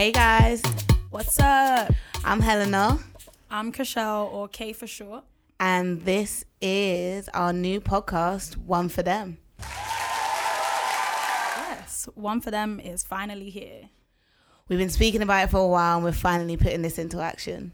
Hey 0.00 0.12
guys, 0.12 0.62
What's 1.10 1.38
up? 1.40 1.92
I'm 2.24 2.40
Helena, 2.40 3.00
I'm 3.50 3.70
Kashelle, 3.70 4.32
or 4.32 4.48
K 4.48 4.72
for 4.72 4.86
short. 4.86 5.24
and 5.60 6.06
this 6.06 6.46
is 6.62 7.28
our 7.34 7.52
new 7.52 7.82
podcast, 7.82 8.56
One 8.56 8.88
for 8.88 9.02
Them. 9.02 9.36
Yes, 11.58 12.08
one 12.14 12.40
for 12.40 12.50
them 12.50 12.80
is 12.80 13.02
finally 13.02 13.50
here. 13.50 13.90
We've 14.70 14.78
been 14.78 14.88
speaking 14.88 15.20
about 15.20 15.44
it 15.44 15.50
for 15.50 15.58
a 15.58 15.68
while, 15.68 15.96
and 15.96 16.04
we're 16.06 16.12
finally 16.12 16.56
putting 16.56 16.80
this 16.80 16.98
into 16.98 17.20
action. 17.20 17.72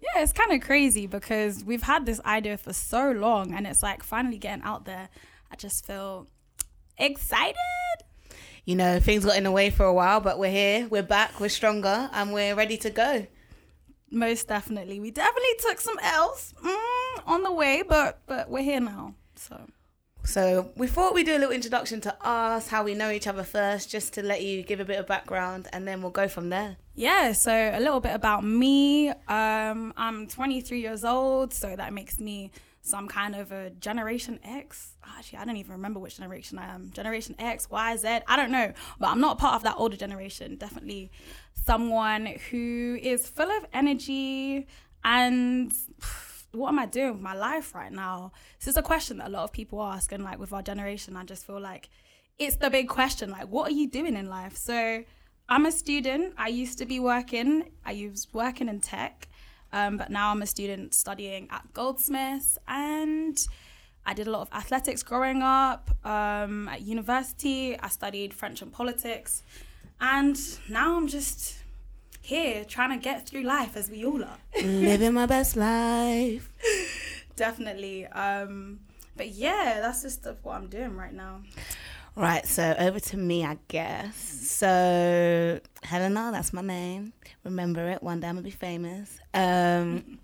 Yeah, 0.00 0.22
it's 0.22 0.32
kind 0.32 0.52
of 0.52 0.62
crazy 0.62 1.06
because 1.06 1.62
we've 1.62 1.82
had 1.82 2.06
this 2.06 2.22
idea 2.24 2.56
for 2.56 2.72
so 2.72 3.10
long 3.10 3.52
and 3.52 3.66
it's 3.66 3.82
like 3.82 4.02
finally 4.02 4.38
getting 4.38 4.64
out 4.64 4.86
there. 4.86 5.10
I 5.52 5.56
just 5.56 5.84
feel 5.86 6.26
excited. 6.96 7.56
You 8.64 8.76
know, 8.76 9.00
things 9.00 9.24
got 9.24 9.36
in 9.36 9.44
the 9.44 9.50
way 9.50 9.70
for 9.70 9.84
a 9.84 9.92
while, 9.94 10.20
but 10.20 10.38
we're 10.38 10.50
here, 10.50 10.86
we're 10.88 11.02
back, 11.02 11.40
we're 11.40 11.48
stronger, 11.48 12.10
and 12.12 12.32
we're 12.32 12.54
ready 12.54 12.76
to 12.78 12.90
go. 12.90 13.26
Most 14.10 14.48
definitely. 14.48 15.00
We 15.00 15.10
definitely 15.10 15.54
took 15.60 15.80
some 15.80 15.98
L's 16.02 16.52
mm, 16.62 17.22
on 17.26 17.42
the 17.42 17.52
way, 17.52 17.82
but 17.86 18.20
but 18.26 18.50
we're 18.50 18.62
here 18.62 18.80
now. 18.80 19.14
So 19.36 19.60
So 20.24 20.70
we 20.76 20.86
thought 20.88 21.14
we'd 21.14 21.26
do 21.26 21.36
a 21.36 21.38
little 21.38 21.54
introduction 21.54 22.00
to 22.02 22.16
us, 22.26 22.68
how 22.68 22.82
we 22.84 22.94
know 22.94 23.10
each 23.10 23.26
other 23.26 23.44
first, 23.44 23.88
just 23.90 24.12
to 24.14 24.22
let 24.22 24.42
you 24.42 24.62
give 24.62 24.80
a 24.80 24.84
bit 24.84 24.98
of 24.98 25.06
background, 25.06 25.68
and 25.72 25.86
then 25.88 26.02
we'll 26.02 26.10
go 26.10 26.28
from 26.28 26.50
there. 26.50 26.76
yeah, 26.94 27.32
so 27.32 27.52
a 27.52 27.80
little 27.80 28.00
bit 28.00 28.14
about 28.14 28.44
me. 28.44 29.08
Um, 29.28 29.94
I'm 29.96 30.26
23 30.26 30.80
years 30.80 31.04
old, 31.04 31.54
so 31.54 31.74
that 31.76 31.92
makes 31.92 32.18
me 32.20 32.50
some 32.82 33.08
kind 33.08 33.34
of 33.34 33.52
a 33.52 33.70
Generation 33.70 34.40
X. 34.42 34.94
Actually, 35.18 35.38
I 35.38 35.44
don't 35.44 35.56
even 35.56 35.72
remember 35.72 36.00
which 36.00 36.16
generation 36.16 36.58
I 36.58 36.72
am. 36.74 36.90
Generation 36.92 37.34
X, 37.38 37.70
Y, 37.70 37.96
Z. 37.96 38.20
I 38.26 38.36
don't 38.36 38.50
know, 38.50 38.72
but 38.98 39.08
I'm 39.08 39.20
not 39.20 39.38
part 39.38 39.54
of 39.54 39.62
that 39.64 39.74
older 39.76 39.96
generation. 39.96 40.56
Definitely 40.56 41.10
someone 41.64 42.26
who 42.50 42.98
is 43.00 43.28
full 43.28 43.50
of 43.50 43.66
energy 43.72 44.66
and. 45.04 45.72
What 46.52 46.70
am 46.70 46.80
I 46.80 46.86
doing 46.86 47.12
with 47.12 47.20
my 47.20 47.34
life 47.34 47.76
right 47.76 47.92
now? 47.92 48.32
This 48.58 48.66
is 48.66 48.76
a 48.76 48.82
question 48.82 49.18
that 49.18 49.28
a 49.28 49.30
lot 49.30 49.44
of 49.44 49.52
people 49.52 49.80
ask, 49.80 50.10
and 50.10 50.24
like 50.24 50.40
with 50.40 50.52
our 50.52 50.62
generation, 50.62 51.16
I 51.16 51.22
just 51.22 51.46
feel 51.46 51.60
like 51.60 51.88
it's 52.40 52.56
the 52.56 52.68
big 52.70 52.88
question. 52.88 53.30
Like, 53.30 53.46
what 53.46 53.68
are 53.68 53.72
you 53.72 53.88
doing 53.88 54.16
in 54.16 54.28
life? 54.28 54.56
So, 54.56 55.04
I'm 55.48 55.64
a 55.64 55.70
student. 55.70 56.34
I 56.36 56.48
used 56.48 56.78
to 56.78 56.86
be 56.86 56.98
working. 56.98 57.70
I 57.84 58.08
was 58.10 58.26
working 58.32 58.68
in 58.68 58.80
tech, 58.80 59.28
um, 59.72 59.96
but 59.96 60.10
now 60.10 60.30
I'm 60.30 60.42
a 60.42 60.46
student 60.46 60.94
studying 60.94 61.48
at 61.50 61.72
Goldsmiths, 61.72 62.58
and 62.66 63.38
I 64.06 64.14
did 64.14 64.26
a 64.26 64.30
lot 64.30 64.42
of 64.42 64.52
athletics 64.52 65.02
growing 65.02 65.42
up. 65.42 65.90
Um, 66.04 66.68
at 66.68 66.82
university, 66.82 67.78
I 67.78 67.88
studied 67.88 68.34
French 68.34 68.62
and 68.62 68.72
politics, 68.72 69.42
and 70.00 70.38
now 70.68 70.96
I'm 70.96 71.08
just 71.08 71.58
here 72.22 72.64
trying 72.64 72.98
to 72.98 73.02
get 73.02 73.28
through 73.28 73.42
life 73.42 73.76
as 73.76 73.90
we 73.90 74.04
all 74.04 74.22
are. 74.22 74.38
Living 74.62 75.14
my 75.14 75.26
best 75.26 75.56
life. 75.56 76.50
Definitely. 77.36 78.06
Um, 78.06 78.80
but 79.16 79.28
yeah, 79.28 79.80
that's 79.80 80.02
just 80.02 80.26
what 80.42 80.54
I'm 80.56 80.68
doing 80.68 80.96
right 80.96 81.12
now. 81.12 81.42
Right, 82.16 82.46
so 82.46 82.74
over 82.78 83.00
to 83.00 83.16
me, 83.16 83.44
I 83.44 83.56
guess. 83.68 84.16
So 84.16 85.60
Helena, 85.82 86.30
that's 86.32 86.52
my 86.52 86.62
name. 86.62 87.12
Remember 87.44 87.88
it. 87.90 88.02
One 88.02 88.20
day 88.20 88.28
I'm 88.28 88.34
gonna 88.34 88.44
be 88.44 88.50
famous. 88.50 89.18
Um, 89.32 90.18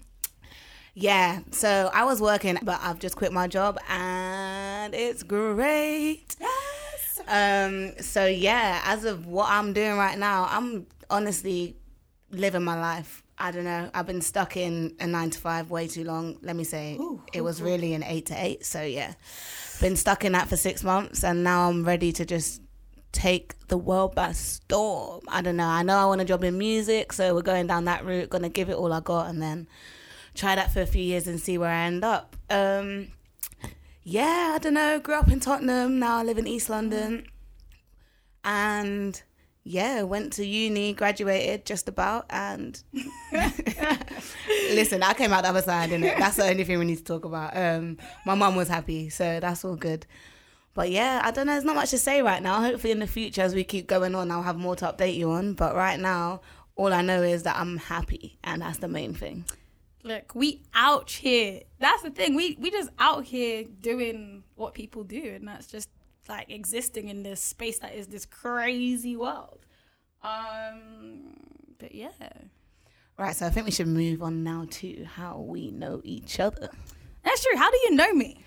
yeah. 0.94 1.40
So 1.52 1.90
I 1.92 2.04
was 2.04 2.20
working, 2.20 2.58
but 2.62 2.80
I've 2.82 2.98
just 2.98 3.16
quit 3.16 3.32
my 3.32 3.46
job, 3.46 3.78
and 3.88 4.94
it's 4.94 5.22
great. 5.22 6.36
Yes. 6.40 7.20
Um, 7.28 7.92
so 8.02 8.26
yeah, 8.26 8.82
as 8.84 9.04
of 9.04 9.26
what 9.26 9.48
I'm 9.48 9.72
doing 9.72 9.96
right 9.96 10.18
now, 10.18 10.46
I'm 10.50 10.86
honestly 11.08 11.76
living 12.30 12.62
my 12.64 12.78
life. 12.78 13.22
I 13.38 13.50
don't 13.50 13.64
know. 13.64 13.90
I've 13.92 14.06
been 14.06 14.22
stuck 14.22 14.56
in 14.56 14.96
a 14.98 15.06
nine 15.06 15.30
to 15.30 15.38
five 15.38 15.70
way 15.70 15.86
too 15.88 16.04
long. 16.04 16.38
Let 16.42 16.56
me 16.56 16.64
say, 16.64 16.98
it 17.32 17.42
was 17.42 17.60
really 17.60 17.94
an 17.94 18.02
eight 18.02 18.26
to 18.26 18.34
eight. 18.34 18.64
So 18.64 18.82
yeah, 18.82 19.14
been 19.80 19.96
stuck 19.96 20.24
in 20.24 20.32
that 20.32 20.48
for 20.48 20.56
six 20.56 20.82
months, 20.82 21.24
and 21.24 21.44
now 21.44 21.68
I'm 21.68 21.84
ready 21.84 22.12
to 22.12 22.24
just 22.24 22.62
take 23.12 23.54
the 23.68 23.78
world 23.78 24.14
by 24.14 24.32
storm. 24.32 25.22
I 25.28 25.40
don't 25.42 25.56
know. 25.56 25.66
I 25.66 25.82
know 25.82 25.96
I 25.96 26.04
want 26.06 26.20
a 26.20 26.24
job 26.24 26.44
in 26.44 26.58
music, 26.58 27.12
so 27.12 27.34
we're 27.34 27.42
going 27.42 27.66
down 27.66 27.84
that 27.86 28.04
route. 28.04 28.30
Gonna 28.30 28.48
give 28.48 28.68
it 28.68 28.76
all 28.76 28.92
I 28.92 29.00
got, 29.00 29.28
and 29.28 29.40
then 29.40 29.66
try 30.34 30.54
that 30.54 30.72
for 30.72 30.80
a 30.82 30.86
few 30.86 31.02
years 31.02 31.26
and 31.26 31.40
see 31.40 31.58
where 31.58 31.70
I 31.70 31.84
end 31.86 32.04
up. 32.04 32.36
Um, 32.50 33.08
yeah, 34.02 34.52
I 34.54 34.58
don't 34.58 34.74
know. 34.74 35.00
Grew 35.00 35.14
up 35.14 35.30
in 35.30 35.40
Tottenham. 35.40 35.98
Now 35.98 36.18
I 36.18 36.22
live 36.22 36.38
in 36.38 36.46
East 36.46 36.68
London, 36.68 37.26
and 38.44 39.22
yeah, 39.68 40.02
went 40.02 40.32
to 40.34 40.46
uni, 40.46 40.92
graduated 40.92 41.66
just 41.66 41.88
about, 41.88 42.26
and 42.30 42.80
listen, 44.70 45.02
I 45.02 45.12
came 45.12 45.32
out 45.32 45.42
the 45.42 45.48
other 45.48 45.62
side, 45.62 45.90
and 45.90 46.04
that's 46.04 46.36
the 46.36 46.44
only 46.44 46.62
thing 46.62 46.78
we 46.78 46.84
need 46.84 46.98
to 46.98 47.04
talk 47.04 47.24
about. 47.24 47.56
Um, 47.56 47.98
my 48.24 48.36
mum 48.36 48.54
was 48.54 48.68
happy, 48.68 49.08
so 49.08 49.40
that's 49.40 49.64
all 49.64 49.74
good. 49.74 50.06
But 50.74 50.90
yeah, 50.90 51.20
I 51.24 51.32
don't 51.32 51.46
know. 51.46 51.54
There's 51.54 51.64
not 51.64 51.74
much 51.74 51.90
to 51.90 51.98
say 51.98 52.22
right 52.22 52.40
now. 52.40 52.60
Hopefully, 52.60 52.92
in 52.92 53.00
the 53.00 53.08
future, 53.08 53.42
as 53.42 53.56
we 53.56 53.64
keep 53.64 53.88
going 53.88 54.14
on, 54.14 54.30
I'll 54.30 54.42
have 54.42 54.56
more 54.56 54.76
to 54.76 54.84
update 54.84 55.16
you 55.16 55.32
on. 55.32 55.54
But 55.54 55.74
right 55.74 55.98
now, 55.98 56.42
all 56.76 56.92
I 56.92 57.02
know 57.02 57.22
is 57.22 57.42
that 57.42 57.56
I'm 57.56 57.78
happy, 57.78 58.38
and 58.44 58.62
that's 58.62 58.78
the 58.78 58.88
main 58.88 59.14
thing. 59.14 59.46
Look, 60.04 60.36
we 60.36 60.62
out 60.74 61.10
here. 61.10 61.62
That's 61.80 62.02
the 62.02 62.10
thing. 62.10 62.36
We 62.36 62.56
we 62.60 62.70
just 62.70 62.90
out 63.00 63.24
here 63.24 63.64
doing 63.80 64.44
what 64.54 64.74
people 64.74 65.02
do, 65.02 65.32
and 65.34 65.48
that's 65.48 65.66
just 65.66 65.88
like 66.28 66.50
existing 66.50 67.08
in 67.08 67.22
this 67.22 67.40
space 67.40 67.78
that 67.80 67.94
is 67.94 68.06
this 68.08 68.24
crazy 68.26 69.16
world. 69.16 69.60
Um, 70.22 71.36
but 71.78 71.94
yeah, 71.94 72.08
Right, 73.18 73.34
so 73.34 73.46
I 73.46 73.50
think 73.50 73.64
we 73.64 73.72
should 73.72 73.86
move 73.88 74.22
on 74.22 74.44
now 74.44 74.66
to 74.70 75.04
how 75.04 75.38
we 75.40 75.70
know 75.70 76.02
each 76.04 76.38
other. 76.38 76.68
that's 77.24 77.42
true. 77.44 77.56
How 77.56 77.70
do 77.70 77.76
you 77.84 77.94
know 77.94 78.12
me? 78.12 78.44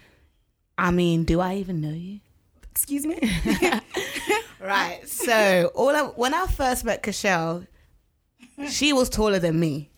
I 0.77 0.91
mean, 0.91 1.23
do 1.23 1.39
I 1.39 1.55
even 1.55 1.81
know 1.81 1.89
you? 1.89 2.19
Excuse 2.71 3.05
me. 3.05 3.19
Right. 4.61 5.07
So 5.07 5.71
all 5.73 5.89
I, 5.95 6.01
when 6.15 6.33
I 6.33 6.45
first 6.45 6.83
met 6.83 7.01
Kashelle, 7.01 7.65
she 8.67 8.91
was 8.91 9.07
taller 9.09 9.39
than 9.39 9.57
me. 9.59 9.89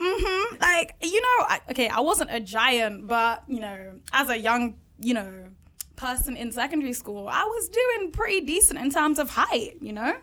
hmm 0.00 0.56
Like 0.60 0.94
you 1.02 1.20
know, 1.20 1.44
I, 1.46 1.60
okay, 1.70 1.88
I 1.88 2.00
wasn't 2.00 2.30
a 2.32 2.40
giant, 2.40 3.06
but 3.06 3.44
you 3.46 3.60
know, 3.60 4.00
as 4.12 4.30
a 4.30 4.38
young, 4.38 4.76
you 4.98 5.12
know, 5.14 5.48
person 5.96 6.36
in 6.36 6.52
secondary 6.52 6.92
school, 6.92 7.28
I 7.28 7.44
was 7.44 7.68
doing 7.68 8.10
pretty 8.12 8.40
decent 8.42 8.78
in 8.78 8.90
terms 8.90 9.18
of 9.18 9.30
height. 9.30 9.76
You 9.80 9.92
know. 9.92 10.16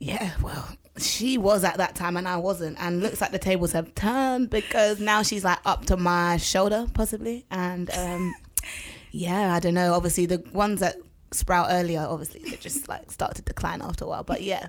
Yeah, 0.00 0.30
well, 0.40 0.68
she 0.96 1.38
was 1.38 1.64
at 1.64 1.78
that 1.78 1.96
time 1.96 2.16
and 2.16 2.28
I 2.28 2.36
wasn't. 2.36 2.78
And 2.80 3.02
looks 3.02 3.20
like 3.20 3.32
the 3.32 3.38
tables 3.38 3.72
have 3.72 3.94
turned 3.94 4.50
because 4.50 5.00
now 5.00 5.22
she's 5.22 5.44
like 5.44 5.58
up 5.64 5.86
to 5.86 5.96
my 5.96 6.36
shoulder, 6.36 6.86
possibly. 6.94 7.46
And 7.50 7.90
um, 7.96 8.34
yeah, 9.10 9.54
I 9.54 9.60
don't 9.60 9.74
know. 9.74 9.94
Obviously, 9.94 10.26
the 10.26 10.42
ones 10.52 10.80
that 10.80 10.96
sprout 11.32 11.68
earlier, 11.70 12.06
obviously, 12.08 12.42
they 12.48 12.56
just 12.56 12.88
like 12.88 13.10
start 13.10 13.34
to 13.36 13.42
decline 13.42 13.82
after 13.82 14.04
a 14.04 14.08
while. 14.08 14.22
But 14.24 14.42
yeah. 14.42 14.68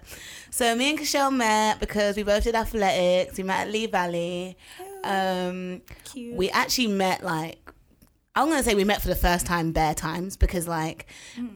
So 0.49 0.75
me 0.75 0.89
and 0.91 0.99
Kashelle 0.99 1.33
met 1.35 1.79
because 1.79 2.15
we 2.15 2.23
both 2.23 2.43
did 2.43 2.55
athletics. 2.55 3.37
We 3.37 3.43
met 3.43 3.67
at 3.67 3.71
Lee 3.71 3.85
Valley. 3.85 4.57
Um, 5.03 5.81
Cute. 6.05 6.35
we 6.35 6.49
actually 6.49 6.87
met 6.87 7.23
like 7.23 7.68
I'm 8.35 8.47
gonna 8.47 8.63
say 8.63 8.75
we 8.75 8.83
met 8.83 9.01
for 9.01 9.07
the 9.09 9.15
first 9.15 9.45
time 9.45 9.71
bare 9.71 9.93
times 9.95 10.37
because 10.37 10.67
like 10.67 11.07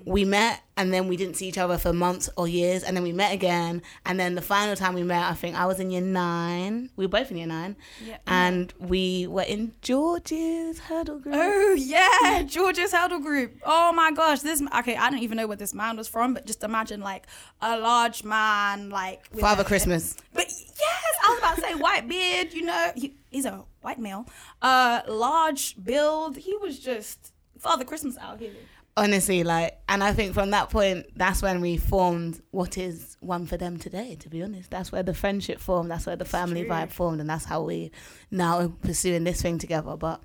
we 0.05 0.25
met 0.25 0.61
and 0.75 0.91
then 0.93 1.07
we 1.07 1.15
didn't 1.15 1.35
see 1.35 1.47
each 1.47 1.57
other 1.59 1.77
for 1.77 1.93
months 1.93 2.29
or 2.35 2.47
years 2.47 2.83
and 2.83 2.97
then 2.97 3.03
we 3.03 3.11
met 3.13 3.31
again 3.33 3.81
and 4.07 4.19
then 4.19 4.33
the 4.35 4.41
final 4.41 4.75
time 4.75 4.93
we 4.95 5.03
met 5.03 5.23
I 5.29 5.33
think 5.33 5.55
I 5.55 5.65
was 5.67 5.79
in 5.79 5.91
year 5.91 6.01
nine 6.01 6.89
we 6.95 7.05
were 7.05 7.09
both 7.09 7.29
in 7.31 7.37
year 7.37 7.45
nine 7.47 7.75
Yeah. 8.05 8.17
and 8.27 8.73
we 8.79 9.27
were 9.27 9.43
in 9.43 9.73
George's 9.81 10.79
hurdle 10.79 11.19
group 11.19 11.35
Oh 11.37 11.73
yeah, 11.77 12.41
George's 12.43 12.91
Hurdle 12.91 13.19
Group. 13.19 13.61
Oh 13.65 13.93
my 13.93 14.11
gosh, 14.11 14.41
this 14.41 14.61
okay. 14.79 14.95
I 14.97 15.09
don't 15.09 15.19
even 15.21 15.37
know 15.37 15.47
where 15.47 15.57
this 15.57 15.73
man 15.73 15.95
was 15.95 16.07
from, 16.07 16.33
but 16.33 16.45
just 16.45 16.63
imagine 16.63 17.01
like 17.01 17.27
a 17.61 17.77
large 17.79 18.23
man, 18.23 18.89
like 18.89 19.23
with 19.31 19.41
Father 19.41 19.61
a- 19.61 19.65
Christmas 19.65 20.15
But 20.33 20.47
yes, 20.49 21.15
I 21.25 21.29
was 21.29 21.39
about 21.39 21.55
to 21.55 21.61
say 21.61 21.75
white 21.75 22.07
beard. 22.07 22.53
You 22.53 22.63
know, 22.63 22.91
he, 22.95 23.15
he's 23.33 23.45
a 23.45 23.65
white 23.81 23.99
male. 23.99 24.25
Uh, 24.61 25.01
large 25.07 25.75
build. 25.83 26.37
He 26.37 26.55
was 26.57 26.79
just 26.79 27.33
Father 27.59 27.83
Christmas 27.83 28.17
out 28.17 28.39
here. 28.39 28.51
honestly 28.95 29.43
like 29.43 29.79
and 29.89 30.03
I 30.03 30.13
think 30.13 30.33
from 30.35 30.51
that 30.51 30.69
point 30.69 31.07
that's 31.15 31.41
when 31.41 31.61
we 31.61 31.77
formed 31.77 32.41
what 32.51 32.77
is 32.77 33.17
one 33.21 33.47
for 33.47 33.57
them 33.57 33.77
today 33.77 34.15
to 34.19 34.29
be 34.29 34.43
honest 34.43 34.69
that's 34.69 34.91
where 34.91 35.01
the 35.01 35.15
friendship 35.15 35.59
formed 35.59 35.89
that's 35.89 36.05
where 36.05 36.15
the 36.15 36.25
family 36.25 36.63
vibe 36.65 36.91
formed 36.91 37.19
and 37.19 37.27
that's 37.27 37.45
how 37.45 37.63
we 37.63 37.89
now 38.29 38.67
pursuing 38.83 39.23
this 39.23 39.41
thing 39.41 39.57
together 39.57 39.97
but 39.97 40.21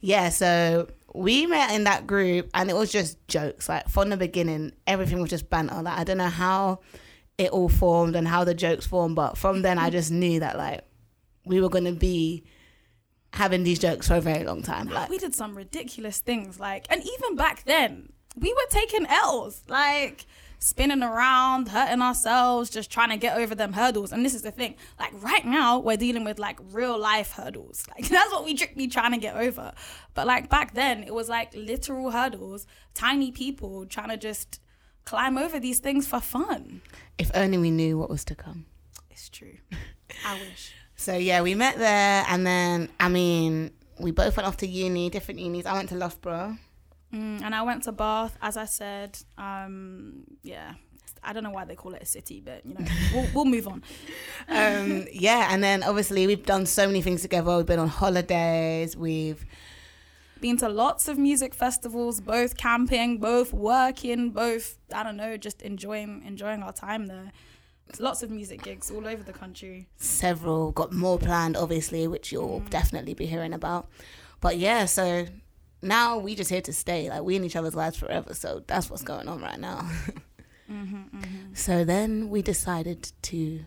yeah 0.00 0.28
so 0.28 0.86
we 1.14 1.46
met 1.46 1.70
in 1.74 1.84
that 1.84 2.06
group 2.06 2.50
and 2.52 2.68
it 2.68 2.76
was 2.76 2.92
just 2.92 3.16
jokes 3.26 3.70
like 3.70 3.88
from 3.88 4.10
the 4.10 4.18
beginning 4.18 4.72
everything 4.86 5.20
was 5.22 5.30
just 5.30 5.48
banter 5.48 5.80
like 5.80 5.98
I 5.98 6.04
don't 6.04 6.18
know 6.18 6.28
how 6.28 6.80
it 7.38 7.50
all 7.52 7.70
formed 7.70 8.16
and 8.16 8.28
how 8.28 8.44
the 8.44 8.54
jokes 8.54 8.86
formed 8.86 9.16
but 9.16 9.38
from 9.38 9.62
then 9.62 9.78
I 9.78 9.88
just 9.88 10.10
knew 10.10 10.40
that 10.40 10.58
like 10.58 10.82
we 11.44 11.60
were 11.60 11.68
going 11.68 11.84
to 11.84 11.92
be 11.92 12.44
having 13.32 13.64
these 13.64 13.78
jokes 13.78 14.08
for 14.08 14.14
a 14.14 14.20
very 14.20 14.44
long 14.44 14.62
time 14.62 14.88
like 14.88 15.10
we 15.10 15.18
did 15.18 15.34
some 15.34 15.56
ridiculous 15.56 16.20
things 16.20 16.60
like 16.60 16.86
and 16.90 17.02
even 17.02 17.34
back 17.34 17.64
then 17.64 18.12
we 18.36 18.52
were 18.52 18.66
taking 18.70 19.06
l's 19.06 19.62
like 19.68 20.24
spinning 20.64 21.02
around, 21.02 21.68
hurting 21.68 22.00
ourselves, 22.00 22.70
just 22.70 22.90
trying 22.90 23.10
to 23.10 23.18
get 23.18 23.36
over 23.36 23.54
them 23.54 23.74
hurdles. 23.74 24.12
And 24.12 24.24
this 24.24 24.34
is 24.34 24.40
the 24.40 24.50
thing. 24.50 24.76
Like 24.98 25.12
right 25.22 25.44
now, 25.44 25.78
we're 25.78 25.98
dealing 25.98 26.24
with 26.24 26.38
like 26.38 26.58
real 26.72 26.98
life 26.98 27.32
hurdles. 27.32 27.84
Like 27.94 28.08
that's 28.08 28.32
what 28.32 28.44
we 28.44 28.54
trick 28.54 28.74
be 28.76 28.88
trying 28.88 29.12
to 29.12 29.18
get 29.18 29.36
over. 29.36 29.72
But 30.14 30.26
like 30.26 30.48
back 30.48 30.74
then, 30.74 31.04
it 31.04 31.14
was 31.14 31.28
like 31.28 31.54
literal 31.54 32.10
hurdles, 32.10 32.66
tiny 32.94 33.30
people 33.30 33.86
trying 33.86 34.08
to 34.08 34.16
just 34.16 34.58
climb 35.04 35.38
over 35.38 35.60
these 35.60 35.78
things 35.78 36.06
for 36.06 36.18
fun. 36.18 36.80
If 37.18 37.30
only 37.34 37.58
we 37.58 37.70
knew 37.70 37.98
what 37.98 38.10
was 38.10 38.24
to 38.24 38.34
come. 38.34 38.64
It's 39.10 39.28
true. 39.28 39.58
I 40.26 40.34
wish. 40.40 40.72
So 41.04 41.14
yeah, 41.14 41.42
we 41.42 41.54
met 41.54 41.76
there, 41.76 42.24
and 42.30 42.46
then 42.46 42.88
I 42.98 43.10
mean, 43.10 43.72
we 44.00 44.10
both 44.10 44.38
went 44.38 44.46
off 44.46 44.56
to 44.58 44.66
uni, 44.66 45.10
different 45.10 45.38
unis. 45.38 45.66
I 45.66 45.74
went 45.74 45.90
to 45.90 45.96
Loughborough. 45.96 46.56
Mm, 47.12 47.42
and 47.42 47.54
I 47.54 47.60
went 47.60 47.82
to 47.82 47.92
Bath, 47.92 48.38
as 48.40 48.56
I 48.56 48.64
said. 48.64 49.18
Um, 49.36 50.24
yeah, 50.42 50.72
I 51.22 51.34
don't 51.34 51.44
know 51.44 51.50
why 51.50 51.66
they 51.66 51.74
call 51.74 51.92
it 51.92 52.02
a 52.02 52.06
city, 52.06 52.40
but 52.42 52.64
you 52.64 52.72
know, 52.72 52.86
we'll, 53.14 53.28
we'll 53.34 53.44
move 53.44 53.68
on. 53.68 53.82
Um, 54.48 55.06
yeah, 55.12 55.48
and 55.50 55.62
then 55.62 55.82
obviously 55.82 56.26
we've 56.26 56.46
done 56.46 56.64
so 56.64 56.86
many 56.86 57.02
things 57.02 57.20
together. 57.20 57.54
We've 57.54 57.66
been 57.66 57.78
on 57.78 57.88
holidays. 57.88 58.96
We've 58.96 59.44
been 60.40 60.56
to 60.56 60.70
lots 60.70 61.06
of 61.06 61.18
music 61.18 61.52
festivals, 61.52 62.22
both 62.22 62.56
camping, 62.56 63.18
both 63.18 63.52
working, 63.52 64.30
both 64.30 64.78
I 64.90 65.02
don't 65.02 65.18
know, 65.18 65.36
just 65.36 65.60
enjoying 65.60 66.22
enjoying 66.24 66.62
our 66.62 66.72
time 66.72 67.08
there. 67.08 67.30
Lots 67.98 68.22
of 68.22 68.30
music 68.30 68.62
gigs 68.62 68.90
all 68.90 69.06
over 69.06 69.22
the 69.22 69.32
country. 69.32 69.86
Several 69.96 70.72
got 70.72 70.92
more 70.92 71.18
planned, 71.18 71.56
obviously, 71.56 72.06
which 72.06 72.32
you'll 72.32 72.60
mm. 72.60 72.70
definitely 72.70 73.14
be 73.14 73.26
hearing 73.26 73.52
about. 73.52 73.88
But 74.40 74.58
yeah, 74.58 74.84
so 74.86 75.26
now 75.82 76.18
we 76.18 76.34
just 76.34 76.50
here 76.50 76.62
to 76.62 76.72
stay. 76.72 77.08
Like 77.08 77.22
we 77.22 77.36
in 77.36 77.44
each 77.44 77.56
other's 77.56 77.74
lives 77.74 77.96
forever. 77.96 78.34
So 78.34 78.62
that's 78.66 78.90
what's 78.90 79.02
going 79.02 79.28
on 79.28 79.40
right 79.40 79.60
now. 79.60 79.78
mm-hmm, 80.70 80.96
mm-hmm. 80.96 81.54
So 81.54 81.84
then 81.84 82.30
we 82.30 82.42
decided 82.42 83.12
to 83.22 83.60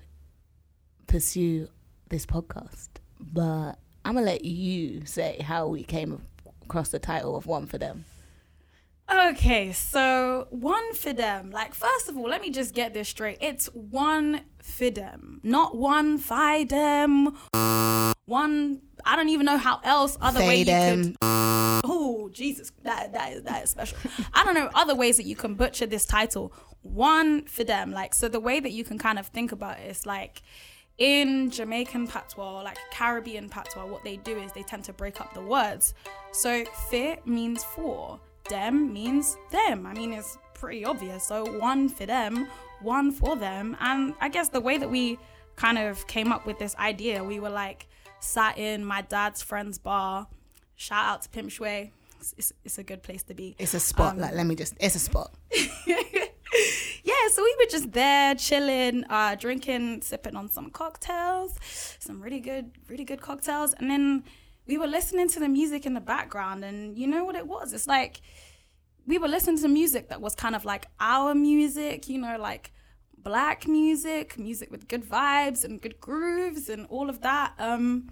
pursue 1.08 1.69
this 2.10 2.25
podcast, 2.25 2.90
but 3.19 3.74
I'm 4.04 4.14
gonna 4.16 4.25
let 4.25 4.46
you 4.46 5.06
say 5.06 5.42
how 5.42 5.68
we 5.68 5.84
came 5.84 6.22
across 6.64 6.90
the 6.90 7.00
title 7.00 7.36
of 7.36 7.46
One 7.46 7.66
for 7.66 7.78
Them. 7.78 8.06
Okay, 9.09 9.71
so 9.71 10.48
one 10.50 10.94
for 10.94 11.13
them. 11.13 11.50
Like, 11.50 11.74
first 11.74 12.09
of 12.09 12.18
all, 12.18 12.27
let 12.27 12.42
me 12.42 12.50
just 12.50 12.74
get 12.74 12.94
this 12.94 13.07
straight. 13.07 13.38
It's 13.39 13.68
one 13.74 14.42
for 14.62 14.89
them, 14.89 15.39
not 15.44 15.77
one 15.77 16.18
fi 16.18 16.65
them. 16.65 17.38
One, 18.25 18.81
I 19.06 19.15
don't 19.15 19.30
even 19.30 19.45
know 19.45 19.57
how 19.57 19.80
else 19.83 20.18
other 20.19 20.42
way 20.42 20.59
you 20.59 20.65
could. 20.65 21.15
Oh 21.21 22.30
Jesus, 22.33 22.74
that 22.83 23.13
that 23.13 23.31
is 23.31 23.44
that 23.44 23.63
is 23.63 23.69
special. 23.69 23.98
I 24.33 24.44
don't 24.44 24.56
know 24.56 24.69
other 24.74 24.94
ways 24.95 25.15
that 25.15 25.25
you 25.25 25.36
can 25.36 25.56
butcher 25.56 25.86
this 25.86 26.06
title. 26.06 26.51
One 26.81 27.45
for 27.45 27.63
them, 27.63 27.92
like 27.92 28.13
so. 28.13 28.27
The 28.27 28.42
way 28.42 28.59
that 28.59 28.71
you 28.71 28.83
can 28.83 28.98
kind 28.98 29.18
of 29.18 29.27
think 29.27 29.54
about 29.54 29.80
it 29.80 29.89
is 29.89 30.06
like 30.06 30.42
in 30.98 31.50
Jamaican 31.50 32.07
patois, 32.07 32.63
like 32.63 32.77
Caribbean 32.92 33.48
patois, 33.48 33.86
what 33.86 34.04
they 34.04 34.18
do 34.18 34.38
is 34.38 34.51
they 34.51 34.63
tend 34.63 34.83
to 34.86 34.94
break 34.94 35.21
up 35.21 35.33
the 35.33 35.42
words. 35.42 35.94
So 36.33 36.65
fit 36.89 37.25
means 37.25 37.63
for, 37.63 38.19
them 38.49 38.94
means 38.94 39.38
them. 39.51 39.85
I 39.85 39.94
mean, 39.94 40.13
it's 40.13 40.38
pretty 40.53 40.85
obvious. 40.85 41.23
So 41.25 41.45
one 41.59 41.89
for 41.89 42.05
them, 42.05 42.47
one 42.81 43.11
for 43.11 43.35
them. 43.35 43.77
And 43.79 44.13
I 44.19 44.29
guess 44.29 44.49
the 44.49 44.61
way 44.61 44.77
that 44.77 44.89
we 44.89 45.19
kind 45.55 45.77
of 45.77 46.05
came 46.07 46.31
up 46.31 46.45
with 46.45 46.59
this 46.59 46.75
idea, 46.77 47.23
we 47.23 47.39
were 47.39 47.49
like 47.49 47.88
sat 48.19 48.57
in 48.57 48.83
my 48.85 49.01
dad's 49.01 49.41
friend's 49.41 49.77
bar. 49.77 50.27
Shout 50.75 51.05
out 51.05 51.21
to 51.23 51.29
Pimp 51.29 51.49
Shway. 51.49 51.91
It's, 52.19 52.33
it's, 52.38 52.53
it's, 52.63 52.77
a 52.77 52.83
good 52.83 53.03
place 53.03 53.23
to 53.23 53.33
be. 53.33 53.55
It's 53.59 53.73
a 53.73 53.79
spot. 53.79 54.13
Um, 54.13 54.19
like, 54.19 54.33
let 54.33 54.45
me 54.45 54.55
just, 54.55 54.73
it's 54.79 54.95
a 54.95 54.99
spot. 54.99 55.31
yeah, 55.88 55.95
so 57.31 57.44
we 57.44 57.55
were 57.59 57.69
just 57.69 57.91
there 57.91 58.33
chilling, 58.35 59.03
uh, 59.05 59.35
drinking, 59.35 60.01
sipping 60.01 60.35
on 60.35 60.49
some 60.49 60.71
cocktails, 60.71 61.55
some 61.99 62.21
really 62.21 62.39
good, 62.39 62.71
really 62.89 63.03
good 63.03 63.21
cocktails, 63.21 63.73
and 63.73 63.89
then 63.89 64.23
we 64.68 64.78
were 64.78 64.88
listening 64.88 65.28
to 65.30 65.40
the 65.40 65.50
music 65.50 65.86
in 65.86 65.94
the 65.94 66.02
background, 66.02 66.64
and 66.64 66.98
you 66.98 67.08
know 67.08 67.24
what 67.24 67.36
it 67.36 67.48
was? 67.48 67.74
It's 67.74 67.88
like 67.88 68.22
we 69.06 69.18
were 69.18 69.28
listening 69.28 69.60
to 69.60 69.68
music 69.68 70.10
that 70.10 70.22
was 70.22 70.36
kind 70.36 70.56
of 70.56 70.66
like 70.66 70.88
our 71.00 71.34
music, 71.34 72.10
you 72.10 72.19
know, 72.19 72.38
like 72.38 72.74
black 73.18 73.68
music, 73.68 74.38
music 74.38 74.69
with 74.72 74.88
good 74.88 75.04
vibes 75.04 75.64
and 75.64 75.81
good 75.81 76.00
grooves 76.00 76.69
and 76.69 76.86
all 76.88 77.10
of 77.10 77.22
that. 77.22 77.54
Um, 77.58 78.10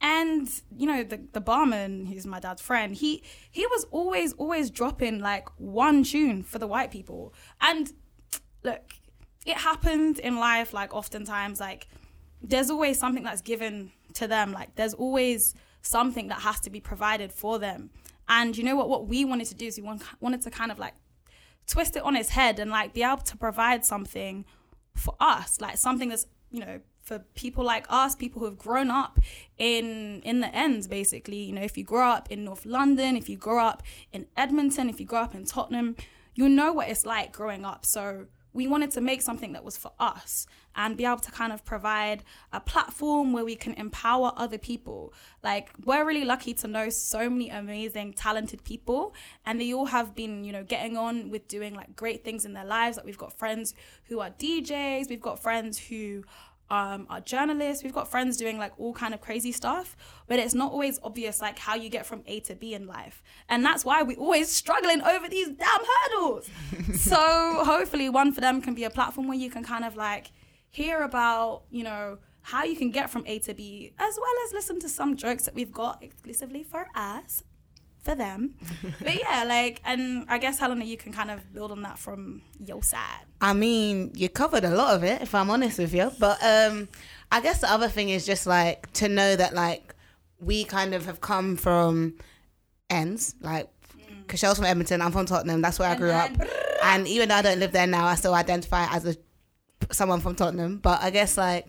and 0.00 0.48
you 0.76 0.86
know 0.86 1.02
the 1.02 1.18
the 1.32 1.40
barman 1.40 2.04
who's 2.04 2.26
my 2.26 2.38
dad's 2.38 2.60
friend 2.60 2.94
he 2.94 3.22
he 3.50 3.66
was 3.68 3.86
always 3.90 4.34
always 4.34 4.68
dropping 4.70 5.20
like 5.20 5.48
one 5.56 6.04
tune 6.04 6.42
for 6.42 6.58
the 6.58 6.66
white 6.66 6.90
people 6.90 7.32
and 7.62 7.94
look, 8.66 8.92
it 9.46 9.56
happens 9.56 10.18
in 10.18 10.36
life, 10.36 10.74
like 10.74 10.92
oftentimes, 10.94 11.60
like 11.60 11.88
there's 12.42 12.70
always 12.70 12.98
something 12.98 13.22
that's 13.22 13.40
given 13.40 13.92
to 14.14 14.26
them. 14.26 14.52
Like 14.52 14.74
there's 14.74 14.92
always 14.92 15.54
something 15.86 16.28
that 16.28 16.40
has 16.40 16.60
to 16.60 16.70
be 16.70 16.80
provided 16.80 17.32
for 17.32 17.58
them. 17.58 17.90
And 18.28 18.56
you 18.56 18.64
know 18.64 18.76
what? 18.76 18.88
What 18.88 19.06
we 19.06 19.24
wanted 19.24 19.46
to 19.48 19.54
do 19.54 19.66
is 19.66 19.78
we 19.78 19.88
wanted 20.20 20.42
to 20.42 20.50
kind 20.50 20.72
of 20.72 20.78
like 20.78 20.94
twist 21.66 21.96
it 21.96 22.02
on 22.02 22.16
its 22.16 22.30
head 22.30 22.58
and 22.58 22.70
like 22.70 22.92
be 22.92 23.02
able 23.02 23.18
to 23.18 23.36
provide 23.36 23.84
something 23.84 24.44
for 24.94 25.14
us, 25.20 25.60
like 25.60 25.76
something 25.78 26.08
that's 26.08 26.26
you 26.50 26.60
know 26.60 26.80
for 27.02 27.20
people 27.34 27.64
like 27.64 27.86
us, 27.88 28.16
people 28.16 28.40
who 28.40 28.46
have 28.46 28.58
grown 28.58 28.90
up 28.90 29.20
in 29.58 30.20
in 30.22 30.40
the 30.40 30.54
ends, 30.54 30.88
basically. 30.88 31.38
You 31.38 31.52
know, 31.52 31.62
if 31.62 31.78
you 31.78 31.84
grow 31.84 32.08
up 32.08 32.30
in 32.30 32.44
North 32.44 32.66
London, 32.66 33.16
if 33.16 33.28
you 33.28 33.36
grow 33.36 33.64
up 33.64 33.82
in 34.12 34.26
Edmonton, 34.36 34.88
if 34.88 34.98
you 34.98 35.06
grow 35.06 35.20
up 35.20 35.34
in 35.34 35.44
Tottenham, 35.44 35.96
you 36.34 36.48
know 36.48 36.72
what 36.72 36.88
it's 36.88 37.06
like 37.06 37.32
growing 37.32 37.64
up. 37.64 37.86
So 37.86 38.26
we 38.52 38.66
wanted 38.66 38.90
to 38.92 39.00
make 39.00 39.22
something 39.22 39.52
that 39.52 39.62
was 39.64 39.76
for 39.76 39.92
us 40.00 40.46
and 40.76 40.96
be 40.96 41.04
able 41.04 41.18
to 41.18 41.30
kind 41.32 41.52
of 41.52 41.64
provide 41.64 42.22
a 42.52 42.60
platform 42.60 43.32
where 43.32 43.44
we 43.44 43.56
can 43.56 43.72
empower 43.74 44.32
other 44.36 44.58
people. 44.58 45.12
Like, 45.42 45.70
we're 45.84 46.04
really 46.04 46.24
lucky 46.24 46.54
to 46.54 46.68
know 46.68 46.90
so 46.90 47.28
many 47.30 47.48
amazing, 47.48 48.12
talented 48.12 48.62
people, 48.64 49.14
and 49.44 49.60
they 49.60 49.72
all 49.72 49.86
have 49.86 50.14
been, 50.14 50.44
you 50.44 50.52
know, 50.52 50.62
getting 50.62 50.96
on 50.96 51.30
with 51.30 51.48
doing 51.48 51.74
like 51.74 51.96
great 51.96 52.22
things 52.22 52.44
in 52.44 52.52
their 52.52 52.64
lives. 52.64 52.96
Like, 52.96 53.06
we've 53.06 53.18
got 53.18 53.32
friends 53.32 53.74
who 54.04 54.20
are 54.20 54.30
DJs, 54.30 55.08
we've 55.08 55.20
got 55.20 55.42
friends 55.42 55.78
who 55.78 56.24
um, 56.70 57.06
are 57.08 57.20
journalists. 57.20 57.84
We've 57.84 57.92
got 57.92 58.10
friends 58.10 58.36
doing 58.36 58.58
like 58.58 58.72
all 58.78 58.92
kind 58.92 59.14
of 59.14 59.20
crazy 59.20 59.52
stuff, 59.52 59.96
but 60.26 60.38
it's 60.38 60.54
not 60.54 60.72
always 60.72 60.98
obvious 61.02 61.40
like 61.40 61.58
how 61.58 61.74
you 61.74 61.88
get 61.88 62.06
from 62.06 62.22
A 62.26 62.40
to 62.40 62.54
B 62.54 62.74
in 62.74 62.86
life, 62.86 63.22
and 63.48 63.64
that's 63.64 63.84
why 63.84 64.02
we're 64.02 64.18
always 64.18 64.50
struggling 64.50 65.00
over 65.02 65.28
these 65.28 65.48
damn 65.48 65.80
hurdles. 66.10 66.50
so 66.94 67.62
hopefully, 67.64 68.08
one 68.08 68.32
for 68.32 68.40
them 68.40 68.60
can 68.60 68.74
be 68.74 68.84
a 68.84 68.90
platform 68.90 69.28
where 69.28 69.38
you 69.38 69.50
can 69.50 69.62
kind 69.62 69.84
of 69.84 69.96
like 69.96 70.32
hear 70.76 71.02
about 71.02 71.62
you 71.70 71.82
know 71.82 72.18
how 72.42 72.62
you 72.62 72.76
can 72.76 72.90
get 72.90 73.10
from 73.10 73.24
A 73.26 73.38
to 73.40 73.54
B, 73.54 73.92
as 73.98 74.16
well 74.20 74.34
as 74.44 74.52
listen 74.52 74.78
to 74.80 74.88
some 74.88 75.16
jokes 75.16 75.46
that 75.46 75.54
we've 75.54 75.72
got 75.72 76.02
exclusively 76.02 76.62
for 76.62 76.86
us 76.94 77.42
for 78.04 78.14
them. 78.14 78.54
but 79.02 79.18
yeah, 79.18 79.42
like, 79.44 79.80
and 79.84 80.26
I 80.28 80.38
guess 80.38 80.60
Helena, 80.60 80.84
you 80.84 80.96
can 80.96 81.12
kind 81.12 81.30
of 81.32 81.52
build 81.52 81.72
on 81.72 81.82
that 81.82 81.98
from 81.98 82.42
your 82.64 82.82
side. 82.84 83.24
I 83.40 83.52
mean, 83.52 84.12
you 84.14 84.28
covered 84.28 84.62
a 84.64 84.70
lot 84.70 84.94
of 84.94 85.02
it, 85.02 85.22
if 85.22 85.34
I'm 85.34 85.50
honest 85.50 85.78
with 85.80 85.92
you. 85.92 86.12
But 86.20 86.38
um, 86.44 86.88
I 87.32 87.40
guess 87.40 87.60
the 87.60 87.70
other 87.70 87.88
thing 87.88 88.10
is 88.10 88.24
just 88.24 88.46
like 88.46 88.92
to 88.92 89.08
know 89.08 89.34
that 89.34 89.54
like 89.54 89.94
we 90.38 90.62
kind 90.64 90.94
of 90.94 91.06
have 91.06 91.20
come 91.20 91.56
from 91.56 92.14
ends, 92.90 93.34
like. 93.40 93.68
Mm. 93.98 94.26
Kashelle's 94.26 94.56
from 94.58 94.66
Edmonton. 94.66 95.02
I'm 95.02 95.10
from 95.10 95.26
Tottenham. 95.26 95.62
That's 95.62 95.78
where 95.80 95.90
and 95.90 95.96
I 95.96 95.98
grew 95.98 96.12
up. 96.12 96.30
And 96.84 97.08
even 97.08 97.28
though 97.28 97.36
I 97.36 97.42
don't 97.42 97.58
live 97.58 97.72
there 97.72 97.86
now, 97.86 98.06
I 98.06 98.14
still 98.14 98.34
identify 98.34 98.86
as 98.94 99.04
a 99.04 99.16
someone 99.90 100.20
from 100.20 100.34
Tottenham. 100.34 100.78
But 100.78 101.02
I 101.02 101.10
guess 101.10 101.36
like 101.36 101.68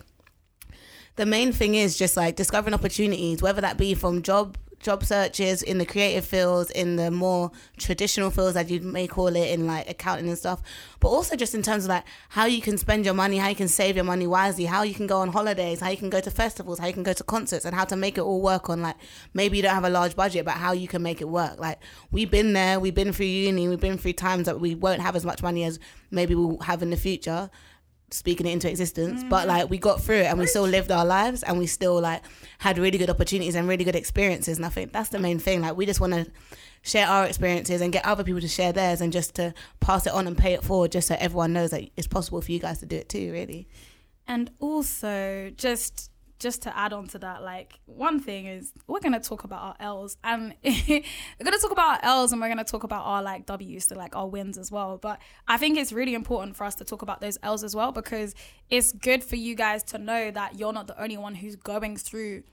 the 1.15 1.25
main 1.25 1.51
thing 1.51 1.75
is 1.75 1.97
just 1.97 2.15
like 2.15 2.35
discovering 2.35 2.73
opportunities, 2.73 3.41
whether 3.41 3.61
that 3.61 3.77
be 3.77 3.93
from 3.93 4.21
job 4.21 4.57
job 4.79 5.03
searches 5.03 5.63
in 5.63 5.79
the 5.79 5.85
creative 5.85 6.25
fields, 6.25 6.69
in 6.71 6.97
the 6.97 7.09
more 7.09 7.51
traditional 7.77 8.29
fields 8.29 8.53
that 8.53 8.69
you 8.69 8.79
may 8.79 9.07
call 9.07 9.27
it 9.27 9.49
in 9.49 9.65
like 9.65 9.89
accounting 9.89 10.27
and 10.27 10.37
stuff, 10.37 10.61
but 10.99 11.09
also 11.09 11.35
just 11.35 11.55
in 11.55 11.61
terms 11.61 11.85
of 11.85 11.89
like 11.89 12.03
how 12.29 12.45
you 12.45 12.61
can 12.61 12.77
spend 12.77 13.03
your 13.03 13.13
money, 13.13 13.37
how 13.37 13.49
you 13.49 13.55
can 13.55 13.67
save 13.67 13.95
your 13.95 14.05
money 14.05 14.27
wisely, 14.27 14.65
how 14.65 14.83
you 14.83 14.93
can 14.93 15.07
go 15.07 15.19
on 15.19 15.29
holidays, 15.29 15.79
how 15.79 15.89
you 15.89 15.97
can 15.97 16.09
go 16.09 16.21
to 16.21 16.29
festivals, 16.29 16.79
how 16.79 16.87
you 16.87 16.93
can 16.93 17.03
go 17.03 17.13
to 17.13 17.23
concerts, 17.23 17.65
and 17.65 17.75
how 17.75 17.85
to 17.85 17.95
make 17.95 18.17
it 18.17 18.21
all 18.21 18.41
work 18.41 18.69
on 18.69 18.81
like 18.81 18.95
maybe 19.33 19.57
you 19.57 19.63
don't 19.63 19.73
have 19.73 19.83
a 19.83 19.89
large 19.89 20.15
budget, 20.15 20.45
but 20.45 20.53
how 20.53 20.71
you 20.71 20.87
can 20.87 21.01
make 21.01 21.21
it 21.21 21.27
work. 21.27 21.59
Like 21.59 21.79
we've 22.11 22.29
been 22.29 22.53
there, 22.53 22.79
we've 22.79 22.95
been 22.95 23.11
through 23.11 23.25
uni, 23.25 23.67
we've 23.67 23.79
been 23.79 23.97
through 23.97 24.13
times 24.13 24.45
that 24.45 24.59
we 24.59 24.75
won't 24.75 25.01
have 25.01 25.15
as 25.15 25.25
much 25.25 25.41
money 25.41 25.63
as 25.63 25.79
maybe 26.11 26.35
we'll 26.35 26.59
have 26.59 26.83
in 26.83 26.91
the 26.91 26.97
future 26.97 27.49
speaking 28.09 28.45
it 28.47 28.51
into 28.51 28.69
existence 28.69 29.21
mm. 29.21 29.29
but 29.29 29.47
like 29.47 29.69
we 29.69 29.77
got 29.77 30.01
through 30.01 30.15
it 30.15 30.25
and 30.25 30.39
we 30.39 30.45
still 30.45 30.63
lived 30.63 30.91
our 30.91 31.05
lives 31.05 31.43
and 31.43 31.57
we 31.57 31.67
still 31.67 31.99
like 31.99 32.23
had 32.59 32.77
really 32.77 32.97
good 32.97 33.09
opportunities 33.09 33.53
and 33.53 33.67
really 33.67 33.83
good 33.83 33.97
experiences 33.97 34.57
and 34.57 34.65
i 34.65 34.69
think 34.69 34.93
that's 34.93 35.09
the 35.09 35.19
main 35.19 35.39
thing. 35.39 35.61
Like 35.61 35.77
we 35.77 35.85
just 35.85 35.99
want 35.99 36.13
to 36.13 36.25
share 36.81 37.07
our 37.07 37.25
experiences 37.25 37.81
and 37.81 37.91
get 37.91 38.05
other 38.05 38.23
people 38.23 38.41
to 38.41 38.47
share 38.47 38.71
theirs 38.71 39.01
and 39.01 39.11
just 39.11 39.35
to 39.35 39.53
pass 39.79 40.05
it 40.07 40.13
on 40.13 40.27
and 40.27 40.37
pay 40.37 40.53
it 40.53 40.63
forward 40.63 40.91
just 40.91 41.07
so 41.07 41.15
everyone 41.19 41.53
knows 41.53 41.71
that 41.71 41.89
it's 41.97 42.07
possible 42.07 42.41
for 42.41 42.51
you 42.51 42.59
guys 42.59 42.79
to 42.79 42.85
do 42.85 42.95
it 42.95 43.09
too 43.09 43.31
really. 43.31 43.67
And 44.27 44.51
also 44.59 45.51
just 45.55 46.11
just 46.39 46.61
to 46.63 46.77
add 46.77 46.93
on 46.93 47.07
to 47.07 47.19
that, 47.19 47.41
like 47.43 47.79
one 47.85 48.19
thing 48.19 48.45
is 48.45 48.73
we're 48.87 48.99
gonna 48.99 49.19
talk 49.19 49.43
about 49.43 49.61
our 49.61 49.75
L's 49.79 50.17
and 50.23 50.53
we're 50.63 51.03
gonna 51.43 51.57
talk 51.57 51.71
about 51.71 52.03
our 52.03 52.11
L's 52.11 52.31
and 52.31 52.41
we're 52.41 52.49
gonna 52.49 52.63
talk 52.63 52.83
about 52.83 53.03
our 53.05 53.23
like 53.23 53.45
W's 53.45 53.87
to 53.87 53.95
like 53.95 54.15
our 54.15 54.27
wins 54.27 54.57
as 54.57 54.71
well. 54.71 54.97
But 54.97 55.19
I 55.47 55.57
think 55.57 55.77
it's 55.77 55.91
really 55.91 56.13
important 56.13 56.55
for 56.55 56.63
us 56.63 56.75
to 56.75 56.85
talk 56.85 57.01
about 57.01 57.21
those 57.21 57.37
L's 57.41 57.63
as 57.63 57.75
well 57.75 57.91
because 57.91 58.35
it's 58.69 58.91
good 58.91 59.23
for 59.23 59.35
you 59.35 59.55
guys 59.55 59.83
to 59.83 59.97
know 59.97 60.31
that 60.31 60.59
you're 60.59 60.73
not 60.73 60.87
the 60.87 61.01
only 61.01 61.17
one 61.17 61.35
who's 61.35 61.55
going 61.55 61.97
through 61.97 62.43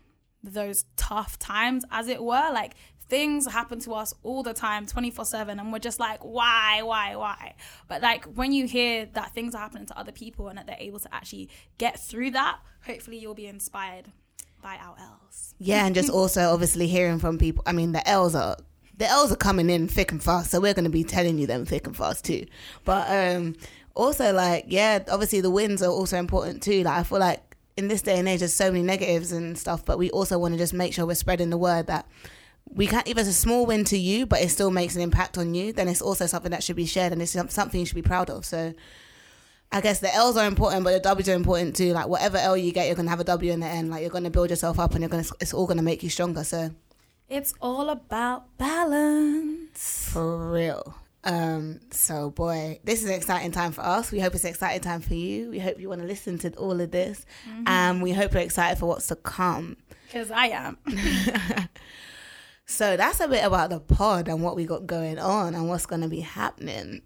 those 0.43 0.85
tough 0.97 1.38
times, 1.38 1.85
as 1.91 2.09
it 2.09 2.23
were. 2.23 2.50
Like 2.53 2.75
things 3.08 3.46
happen 3.46 3.80
to 3.80 3.92
us 3.92 4.14
all 4.23 4.42
the 4.42 4.54
time 4.54 4.87
24 4.87 5.25
7 5.25 5.61
and 5.61 5.73
we're 5.73 5.78
just 5.78 6.00
like 6.00 6.25
why 6.25 6.82
why 6.82 7.16
why? 7.16 7.54
But 7.88 8.02
like 8.02 8.25
when 8.25 8.52
you 8.52 8.66
hear 8.66 9.06
that 9.14 9.34
things 9.34 9.54
are 9.54 9.58
happening 9.58 9.87
to 9.87 9.99
other 9.99 10.12
people 10.12 10.49
and 10.49 10.58
that 10.58 10.66
they're 10.66 10.76
able 10.78 10.99
to 11.00 11.14
actually 11.14 11.50
get 11.78 12.00
through 12.00 12.32
that 12.32 12.58
hopefully 12.87 13.18
you'll 13.18 13.34
be 13.34 13.46
inspired 13.46 14.11
by 14.62 14.76
our 14.76 14.96
l's. 14.99 15.54
Yeah 15.58 15.87
and 15.87 15.94
just 15.94 16.11
also 16.20 16.52
obviously 16.52 16.87
hearing 16.87 17.18
from 17.18 17.38
people 17.38 17.62
i 17.66 17.73
mean 17.73 17.92
the 17.92 18.06
l's 18.08 18.34
are 18.34 18.56
the 18.96 19.06
l's 19.06 19.32
are 19.32 19.37
coming 19.37 19.68
in 19.68 19.88
thick 19.88 20.12
and 20.12 20.23
fast 20.23 20.50
so 20.50 20.61
we're 20.61 20.75
going 20.75 20.84
to 20.84 20.90
be 20.90 21.04
telling 21.04 21.38
you 21.38 21.46
them 21.46 21.64
thick 21.64 21.87
and 21.87 21.96
fast 21.96 22.25
too. 22.25 22.46
But 22.84 23.06
um 23.11 23.56
also 23.94 24.32
like 24.32 24.64
yeah 24.68 25.04
obviously 25.11 25.40
the 25.40 25.50
wins 25.50 25.82
are 25.82 25.90
also 25.90 26.16
important 26.16 26.62
too. 26.62 26.82
Like 26.84 26.99
i 26.99 27.02
feel 27.02 27.18
like 27.18 27.56
in 27.76 27.88
this 27.88 28.02
day 28.02 28.18
and 28.18 28.28
age 28.28 28.38
there's 28.38 28.54
so 28.54 28.70
many 28.70 28.82
negatives 28.82 29.32
and 29.32 29.58
stuff 29.58 29.84
but 29.84 29.99
we 29.99 30.11
also 30.11 30.38
want 30.38 30.54
to 30.54 30.58
just 30.58 30.73
make 30.73 30.94
sure 30.94 31.04
we're 31.04 31.14
spreading 31.14 31.50
the 31.50 31.58
word 31.58 31.88
that 31.88 32.06
we 32.71 32.87
can't 32.87 33.06
if 33.06 33.16
it's 33.18 33.28
a 33.28 33.33
small 33.33 33.66
win 33.66 33.85
to 33.85 33.99
you 33.99 34.26
but 34.26 34.40
it 34.40 34.49
still 34.49 34.71
makes 34.71 34.97
an 34.97 35.02
impact 35.02 35.38
on 35.38 35.54
you 35.54 35.73
then 35.73 35.88
it's 35.88 36.02
also 36.02 36.26
something 36.26 36.50
that 36.50 36.62
should 36.62 36.76
be 36.76 36.87
shared 36.87 37.12
and 37.12 37.21
it's 37.23 37.37
something 37.52 37.78
you 37.78 37.87
should 37.87 37.94
be 37.94 38.02
proud 38.02 38.30
of 38.30 38.44
so 38.44 38.75
I 39.75 39.80
guess 39.80 39.99
the 39.99 40.14
L's 40.14 40.37
are 40.37 40.47
important, 40.47 40.85
but 40.85 40.92
the 40.92 41.00
W's 41.00 41.28
are 41.28 41.35
important 41.35 41.75
too. 41.75 41.92
Like 41.92 42.06
whatever 42.06 42.37
L 42.37 42.56
you 42.56 42.71
get, 42.71 42.87
you're 42.87 42.94
gonna 42.94 43.11
have 43.11 43.18
a 43.18 43.25
W 43.25 43.50
in 43.50 43.59
the 43.59 43.66
end. 43.66 43.90
Like 43.90 44.02
you're 44.02 44.11
gonna 44.11 44.30
build 44.30 44.50
yourself 44.50 44.78
up, 44.78 44.92
and 44.92 45.00
you're 45.00 45.09
gonna. 45.09 45.25
It's 45.40 45.52
all 45.52 45.66
gonna 45.66 45.83
make 45.83 46.04
you 46.04 46.09
stronger. 46.11 46.44
So 46.44 46.71
it's 47.28 47.54
all 47.61 47.90
about 47.90 48.56
balance. 48.56 50.11
For 50.12 50.52
real. 50.52 50.94
Um, 51.25 51.80
so 51.90 52.30
boy, 52.30 52.78
this 52.85 53.02
is 53.02 53.09
an 53.09 53.16
exciting 53.16 53.50
time 53.50 53.73
for 53.73 53.80
us. 53.80 54.12
We 54.12 54.21
hope 54.21 54.35
it's 54.37 54.44
an 54.44 54.50
exciting 54.50 54.83
time 54.83 55.00
for 55.00 55.14
you. 55.14 55.50
We 55.50 55.59
hope 55.59 55.80
you 55.80 55.88
want 55.88 56.02
to 56.02 56.06
listen 56.06 56.38
to 56.38 56.54
all 56.54 56.80
of 56.80 56.92
this. 56.92 57.26
Mm-hmm. 57.49 57.64
And 57.66 58.02
we 58.02 58.12
hope 58.12 58.33
you're 58.33 58.42
excited 58.42 58.78
for 58.78 58.87
what's 58.87 59.09
to 59.09 59.16
come. 59.16 59.76
Because 60.06 60.30
I 60.30 60.47
am. 60.49 60.78
So 62.75 62.97
that's 62.97 63.21
a 63.21 63.28
bit 63.28 63.45
about 63.45 63.71
the 63.71 63.78
pod 63.78 64.26
and 64.26 64.43
what 64.43 64.57
we 64.57 64.66
got 64.66 64.85
going 64.85 65.16
on 65.16 65.54
and 65.54 65.69
what's 65.69 65.87
going 65.87 66.02
to 66.02 66.09
be 66.09 66.19
happening. 66.19 67.02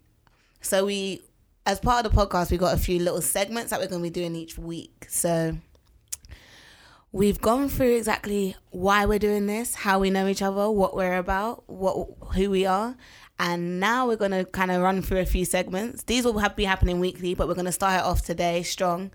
So 0.61 0.83
we, 0.83 1.21
as 1.67 1.79
part 1.79 2.03
of 2.03 2.11
the 2.11 2.17
podcast, 2.17 2.49
we 2.49 2.57
got 2.57 2.73
a 2.73 2.79
few 2.79 2.97
little 2.97 3.21
segments 3.21 3.69
that 3.69 3.79
we're 3.79 3.85
going 3.85 4.01
to 4.01 4.09
be 4.09 4.09
doing 4.09 4.35
each 4.35 4.57
week. 4.57 5.05
So 5.09 5.55
we've 7.11 7.39
gone 7.39 7.69
through 7.69 7.97
exactly 7.97 8.55
why 8.71 9.05
we're 9.05 9.19
doing 9.19 9.45
this, 9.45 9.75
how 9.75 9.99
we 9.99 10.09
know 10.09 10.27
each 10.27 10.41
other, 10.41 10.71
what 10.71 10.95
we're 10.95 11.17
about, 11.17 11.69
what 11.69 12.07
who 12.33 12.49
we 12.49 12.65
are, 12.65 12.97
and 13.37 13.79
now 13.79 14.07
we're 14.07 14.15
going 14.15 14.31
to 14.31 14.45
kind 14.45 14.71
of 14.71 14.81
run 14.81 15.03
through 15.03 15.19
a 15.19 15.25
few 15.25 15.45
segments. 15.45 16.01
These 16.01 16.25
will 16.25 16.39
have, 16.39 16.55
be 16.55 16.65
happening 16.65 16.99
weekly, 16.99 17.35
but 17.35 17.47
we're 17.47 17.53
going 17.53 17.65
to 17.65 17.71
start 17.71 17.99
it 17.99 18.05
off 18.05 18.25
today 18.25 18.63
strong. 18.63 19.11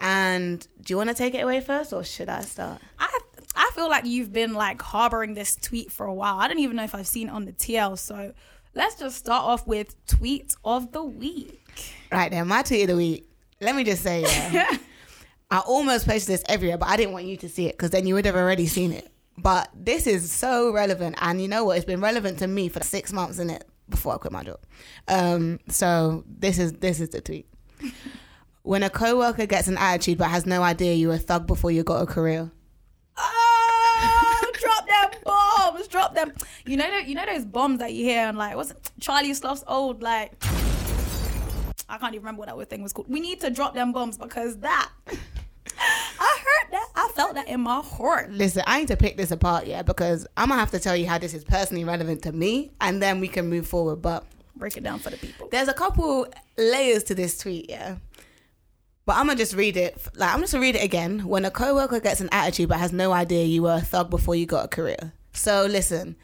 And 0.00 0.66
do 0.82 0.92
you 0.92 0.96
want 0.96 1.10
to 1.10 1.14
take 1.14 1.34
it 1.34 1.44
away 1.44 1.60
first, 1.60 1.92
or 1.92 2.02
should 2.02 2.28
I 2.28 2.40
start? 2.40 2.82
I 2.98 3.20
I 3.56 3.70
feel 3.74 3.88
like 3.88 4.04
you've 4.04 4.32
been 4.32 4.54
like 4.54 4.80
harboring 4.82 5.34
this 5.34 5.56
tweet 5.56 5.92
for 5.92 6.06
a 6.06 6.14
while. 6.14 6.38
I 6.38 6.48
don't 6.48 6.58
even 6.58 6.76
know 6.76 6.84
if 6.84 6.94
I've 6.94 7.06
seen 7.06 7.28
it 7.28 7.32
on 7.32 7.44
the 7.44 7.52
TL. 7.52 7.98
So 7.98 8.32
let's 8.74 8.96
just 8.96 9.16
start 9.16 9.44
off 9.44 9.66
with 9.66 9.94
tweet 10.06 10.54
of 10.64 10.92
the 10.92 11.02
week. 11.02 11.60
Right 12.10 12.30
then, 12.30 12.48
my 12.48 12.62
tweet 12.62 12.82
of 12.82 12.88
the 12.88 12.96
week. 12.96 13.28
Let 13.60 13.76
me 13.76 13.84
just 13.84 14.02
say, 14.02 14.22
yeah, 14.22 14.76
I 15.50 15.58
almost 15.60 16.06
posted 16.06 16.34
this 16.34 16.44
everywhere, 16.48 16.78
but 16.78 16.88
I 16.88 16.96
didn't 16.96 17.12
want 17.12 17.26
you 17.26 17.36
to 17.38 17.48
see 17.48 17.66
it 17.66 17.72
because 17.72 17.90
then 17.90 18.06
you 18.06 18.14
would 18.14 18.26
have 18.26 18.36
already 18.36 18.66
seen 18.66 18.92
it. 18.92 19.10
But 19.38 19.70
this 19.74 20.06
is 20.06 20.30
so 20.30 20.72
relevant, 20.72 21.16
and 21.20 21.40
you 21.40 21.48
know 21.48 21.64
what? 21.64 21.76
It's 21.76 21.86
been 21.86 22.00
relevant 22.00 22.38
to 22.40 22.46
me 22.46 22.68
for 22.68 22.82
six 22.82 23.12
months 23.12 23.38
in 23.38 23.50
it 23.50 23.64
before 23.88 24.14
I 24.14 24.18
quit 24.18 24.32
my 24.32 24.42
job. 24.42 24.60
Um, 25.08 25.60
so 25.68 26.24
this 26.26 26.58
is 26.58 26.72
this 26.74 27.00
is 27.00 27.10
the 27.10 27.20
tweet. 27.20 27.46
when 28.62 28.82
a 28.82 28.90
coworker 28.90 29.46
gets 29.46 29.68
an 29.68 29.76
attitude 29.76 30.16
but 30.18 30.28
has 30.30 30.46
no 30.46 30.62
idea 30.62 30.94
you're 30.94 31.14
a 31.14 31.18
thug 31.18 31.46
before 31.46 31.70
you 31.70 31.84
got 31.84 32.02
a 32.02 32.06
career. 32.06 32.50
Oh, 33.16 34.52
drop 34.58 34.86
them 34.86 35.20
them. 36.14 36.32
You 36.66 36.76
know, 36.76 36.86
you 36.98 37.14
know 37.14 37.26
those 37.26 37.44
bombs 37.44 37.78
that 37.78 37.92
you 37.92 38.04
hear 38.04 38.20
and 38.26 38.38
like, 38.38 38.56
what's 38.56 38.70
it? 38.70 38.90
Charlie 39.00 39.34
Sloth's 39.34 39.64
old 39.66 40.02
like. 40.02 40.32
I 41.88 41.98
can't 41.98 42.14
even 42.14 42.24
remember 42.24 42.40
what 42.40 42.48
that 42.58 42.70
thing 42.70 42.82
was 42.82 42.92
called. 42.92 43.08
We 43.08 43.20
need 43.20 43.40
to 43.40 43.50
drop 43.50 43.74
them 43.74 43.92
bombs 43.92 44.16
because 44.16 44.56
that. 44.58 44.90
I 45.78 46.38
heard 46.44 46.72
that. 46.72 46.88
I 46.94 47.10
felt 47.14 47.34
that 47.34 47.48
in 47.48 47.60
my 47.60 47.80
heart. 47.80 48.30
Listen, 48.30 48.62
I 48.66 48.80
need 48.80 48.88
to 48.88 48.96
pick 48.96 49.16
this 49.16 49.30
apart, 49.30 49.66
yeah, 49.66 49.82
because 49.82 50.26
I'm 50.36 50.48
gonna 50.48 50.60
have 50.60 50.70
to 50.70 50.78
tell 50.78 50.96
you 50.96 51.06
how 51.06 51.18
this 51.18 51.34
is 51.34 51.44
personally 51.44 51.84
relevant 51.84 52.22
to 52.22 52.32
me, 52.32 52.72
and 52.80 53.02
then 53.02 53.20
we 53.20 53.28
can 53.28 53.48
move 53.48 53.66
forward. 53.66 53.96
But 53.96 54.24
break 54.56 54.76
it 54.76 54.82
down 54.82 54.98
for 54.98 55.10
the 55.10 55.16
people. 55.16 55.48
There's 55.50 55.68
a 55.68 55.74
couple 55.74 56.26
layers 56.56 57.04
to 57.04 57.14
this 57.14 57.36
tweet, 57.38 57.68
yeah. 57.68 57.96
But 59.06 59.16
I'm 59.16 59.26
gonna 59.26 59.38
just 59.38 59.54
read 59.54 59.76
it. 59.76 60.00
Like 60.14 60.32
I'm 60.32 60.40
just 60.40 60.52
gonna 60.52 60.62
read 60.62 60.76
it 60.76 60.84
again. 60.84 61.26
When 61.26 61.44
a 61.44 61.50
coworker 61.50 62.00
gets 62.00 62.20
an 62.20 62.30
attitude 62.32 62.68
but 62.68 62.78
has 62.78 62.92
no 62.92 63.12
idea 63.12 63.44
you 63.44 63.62
were 63.62 63.74
a 63.74 63.80
thug 63.80 64.08
before 64.10 64.34
you 64.34 64.46
got 64.46 64.64
a 64.64 64.68
career. 64.68 65.12
So 65.34 65.66
listen, 65.66 66.16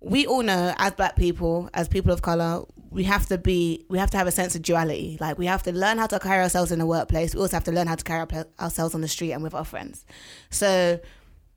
we 0.00 0.26
all 0.26 0.42
know 0.42 0.74
as 0.78 0.92
black 0.94 1.16
people, 1.16 1.68
as 1.74 1.88
people 1.88 2.12
of 2.12 2.22
color, 2.22 2.64
we 2.90 3.04
have 3.04 3.26
to 3.26 3.36
be, 3.36 3.84
we 3.88 3.98
have 3.98 4.10
to 4.12 4.16
have 4.16 4.26
a 4.26 4.32
sense 4.32 4.54
of 4.54 4.62
duality. 4.62 5.18
Like 5.20 5.38
we 5.38 5.46
have 5.46 5.62
to 5.64 5.72
learn 5.72 5.98
how 5.98 6.06
to 6.06 6.18
carry 6.18 6.42
ourselves 6.42 6.72
in 6.72 6.78
the 6.78 6.86
workplace. 6.86 7.34
We 7.34 7.40
also 7.40 7.56
have 7.56 7.64
to 7.64 7.72
learn 7.72 7.86
how 7.86 7.96
to 7.96 8.04
carry 8.04 8.26
ourselves 8.58 8.94
on 8.94 9.00
the 9.00 9.08
street 9.08 9.32
and 9.32 9.42
with 9.42 9.54
our 9.54 9.64
friends. 9.64 10.06
So 10.50 11.00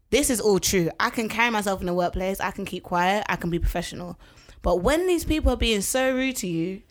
this 0.10 0.30
is 0.30 0.42
all 0.42 0.60
true. 0.60 0.90
I 1.00 1.10
can 1.10 1.30
carry 1.30 1.52
myself 1.52 1.80
in 1.80 1.88
the 1.88 1.94
workplace. 1.94 2.40
I 2.40 2.52
can 2.52 2.66
keep 2.66 2.84
quiet. 2.84 3.24
I 3.30 3.38
can 3.38 3.50
be 3.50 3.60
professional. 3.60 4.20
But 4.62 4.82
when 4.82 5.08
these 5.08 5.24
people 5.24 5.54
are 5.54 5.58
being 5.58 5.82
so 5.82 6.14
rude 6.14 6.36
to 6.38 6.48
you, 6.48 6.82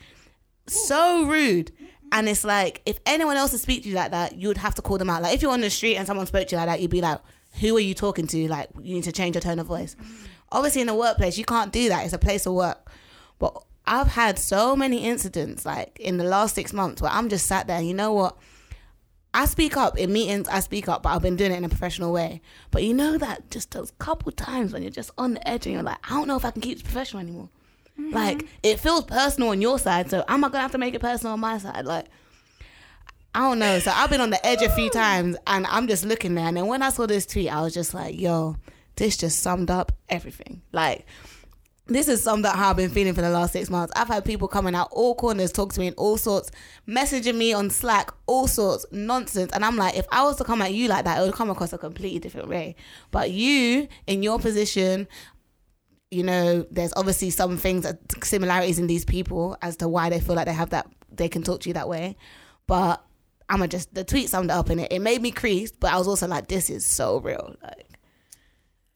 so 0.66 1.24
rude, 1.24 1.72
and 2.12 2.28
it's 2.28 2.44
like, 2.44 2.82
if 2.86 2.98
anyone 3.06 3.36
else 3.36 3.50
to 3.52 3.58
speak 3.58 3.82
to 3.82 3.88
you 3.88 3.94
like 3.94 4.10
that, 4.10 4.36
you 4.36 4.48
would 4.48 4.56
have 4.58 4.74
to 4.76 4.82
call 4.82 4.98
them 4.98 5.10
out. 5.10 5.22
Like, 5.22 5.34
if 5.34 5.42
you're 5.42 5.52
on 5.52 5.60
the 5.60 5.70
street 5.70 5.96
and 5.96 6.06
someone 6.06 6.26
spoke 6.26 6.48
to 6.48 6.56
you 6.56 6.58
like 6.58 6.66
that, 6.66 6.80
you'd 6.80 6.90
be 6.90 7.00
like, 7.00 7.20
who 7.60 7.76
are 7.76 7.80
you 7.80 7.94
talking 7.94 8.26
to? 8.28 8.48
Like, 8.48 8.70
you 8.80 8.94
need 8.94 9.04
to 9.04 9.12
change 9.12 9.34
your 9.34 9.42
tone 9.42 9.58
of 9.58 9.66
voice. 9.66 9.96
Obviously, 10.52 10.80
in 10.80 10.86
the 10.86 10.94
workplace, 10.94 11.38
you 11.38 11.44
can't 11.44 11.72
do 11.72 11.88
that. 11.88 12.04
It's 12.04 12.14
a 12.14 12.18
place 12.18 12.46
of 12.46 12.54
work. 12.54 12.90
But 13.38 13.62
I've 13.86 14.08
had 14.08 14.38
so 14.38 14.76
many 14.76 15.04
incidents, 15.04 15.64
like, 15.64 15.98
in 16.00 16.16
the 16.16 16.24
last 16.24 16.54
six 16.54 16.72
months, 16.72 17.02
where 17.02 17.10
I'm 17.10 17.28
just 17.28 17.46
sat 17.46 17.66
there, 17.66 17.80
you 17.80 17.94
know 17.94 18.12
what? 18.12 18.36
I 19.32 19.46
speak 19.46 19.76
up 19.76 19.96
in 19.96 20.12
meetings, 20.12 20.48
I 20.48 20.60
speak 20.60 20.88
up, 20.88 21.04
but 21.04 21.10
I've 21.10 21.22
been 21.22 21.36
doing 21.36 21.52
it 21.52 21.56
in 21.56 21.64
a 21.64 21.68
professional 21.68 22.12
way. 22.12 22.40
But 22.70 22.82
you 22.82 22.92
know 22.92 23.16
that 23.18 23.50
just 23.50 23.70
those 23.70 23.92
couple 23.98 24.32
times 24.32 24.72
when 24.72 24.82
you're 24.82 24.90
just 24.90 25.12
on 25.16 25.34
the 25.34 25.48
edge 25.48 25.66
and 25.66 25.74
you're 25.74 25.84
like, 25.84 25.98
I 26.10 26.14
don't 26.14 26.26
know 26.26 26.36
if 26.36 26.44
I 26.44 26.50
can 26.50 26.60
keep 26.60 26.78
this 26.78 26.82
professional 26.82 27.22
anymore. 27.22 27.48
Mm-hmm. 27.98 28.14
Like 28.14 28.46
it 28.62 28.80
feels 28.80 29.04
personal 29.04 29.50
on 29.50 29.62
your 29.62 29.78
side, 29.78 30.10
so 30.10 30.24
am 30.26 30.44
I 30.44 30.48
gonna 30.48 30.62
have 30.62 30.72
to 30.72 30.78
make 30.78 30.94
it 30.94 31.00
personal 31.00 31.34
on 31.34 31.40
my 31.40 31.58
side? 31.58 31.84
Like 31.84 32.06
I 33.34 33.40
don't 33.40 33.58
know. 33.58 33.78
So 33.78 33.92
I've 33.94 34.10
been 34.10 34.20
on 34.20 34.30
the 34.30 34.44
edge 34.44 34.62
a 34.62 34.70
few 34.70 34.90
times, 34.90 35.36
and 35.46 35.66
I'm 35.66 35.86
just 35.86 36.04
looking 36.04 36.34
there. 36.34 36.46
And 36.46 36.56
then 36.56 36.66
when 36.66 36.82
I 36.82 36.90
saw 36.90 37.06
this 37.06 37.26
tweet, 37.26 37.48
I 37.48 37.62
was 37.62 37.74
just 37.74 37.94
like, 37.94 38.18
"Yo, 38.18 38.56
this 38.96 39.16
just 39.16 39.40
summed 39.40 39.70
up 39.70 39.92
everything." 40.08 40.62
Like 40.72 41.06
this 41.90 42.06
is 42.06 42.22
summed 42.22 42.44
that 42.44 42.56
I've 42.56 42.76
been 42.76 42.90
feeling 42.90 43.14
for 43.14 43.20
the 43.20 43.30
last 43.30 43.52
six 43.52 43.68
months. 43.68 43.92
I've 43.96 44.06
had 44.06 44.24
people 44.24 44.46
coming 44.46 44.76
out 44.76 44.88
all 44.92 45.16
corners, 45.16 45.50
talk 45.50 45.72
to 45.72 45.80
me 45.80 45.88
in 45.88 45.94
all 45.94 46.16
sorts, 46.16 46.52
messaging 46.88 47.34
me 47.34 47.52
on 47.52 47.68
Slack, 47.68 48.12
all 48.26 48.46
sorts 48.46 48.86
nonsense. 48.92 49.50
And 49.52 49.64
I'm 49.64 49.76
like, 49.76 49.96
if 49.96 50.06
I 50.12 50.22
was 50.22 50.36
to 50.36 50.44
come 50.44 50.62
at 50.62 50.72
you 50.72 50.86
like 50.86 51.04
that, 51.04 51.18
it 51.18 51.22
would 51.22 51.34
come 51.34 51.50
across 51.50 51.72
a 51.72 51.78
completely 51.78 52.20
different 52.20 52.48
way. 52.48 52.76
But 53.10 53.32
you, 53.32 53.88
in 54.06 54.22
your 54.22 54.38
position, 54.38 55.08
you 56.12 56.22
know, 56.22 56.64
there's 56.70 56.92
obviously 56.94 57.30
some 57.30 57.56
things, 57.56 57.84
similarities 58.22 58.78
in 58.78 58.86
these 58.86 59.04
people 59.04 59.56
as 59.60 59.76
to 59.78 59.88
why 59.88 60.10
they 60.10 60.20
feel 60.20 60.36
like 60.36 60.46
they 60.46 60.52
have 60.52 60.70
that, 60.70 60.86
they 61.10 61.28
can 61.28 61.42
talk 61.42 61.60
to 61.62 61.68
you 61.68 61.74
that 61.74 61.88
way. 61.88 62.16
But 62.68 63.04
I'm 63.50 63.56
gonna 63.56 63.68
just 63.68 63.92
the 63.92 64.04
tweet 64.04 64.30
summed 64.30 64.50
up 64.50 64.70
in 64.70 64.78
it. 64.78 64.92
It 64.92 65.00
made 65.00 65.20
me 65.20 65.32
crease, 65.32 65.72
but 65.72 65.92
I 65.92 65.98
was 65.98 66.06
also 66.06 66.28
like, 66.28 66.46
this 66.46 66.70
is 66.70 66.86
so 66.86 67.18
real. 67.18 67.56
Like, 67.62 67.88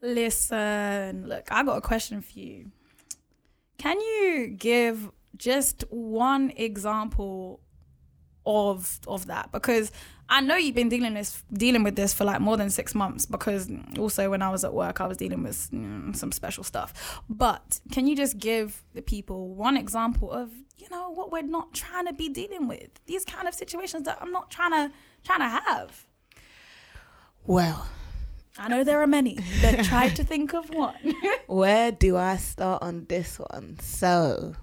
listen, 0.00 1.26
look, 1.26 1.48
I 1.50 1.64
got 1.64 1.78
a 1.78 1.80
question 1.80 2.22
for 2.22 2.38
you. 2.38 2.70
Can 3.78 4.00
you 4.00 4.54
give 4.56 5.10
just 5.36 5.82
one 5.90 6.52
example 6.56 7.60
of 8.46 9.00
of 9.08 9.26
that? 9.26 9.50
Because 9.50 9.90
I 10.28 10.40
know 10.40 10.56
you've 10.56 10.74
been 10.74 10.88
dealing 10.88 11.14
this 11.14 11.42
dealing 11.52 11.82
with 11.82 11.96
this 11.96 12.14
for 12.14 12.24
like 12.24 12.40
more 12.40 12.56
than 12.56 12.70
six 12.70 12.94
months 12.94 13.26
because 13.26 13.70
also 13.98 14.30
when 14.30 14.42
I 14.42 14.50
was 14.50 14.64
at 14.64 14.72
work 14.72 15.00
I 15.00 15.06
was 15.06 15.16
dealing 15.16 15.42
with 15.42 15.54
some 15.54 16.32
special 16.32 16.64
stuff. 16.64 17.20
But 17.28 17.80
can 17.92 18.06
you 18.06 18.16
just 18.16 18.38
give 18.38 18.82
the 18.94 19.02
people 19.02 19.54
one 19.54 19.76
example 19.76 20.30
of 20.30 20.50
you 20.78 20.88
know 20.90 21.10
what 21.10 21.30
we're 21.30 21.42
not 21.42 21.72
trying 21.74 22.06
to 22.06 22.12
be 22.12 22.28
dealing 22.28 22.68
with 22.68 22.88
these 23.06 23.24
kind 23.24 23.46
of 23.48 23.54
situations 23.54 24.04
that 24.04 24.18
I'm 24.20 24.32
not 24.32 24.50
trying 24.50 24.72
to 24.72 24.92
trying 25.24 25.40
to 25.40 25.48
have? 25.48 26.06
Well, 27.46 27.86
I 28.58 28.68
know 28.68 28.84
there 28.84 29.02
are 29.02 29.06
many, 29.06 29.38
but 29.60 29.84
try 29.84 30.08
to 30.08 30.24
think 30.24 30.54
of 30.54 30.70
one. 30.70 31.14
Where 31.46 31.92
do 31.92 32.16
I 32.16 32.36
start 32.36 32.82
on 32.82 33.06
this 33.08 33.38
one? 33.38 33.78
So, 33.80 34.54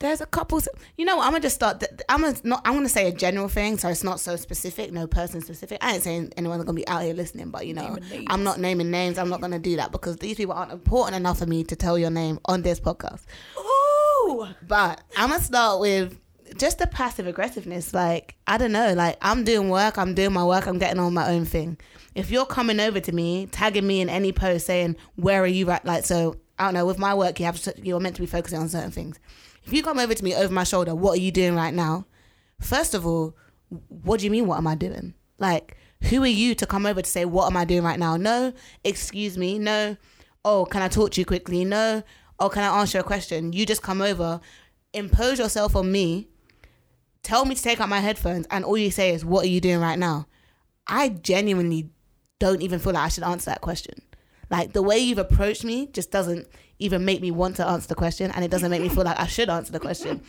there's 0.00 0.20
a 0.20 0.26
couple. 0.26 0.60
You 0.96 1.04
know 1.04 1.16
what? 1.16 1.26
I'm 1.26 1.32
gonna 1.32 1.42
just 1.42 1.56
start. 1.56 1.82
I'm 2.08 2.20
gonna 2.22 2.36
not. 2.44 2.62
I'm 2.64 2.74
gonna 2.74 2.88
say 2.88 3.08
a 3.08 3.12
general 3.12 3.48
thing, 3.48 3.78
so 3.78 3.88
it's 3.88 4.04
not 4.04 4.20
so 4.20 4.36
specific, 4.36 4.92
no 4.92 5.06
person 5.06 5.40
specific. 5.40 5.78
I 5.80 5.94
ain't 5.94 6.02
saying 6.02 6.32
anyone's 6.36 6.64
gonna 6.64 6.76
be 6.76 6.86
out 6.86 7.02
here 7.02 7.14
listening, 7.14 7.50
but 7.50 7.66
you 7.66 7.74
know, 7.74 7.98
I'm 8.28 8.44
not 8.44 8.60
naming 8.60 8.90
names. 8.90 9.18
I'm 9.18 9.28
not 9.28 9.40
gonna 9.40 9.58
do 9.58 9.76
that 9.76 9.90
because 9.90 10.16
these 10.18 10.36
people 10.36 10.54
aren't 10.54 10.72
important 10.72 11.16
enough 11.16 11.38
for 11.38 11.46
me 11.46 11.64
to 11.64 11.76
tell 11.76 11.98
your 11.98 12.10
name 12.10 12.38
on 12.44 12.62
this 12.62 12.78
podcast. 12.78 13.24
Ooh. 13.58 14.46
But 14.66 15.02
I'm 15.16 15.30
gonna 15.30 15.42
start 15.42 15.80
with 15.80 16.18
just 16.56 16.78
the 16.78 16.86
passive 16.86 17.26
aggressiveness. 17.26 17.92
Like 17.92 18.36
I 18.46 18.56
don't 18.56 18.72
know. 18.72 18.92
Like 18.94 19.16
I'm 19.20 19.42
doing 19.42 19.68
work. 19.68 19.98
I'm 19.98 20.14
doing 20.14 20.32
my 20.32 20.44
work. 20.44 20.66
I'm 20.66 20.78
getting 20.78 21.00
on 21.00 21.12
my 21.12 21.28
own 21.28 21.44
thing. 21.44 21.76
If 22.14 22.30
you're 22.30 22.46
coming 22.46 22.78
over 22.78 23.00
to 23.00 23.12
me, 23.12 23.46
tagging 23.46 23.86
me 23.86 24.00
in 24.00 24.08
any 24.08 24.30
post 24.30 24.66
saying 24.66 24.96
where 25.16 25.42
are 25.42 25.46
you 25.46 25.66
right, 25.66 25.84
like 25.84 26.04
so. 26.04 26.36
I 26.60 26.64
don't 26.64 26.74
know. 26.74 26.86
With 26.86 26.98
my 26.98 27.14
work, 27.14 27.38
you 27.38 27.46
have 27.46 27.60
to, 27.62 27.74
you're 27.80 28.00
meant 28.00 28.16
to 28.16 28.20
be 28.20 28.26
focusing 28.26 28.58
on 28.58 28.68
certain 28.68 28.90
things 28.90 29.20
if 29.68 29.74
you 29.74 29.82
come 29.82 29.98
over 29.98 30.14
to 30.14 30.24
me 30.24 30.34
over 30.34 30.52
my 30.52 30.64
shoulder, 30.64 30.94
what 30.94 31.18
are 31.18 31.20
you 31.20 31.30
doing 31.30 31.54
right 31.54 31.74
now? 31.74 32.06
First 32.58 32.94
of 32.94 33.06
all, 33.06 33.36
what 33.68 34.18
do 34.18 34.24
you 34.24 34.30
mean, 34.30 34.46
what 34.46 34.56
am 34.56 34.66
I 34.66 34.74
doing? 34.74 35.12
Like, 35.38 35.76
who 36.04 36.22
are 36.22 36.26
you 36.26 36.54
to 36.54 36.64
come 36.64 36.86
over 36.86 37.02
to 37.02 37.10
say, 37.10 37.26
what 37.26 37.50
am 37.50 37.56
I 37.58 37.66
doing 37.66 37.82
right 37.82 37.98
now? 37.98 38.16
No, 38.16 38.54
excuse 38.82 39.36
me. 39.36 39.58
No, 39.58 39.98
oh, 40.42 40.64
can 40.64 40.80
I 40.80 40.88
talk 40.88 41.10
to 41.10 41.20
you 41.20 41.26
quickly? 41.26 41.66
No, 41.66 42.02
oh, 42.40 42.48
can 42.48 42.62
I 42.62 42.80
answer 42.80 43.00
a 43.00 43.02
question? 43.02 43.52
You 43.52 43.66
just 43.66 43.82
come 43.82 44.00
over, 44.00 44.40
impose 44.94 45.38
yourself 45.38 45.76
on 45.76 45.92
me, 45.92 46.28
tell 47.22 47.44
me 47.44 47.54
to 47.54 47.62
take 47.62 47.78
out 47.78 47.90
my 47.90 48.00
headphones, 48.00 48.46
and 48.50 48.64
all 48.64 48.78
you 48.78 48.90
say 48.90 49.12
is, 49.12 49.22
what 49.22 49.44
are 49.44 49.48
you 49.48 49.60
doing 49.60 49.80
right 49.80 49.98
now? 49.98 50.28
I 50.86 51.10
genuinely 51.10 51.90
don't 52.38 52.62
even 52.62 52.78
feel 52.78 52.94
like 52.94 53.04
I 53.04 53.08
should 53.08 53.22
answer 53.22 53.50
that 53.50 53.60
question. 53.60 54.00
Like, 54.48 54.72
the 54.72 54.82
way 54.82 54.96
you've 54.96 55.18
approached 55.18 55.62
me 55.62 55.88
just 55.88 56.10
doesn't 56.10 56.48
even 56.78 57.04
make 57.04 57.20
me 57.20 57.30
want 57.30 57.56
to 57.56 57.66
answer 57.66 57.88
the 57.88 57.94
question 57.94 58.30
and 58.30 58.44
it 58.44 58.50
doesn't 58.50 58.70
make 58.70 58.82
me 58.82 58.88
feel 58.88 59.04
like 59.04 59.18
I 59.18 59.26
should 59.26 59.48
answer 59.48 59.72
the 59.72 59.80
question. 59.80 60.22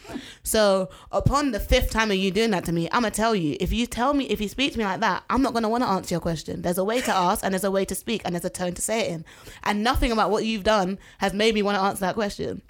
So 0.43 0.89
upon 1.11 1.51
the 1.51 1.59
fifth 1.59 1.91
time 1.91 2.11
of 2.11 2.17
you 2.17 2.31
doing 2.31 2.51
that 2.51 2.65
to 2.65 2.71
me, 2.71 2.87
I'm 2.91 3.01
gonna 3.01 3.11
tell 3.11 3.35
you, 3.35 3.57
if 3.59 3.71
you 3.71 3.85
tell 3.85 4.13
me 4.13 4.25
if 4.25 4.41
you 4.41 4.49
speak 4.49 4.73
to 4.73 4.79
me 4.79 4.85
like 4.85 4.99
that, 5.01 5.23
I'm 5.29 5.41
not 5.41 5.53
gonna 5.53 5.69
want 5.69 5.83
to 5.83 5.89
answer 5.89 6.15
your 6.15 6.21
question. 6.21 6.61
There's 6.61 6.77
a 6.77 6.83
way 6.83 7.01
to 7.01 7.13
ask 7.13 7.43
and 7.43 7.53
there's 7.53 7.63
a 7.63 7.71
way 7.71 7.85
to 7.85 7.95
speak 7.95 8.21
and 8.25 8.33
there's 8.33 8.45
a 8.45 8.49
tone 8.49 8.73
to 8.73 8.81
say 8.81 9.01
it 9.01 9.11
in. 9.11 9.25
And 9.63 9.83
nothing 9.83 10.11
about 10.11 10.31
what 10.31 10.45
you've 10.45 10.63
done 10.63 10.97
has 11.19 11.33
made 11.33 11.53
me 11.53 11.61
want 11.61 11.75
to 11.75 11.81
answer 11.81 12.01
that 12.01 12.15
question. 12.15 12.61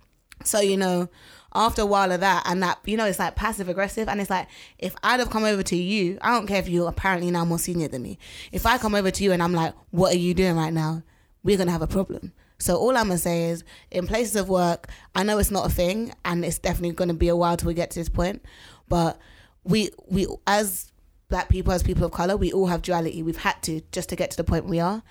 So, 0.44 0.60
you 0.60 0.78
know, 0.78 1.10
after 1.54 1.82
a 1.82 1.86
while 1.86 2.12
of 2.12 2.20
that 2.20 2.44
and 2.46 2.62
that 2.62 2.80
you 2.86 2.96
know 2.96 3.06
it's 3.06 3.20
like 3.20 3.36
passive 3.36 3.70
aggressive 3.70 4.08
and 4.08 4.22
it's 4.22 4.30
like 4.30 4.48
if 4.78 4.96
i'd 5.04 5.20
have 5.20 5.30
come 5.30 5.44
over 5.44 5.64
to 5.64 5.76
you 5.76 6.18
i 6.22 6.32
don't 6.32 6.46
care 6.46 6.60
if 6.60 6.70
you're 6.70 6.88
apparently 6.88 7.32
now 7.32 7.44
more 7.44 7.58
senior 7.58 7.88
than 7.88 8.04
me 8.04 8.18
if 8.52 8.66
i 8.66 8.78
come 8.78 8.94
over 8.94 9.10
to 9.10 9.24
you 9.24 9.32
and 9.32 9.42
i'm 9.42 9.54
like 9.54 9.74
what 9.90 10.14
are 10.14 10.20
you 10.20 10.34
doing 10.34 10.56
right 10.56 10.74
now 10.74 11.02
we're 11.44 11.58
gonna 11.58 11.72
have 11.72 11.82
a 11.82 11.88
problem 11.88 12.32
so 12.60 12.78
all 12.78 12.96
I'm 12.98 13.08
gonna 13.08 13.18
say 13.18 13.46
is, 13.46 13.63
in 13.92 14.08
places 14.08 14.36
of 14.36 14.50
work, 14.50 14.88
I 15.16 15.24
know 15.24 15.38
it's 15.38 15.51
not 15.51 15.66
a 15.66 15.70
thing, 15.70 16.13
and 16.25 16.44
it's 16.46 16.60
definitely 16.60 16.92
gonna 16.92 17.13
be 17.13 17.30
a 17.30 17.36
while 17.36 17.58
till 17.58 17.68
we 17.68 17.74
get 17.74 17.92
to 17.92 18.00
this 18.00 18.10
point. 18.10 18.44
But 18.88 19.18
we 19.63 19.89
we 20.08 20.28
as 20.46 20.92
black 21.30 21.50
people, 21.50 21.74
as 21.74 21.84
people 21.84 22.06
of 22.06 22.12
color, 22.12 22.36
we 22.38 22.51
all 22.51 22.68
have 22.68 22.82
duality. 22.82 23.24
We've 23.24 23.38
had 23.38 23.62
to 23.63 23.82
just 23.92 24.10
to 24.10 24.16
get 24.16 24.32
to 24.32 24.38
the 24.38 24.44
point 24.44 24.66
we 24.66 24.80
are 24.80 25.04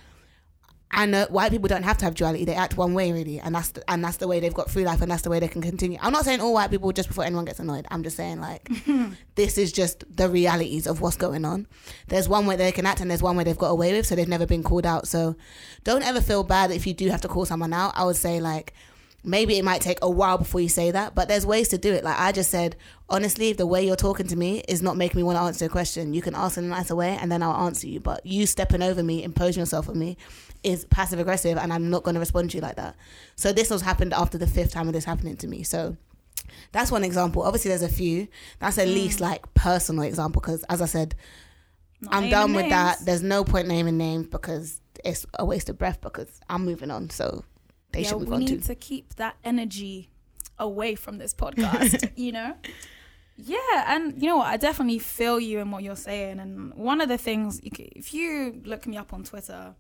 and 0.91 1.15
uh, 1.15 1.27
white 1.29 1.51
people 1.51 1.69
don't 1.69 1.83
have 1.83 1.99
to 1.99 2.05
have 2.05 2.15
duality; 2.15 2.45
they 2.45 2.55
act 2.55 2.77
one 2.77 2.95
way 2.95 3.13
really, 3.13 3.39
and 3.41 3.55
that's 3.55 3.71
the, 3.71 3.91
and 3.91 4.03
that's 4.03 4.17
the 4.17 4.27
way 4.27 4.41
they've 4.41 4.55
got 4.55 4.71
through 4.71 4.85
life, 4.85 5.03
and 5.03 5.11
that's 5.11 5.23
the 5.23 5.31
way 5.31 5.39
they 5.39 5.49
can 5.49 5.61
continue. 5.61 5.99
I'm 6.01 6.13
not 6.13 6.25
saying 6.25 6.41
all 6.41 6.55
white 6.55 6.71
people 6.71 6.93
just 6.93 7.09
before 7.09 7.25
anyone 7.25 7.45
gets 7.45 7.61
annoyed. 7.61 7.87
I'm 7.91 8.03
just 8.03 8.17
saying 8.17 8.41
like 8.41 8.69
this 9.35 9.59
is 9.59 9.71
just 9.71 10.05
the 10.15 10.29
realities 10.29 10.87
of 10.87 11.01
what's 11.01 11.17
going 11.17 11.45
on. 11.45 11.67
There's 12.09 12.29
one 12.29 12.47
way 12.47 12.57
they 12.57 12.73
can 12.73 12.87
act, 12.87 13.01
and 13.01 13.11
there's 13.11 13.23
one 13.23 13.37
way 13.37 13.45
they've 13.45 13.59
got 13.59 13.71
away 13.71 13.93
with, 13.93 14.07
so 14.07 14.15
they've 14.15 14.29
never 14.29 14.47
been 14.47 14.63
called 14.63 14.87
out. 14.87 15.07
So 15.09 15.37
don't 15.85 16.03
ever 16.03 16.21
feel 16.21 16.43
bad 16.43 16.71
if 16.71 16.87
you 16.87 16.95
do 16.95 17.09
have 17.11 17.21
to 17.23 17.29
call 17.29 17.45
someone 17.45 17.73
out. 17.73 17.93
I 17.95 18.05
would 18.05 18.17
say 18.17 18.41
like 18.41 18.73
maybe 19.25 19.59
it 19.59 19.65
might 19.65 19.81
take 19.81 19.99
a 20.01 20.11
while 20.11 20.39
before 20.39 20.61
you 20.61 20.69
say 20.69 20.91
that, 20.91 21.15
but 21.15 21.29
there's 21.29 21.45
ways 21.45 21.69
to 21.69 21.79
do 21.79 21.93
it. 21.93 22.05
Like 22.05 22.19
I 22.19 22.33
just 22.33 22.51
said, 22.51 22.77
honestly, 23.09 23.51
if 23.51 23.57
the 23.57 23.67
way 23.67 23.85
you're 23.85 23.97
talking 23.97 24.27
to 24.29 24.37
me 24.37 24.63
is 24.69 24.81
not 24.81 24.97
making 24.97 25.19
me 25.19 25.23
want 25.23 25.37
to 25.37 25.43
answer 25.43 25.67
a 25.67 25.69
question, 25.69 26.15
you 26.15 26.23
can 26.23 26.35
ask 26.35 26.57
in 26.57 26.65
a 26.65 26.69
nicer 26.69 26.95
way, 26.95 27.19
and 27.21 27.31
then 27.31 27.43
I'll 27.43 27.67
answer 27.67 27.87
you. 27.87 28.01
But 28.01 28.25
you 28.25 28.47
stepping 28.47 28.83
over 28.83 29.03
me, 29.03 29.23
imposing 29.23 29.61
yourself 29.61 29.89
on 29.89 29.99
me 29.99 30.17
is 30.63 30.85
passive 30.87 31.19
aggressive 31.19 31.57
and 31.59 31.73
I'm 31.73 31.91
not 31.91 32.03
going 32.03 32.15
to 32.15 32.21
respond 32.21 32.51
to 32.51 32.57
you 32.57 32.61
like 32.61 32.77
that. 32.77 32.97
So 33.37 33.53
this 33.53 33.71
was 33.71 33.83
happened 33.83 34.13
after 34.13 34.39
the 34.39 34.47
fifth 34.47 34.73
time 34.73 34.89
of 34.89 34.95
this 34.95 35.05
happening 35.05 35.37
to 35.39 35.47
me. 35.47 35.63
So 35.63 35.97
that's 36.73 36.91
one 36.91 37.05
example. 37.05 37.43
Obviously, 37.43 37.71
there's 37.71 37.83
a 37.83 37.89
few. 37.89 38.29
That's 38.59 38.79
at 38.79 38.89
mm. 38.89 38.95
least 38.95 39.21
like 39.21 39.53
personal 39.55 40.05
example 40.05 40.41
because, 40.41 40.65
as 40.65 40.83
I 40.83 40.87
said, 40.87 41.15
not 42.01 42.15
I'm 42.15 42.31
done 42.31 42.53
with 42.55 42.63
names. 42.63 42.73
that. 42.73 42.99
There's 43.05 43.23
no 43.23 43.45
point 43.45 43.69
naming 43.69 43.97
names 43.97 44.27
because 44.29 44.81
it's 45.05 45.27
a 45.39 45.45
waste 45.45 45.69
of 45.69 45.79
breath 45.79 46.01
because 46.01 46.41
I'm 46.49 46.65
moving 46.65 46.91
on. 46.91 47.11
So 47.11 47.45
they 47.93 48.03
yeah, 48.03 48.09
should 48.09 48.19
move 48.19 48.29
we 48.29 48.35
on 48.37 48.41
need 48.45 48.63
to 48.65 48.75
keep 48.75 49.15
that 49.17 49.37
energy 49.45 50.11
away 50.59 50.95
from 50.95 51.19
this 51.19 51.35
podcast. 51.35 52.13
you 52.17 52.33
know. 52.33 52.55
Yeah, 53.41 53.85
and 53.87 54.21
you 54.21 54.29
know 54.29 54.39
what? 54.39 54.49
I 54.49 54.57
definitely 54.57 54.99
feel 54.99 55.39
you 55.39 55.61
in 55.61 55.71
what 55.71 55.85
you're 55.85 55.97
saying. 55.97 56.41
And 56.41 56.75
one 56.75 57.01
of 57.01 57.09
the 57.09 57.19
things, 57.19 57.61
if 57.63 58.13
you 58.13 58.61
look 58.65 58.85
me 58.87 58.97
up 58.97 59.13
on 59.13 59.23
Twitter, 59.23 59.77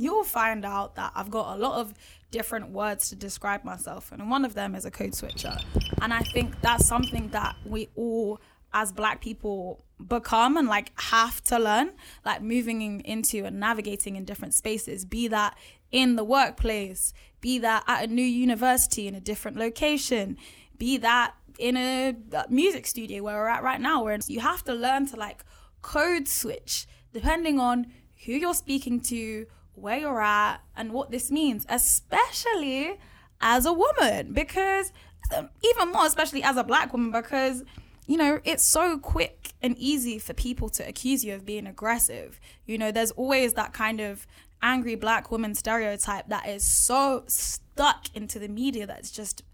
you'll 0.00 0.24
find 0.24 0.64
out 0.64 0.94
that 0.96 1.12
I've 1.14 1.30
got 1.30 1.56
a 1.56 1.58
lot 1.58 1.78
of 1.78 1.94
different 2.30 2.70
words 2.70 3.10
to 3.10 3.16
describe 3.16 3.64
myself, 3.64 4.12
and 4.12 4.30
one 4.30 4.44
of 4.44 4.54
them 4.54 4.74
is 4.74 4.84
a 4.84 4.90
code 4.90 5.14
switcher. 5.14 5.56
And 6.00 6.14
I 6.14 6.20
think 6.20 6.60
that's 6.62 6.86
something 6.86 7.28
that 7.30 7.54
we 7.66 7.88
all, 7.96 8.40
as 8.72 8.92
black 8.92 9.20
people, 9.20 9.84
become 10.08 10.56
and 10.56 10.68
like 10.68 10.98
have 10.98 11.42
to 11.44 11.58
learn, 11.58 11.90
like 12.24 12.40
moving 12.40 13.00
into 13.02 13.44
and 13.44 13.60
navigating 13.60 14.16
in 14.16 14.24
different 14.24 14.54
spaces, 14.54 15.04
be 15.04 15.28
that 15.28 15.56
in 15.92 16.16
the 16.16 16.24
workplace, 16.24 17.12
be 17.40 17.58
that 17.58 17.84
at 17.86 18.04
a 18.04 18.06
new 18.06 18.22
university 18.22 19.06
in 19.06 19.14
a 19.14 19.20
different 19.20 19.56
location, 19.56 20.38
be 20.78 20.96
that 20.96 21.34
in 21.58 21.76
a 21.76 22.16
music 22.48 22.86
studio 22.86 23.22
where 23.22 23.36
we're 23.36 23.48
at 23.48 23.62
right 23.62 23.80
now, 23.80 24.02
where 24.02 24.18
you 24.28 24.40
have 24.40 24.64
to 24.64 24.72
learn 24.72 25.04
to 25.06 25.16
like 25.16 25.44
code 25.82 26.26
switch 26.26 26.86
depending 27.12 27.58
on 27.58 27.86
who 28.24 28.32
you're 28.32 28.54
speaking 28.54 29.00
to, 29.00 29.46
where 29.74 29.98
you're 29.98 30.20
at 30.20 30.58
and 30.76 30.92
what 30.92 31.10
this 31.10 31.30
means, 31.30 31.66
especially 31.68 32.98
as 33.40 33.66
a 33.66 33.72
woman, 33.72 34.32
because 34.32 34.92
um, 35.34 35.48
even 35.64 35.92
more, 35.92 36.06
especially 36.06 36.42
as 36.42 36.56
a 36.56 36.64
black 36.64 36.92
woman, 36.92 37.10
because 37.10 37.64
you 38.06 38.16
know, 38.16 38.40
it's 38.42 38.64
so 38.64 38.98
quick 38.98 39.52
and 39.62 39.78
easy 39.78 40.18
for 40.18 40.34
people 40.34 40.68
to 40.70 40.88
accuse 40.88 41.24
you 41.24 41.32
of 41.32 41.46
being 41.46 41.64
aggressive. 41.64 42.40
You 42.66 42.76
know, 42.76 42.90
there's 42.90 43.12
always 43.12 43.54
that 43.54 43.72
kind 43.72 44.00
of 44.00 44.26
angry 44.62 44.96
black 44.96 45.30
woman 45.30 45.54
stereotype 45.54 46.28
that 46.28 46.48
is 46.48 46.66
so 46.66 47.22
stuck 47.28 48.06
into 48.12 48.40
the 48.40 48.48
media 48.48 48.84
that's 48.84 49.12
just 49.12 49.44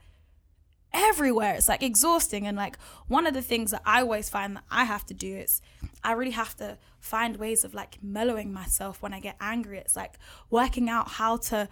everywhere. 0.93 1.55
It's 1.55 1.69
like 1.69 1.83
exhausting. 1.83 2.47
And 2.47 2.57
like 2.57 2.79
one 3.09 3.27
of 3.27 3.35
the 3.35 3.43
things 3.43 3.71
that 3.71 3.83
I 3.85 4.01
always 4.01 4.29
find 4.29 4.57
that 4.57 4.65
I 4.71 4.85
have 4.85 5.05
to 5.07 5.15
do 5.15 5.37
is 5.37 5.61
I 6.03 6.13
really 6.13 6.33
have 6.33 6.57
to 6.57 6.79
find 7.01 7.37
ways 7.37 7.65
of 7.65 7.75
like 7.75 7.99
mellowing 8.03 8.53
myself 8.53 9.03
when 9.03 9.13
I 9.13 9.21
get 9.21 9.37
angry. 9.41 9.79
It's 9.79 9.97
like 9.97 10.15
working 10.51 10.89
out 10.89 11.09
how 11.09 11.37
to 11.39 11.69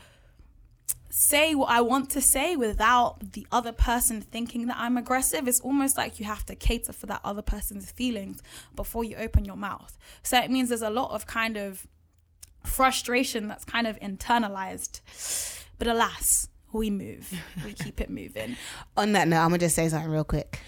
say 1.11 1.55
what 1.55 1.71
I 1.71 1.81
want 1.81 2.11
to 2.11 2.21
say 2.21 2.57
without 2.57 3.33
the 3.35 3.47
other 3.53 3.71
person 3.71 4.21
thinking 4.21 4.67
that 4.67 4.77
I'm 4.77 4.97
aggressive. 4.97 5.47
It's 5.47 5.61
almost 5.61 5.97
like 5.97 6.19
you 6.19 6.27
have 6.27 6.45
to 6.47 6.57
cater 6.57 6.93
for 6.93 7.07
that 7.07 7.21
other 7.23 7.43
person's 7.43 7.91
feelings 7.93 8.43
before 8.75 9.05
you 9.05 9.17
open 9.17 9.45
your 9.45 9.57
mouth. 9.57 9.97
So 10.25 10.39
it 10.39 10.51
means 10.51 10.71
there's 10.71 10.83
a 10.83 10.91
lot 10.91 11.13
of 11.13 11.27
kind 11.27 11.57
of 11.57 11.87
frustration 12.65 13.47
that's 13.47 13.65
kind 13.65 13.87
of 13.87 13.99
internalized. 14.01 15.01
But 15.79 15.87
alas, 15.87 16.49
we 16.75 16.91
move. 16.91 17.33
We 17.65 17.73
keep 17.73 18.01
it 18.01 18.11
moving. 18.11 18.57
On 18.97 19.13
that 19.13 19.29
note, 19.29 19.39
I'm 19.39 19.49
gonna 19.49 19.59
just 19.59 19.77
say 19.77 19.89
something 19.89 20.11
real 20.11 20.25
quick. 20.25 20.61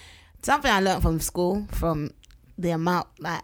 Something 0.43 0.71
I 0.71 0.81
learned 0.81 1.03
from 1.03 1.21
school, 1.21 1.67
from 1.73 2.13
the 2.57 2.71
amount 2.71 3.09
like 3.19 3.43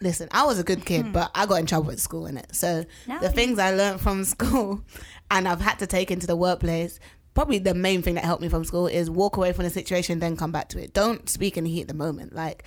listen, 0.00 0.28
I 0.32 0.44
was 0.44 0.58
a 0.58 0.64
good 0.64 0.84
kid, 0.84 1.06
hmm. 1.06 1.12
but 1.12 1.30
I 1.34 1.46
got 1.46 1.56
in 1.56 1.66
trouble 1.66 1.90
at 1.90 2.00
school 2.00 2.26
in 2.26 2.36
it. 2.36 2.54
So 2.54 2.84
now 3.06 3.20
the 3.20 3.30
things 3.30 3.58
I 3.58 3.74
learned 3.74 4.00
from 4.00 4.24
school 4.34 4.82
and 5.30 5.46
I've 5.48 5.60
had 5.60 5.78
to 5.80 5.86
take 5.86 6.10
into 6.10 6.26
the 6.26 6.36
workplace, 6.36 6.98
probably 7.34 7.58
the 7.58 7.74
main 7.74 8.02
thing 8.02 8.14
that 8.14 8.24
helped 8.24 8.42
me 8.42 8.48
from 8.48 8.64
school 8.64 8.86
is 8.86 9.10
walk 9.10 9.36
away 9.36 9.52
from 9.52 9.64
the 9.64 9.70
situation, 9.70 10.18
then 10.18 10.36
come 10.36 10.52
back 10.52 10.68
to 10.70 10.82
it. 10.82 10.92
Don't 10.92 11.28
speak 11.28 11.56
in 11.56 11.64
the 11.64 11.70
heat 11.70 11.82
at 11.82 11.88
the 11.88 11.94
moment. 11.94 12.34
Like 12.34 12.64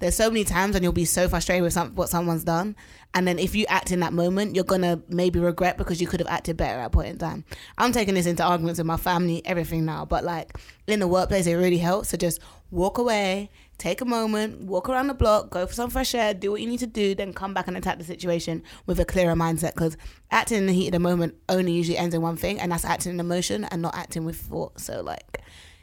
there's 0.00 0.16
so 0.16 0.28
many 0.28 0.44
times 0.44 0.74
and 0.74 0.82
you'll 0.82 0.92
be 0.92 1.04
so 1.04 1.28
frustrated 1.28 1.62
with 1.62 1.72
some, 1.72 1.94
what 1.94 2.08
someone's 2.08 2.44
done, 2.44 2.74
and 3.14 3.26
then 3.26 3.38
if 3.38 3.54
you 3.54 3.66
act 3.68 3.92
in 3.92 4.00
that 4.00 4.12
moment, 4.12 4.54
you're 4.54 4.64
gonna 4.64 5.00
maybe 5.08 5.38
regret 5.38 5.76
because 5.78 6.00
you 6.00 6.06
could 6.06 6.20
have 6.20 6.28
acted 6.28 6.56
better 6.56 6.78
at 6.78 6.92
point 6.92 7.08
in 7.08 7.18
time. 7.18 7.44
I'm 7.78 7.92
taking 7.92 8.14
this 8.14 8.26
into 8.26 8.42
arguments 8.42 8.78
with 8.78 8.86
my 8.86 8.96
family, 8.96 9.42
everything 9.44 9.84
now, 9.84 10.04
but 10.04 10.24
like 10.24 10.58
in 10.86 11.00
the 11.00 11.08
workplace, 11.08 11.46
it 11.46 11.54
really 11.54 11.78
helps. 11.78 12.10
So 12.10 12.16
just 12.16 12.40
walk 12.70 12.98
away, 12.98 13.50
take 13.78 14.00
a 14.00 14.04
moment, 14.04 14.62
walk 14.62 14.88
around 14.88 15.08
the 15.08 15.14
block, 15.14 15.50
go 15.50 15.66
for 15.66 15.74
some 15.74 15.90
fresh 15.90 16.14
air, 16.14 16.34
do 16.34 16.52
what 16.52 16.60
you 16.60 16.68
need 16.68 16.80
to 16.80 16.86
do, 16.86 17.14
then 17.14 17.32
come 17.32 17.52
back 17.52 17.66
and 17.66 17.76
attack 17.76 17.98
the 17.98 18.04
situation 18.04 18.62
with 18.86 19.00
a 19.00 19.04
clearer 19.04 19.34
mindset. 19.34 19.74
Because 19.74 19.96
acting 20.30 20.58
in 20.58 20.66
the 20.66 20.72
heat 20.72 20.88
of 20.88 20.92
the 20.92 20.98
moment 21.00 21.34
only 21.48 21.72
usually 21.72 21.98
ends 21.98 22.14
in 22.14 22.22
one 22.22 22.36
thing, 22.36 22.60
and 22.60 22.70
that's 22.70 22.84
acting 22.84 23.12
in 23.12 23.20
emotion 23.20 23.64
and 23.64 23.82
not 23.82 23.96
acting 23.96 24.24
with 24.24 24.36
thought. 24.36 24.80
So 24.80 25.02
like 25.02 25.39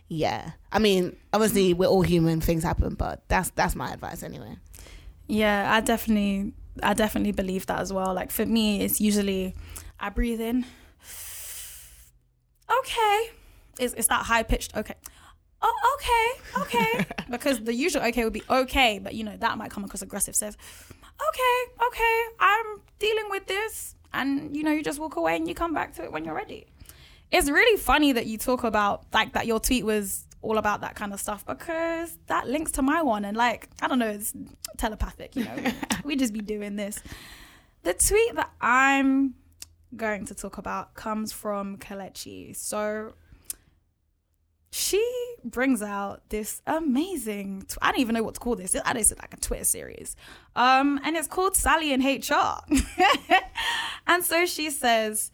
yeah. 0.09 0.51
I 0.71 0.79
mean, 0.79 1.15
obviously 1.33 1.73
mm. 1.73 1.77
we're 1.77 1.87
all 1.87 2.01
human, 2.01 2.41
things 2.41 2.63
happen, 2.63 2.95
but 2.95 3.23
that's 3.27 3.49
that's 3.51 3.75
my 3.75 3.91
advice 3.91 4.23
anyway. 4.23 4.57
Yeah, 5.27 5.73
I 5.73 5.81
definitely 5.81 6.53
I 6.81 6.93
definitely 6.93 7.33
believe 7.33 7.65
that 7.67 7.79
as 7.79 7.91
well. 7.91 8.13
Like 8.13 8.31
for 8.31 8.45
me, 8.45 8.81
it's 8.81 9.01
usually 9.01 9.55
I 9.99 10.09
breathe 10.09 10.41
in. 10.41 10.65
Okay. 12.79 13.29
It's 13.79 13.93
it's 13.93 14.07
that 14.07 14.25
high 14.25 14.43
pitched 14.43 14.75
okay. 14.75 14.95
oh, 15.61 15.97
okay, 15.97 16.61
okay. 16.61 17.05
because 17.29 17.59
the 17.59 17.73
usual 17.73 18.03
okay 18.03 18.23
would 18.23 18.33
be 18.33 18.43
okay, 18.49 18.99
but 18.99 19.13
you 19.13 19.23
know, 19.23 19.35
that 19.37 19.57
might 19.57 19.71
come 19.71 19.83
across 19.83 20.01
aggressive. 20.01 20.35
Says, 20.35 20.57
okay, 21.29 21.85
okay, 21.87 22.23
I'm 22.39 22.81
dealing 22.99 23.29
with 23.29 23.47
this. 23.47 23.95
And 24.13 24.55
you 24.55 24.63
know, 24.63 24.71
you 24.71 24.83
just 24.83 24.99
walk 24.99 25.17
away 25.17 25.35
and 25.35 25.47
you 25.47 25.53
come 25.53 25.73
back 25.73 25.93
to 25.95 26.03
it 26.03 26.11
when 26.11 26.23
you're 26.25 26.35
ready. 26.35 26.67
It's 27.31 27.49
really 27.49 27.77
funny 27.77 28.13
that 28.13 28.25
you 28.25 28.37
talk 28.37 28.63
about 28.63 29.05
like 29.13 29.33
that 29.33 29.47
your 29.47 29.59
tweet 29.59 29.85
was 29.85 30.25
all 30.41 30.57
about 30.57 30.81
that 30.81 30.95
kind 30.95 31.13
of 31.13 31.19
stuff 31.19 31.45
because 31.45 32.17
that 32.27 32.47
links 32.47 32.71
to 32.73 32.81
my 32.81 33.01
one 33.01 33.25
and 33.25 33.35
like 33.35 33.69
I 33.81 33.87
don't 33.87 33.99
know, 33.99 34.09
it's 34.09 34.33
telepathic, 34.77 35.35
you 35.35 35.43
know. 35.43 35.55
we 36.03 36.15
just 36.15 36.33
be 36.33 36.41
doing 36.41 36.75
this. 36.75 37.01
The 37.83 37.93
tweet 37.93 38.35
that 38.35 38.51
I'm 38.61 39.35
going 39.95 40.25
to 40.25 40.35
talk 40.35 40.57
about 40.57 40.93
comes 40.93 41.31
from 41.31 41.77
Kelechi. 41.77 42.55
So 42.55 43.13
she 44.71 45.01
brings 45.43 45.81
out 45.81 46.29
this 46.29 46.61
amazing 46.67 47.63
tw- 47.67 47.77
i 47.81 47.91
don't 47.91 48.01
even 48.01 48.13
know 48.13 48.21
what 48.21 48.33
to 48.33 48.39
call 48.39 48.55
this 48.55 48.75
i 48.85 48.93
don't 48.93 49.01
just 49.01 49.17
like 49.17 49.33
a 49.33 49.37
twitter 49.37 49.63
series 49.63 50.15
um 50.55 50.99
and 51.03 51.15
it's 51.15 51.27
called 51.27 51.55
sally 51.55 51.93
and 51.93 52.03
hr 52.03 52.75
and 54.07 54.23
so 54.23 54.45
she 54.45 54.69
says 54.69 55.31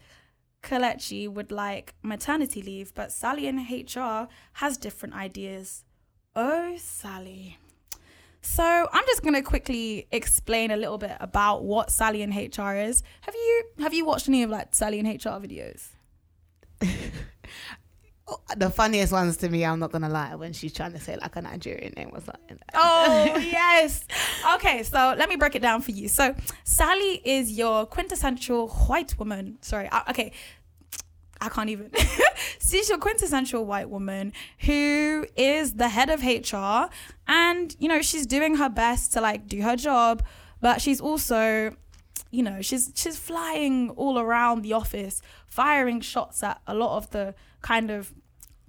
Kelechi 0.64 1.28
would 1.28 1.52
like 1.52 1.94
maternity 2.02 2.62
leave 2.62 2.94
but 2.94 3.12
sally 3.12 3.46
in 3.46 3.58
hr 3.58 4.28
has 4.54 4.76
different 4.76 5.14
ideas. 5.14 5.84
Oh 6.34 6.74
sally. 6.78 7.58
So 8.40 8.88
i'm 8.92 9.04
just 9.06 9.22
to 9.34 9.42
quickly 9.42 10.06
explain 10.10 10.70
a 10.70 10.76
little 10.76 10.98
bit 10.98 11.16
about 11.20 11.64
what 11.64 11.90
sally 11.90 12.22
in 12.22 12.30
hr 12.30 12.74
is. 12.74 13.02
Have 13.22 13.34
you 13.34 13.64
have 13.78 13.94
you 13.94 14.04
watched 14.04 14.28
any 14.28 14.42
of 14.42 14.50
like 14.50 14.74
sally 14.74 14.98
in 14.98 15.06
hr 15.06 15.38
videos 15.46 15.88
the 18.56 18.70
funniest 18.70 19.12
ones 19.12 19.36
to 19.38 19.48
me, 19.48 19.64
I'm 19.64 19.78
not 19.78 19.92
gonna 19.92 20.08
lie, 20.08 20.34
when 20.34 20.52
she's 20.52 20.72
trying 20.72 20.92
to 20.92 21.00
say 21.00 21.16
like 21.20 21.36
a 21.36 21.42
Nigerian 21.42 21.92
name 21.96 22.10
or 22.12 22.20
something. 22.20 22.58
Oh 22.74 23.36
yes. 23.38 24.04
Okay, 24.54 24.82
so 24.82 25.14
let 25.18 25.28
me 25.28 25.36
break 25.36 25.54
it 25.54 25.62
down 25.62 25.82
for 25.82 25.90
you. 25.90 26.08
So 26.08 26.34
Sally 26.64 27.20
is 27.24 27.52
your 27.52 27.86
quintessential 27.86 28.68
white 28.68 29.18
woman. 29.18 29.58
Sorry. 29.60 29.88
uh, 29.88 30.02
okay. 30.10 30.32
I 31.40 31.48
can't 31.50 31.68
even. 31.68 31.90
She's 32.60 32.88
your 32.88 32.98
quintessential 32.98 33.66
white 33.66 33.90
woman 33.90 34.32
who 34.60 35.26
is 35.36 35.74
the 35.74 35.88
head 35.88 36.08
of 36.08 36.22
HR, 36.24 36.90
and 37.28 37.76
you 37.78 37.88
know 37.88 38.00
she's 38.00 38.26
doing 38.26 38.56
her 38.56 38.70
best 38.70 39.12
to 39.12 39.20
like 39.20 39.46
do 39.46 39.60
her 39.60 39.76
job, 39.76 40.24
but 40.62 40.80
she's 40.80 41.00
also, 41.00 41.76
you 42.34 42.42
know, 42.42 42.60
she's 42.60 42.90
she's 42.94 43.16
flying 43.16 43.90
all 43.90 44.18
around 44.18 44.62
the 44.62 44.72
office, 44.72 45.22
firing 45.46 46.00
shots 46.00 46.42
at 46.42 46.60
a 46.66 46.74
lot 46.74 46.96
of 46.96 47.10
the 47.10 47.34
kind 47.62 47.90
of 47.90 48.12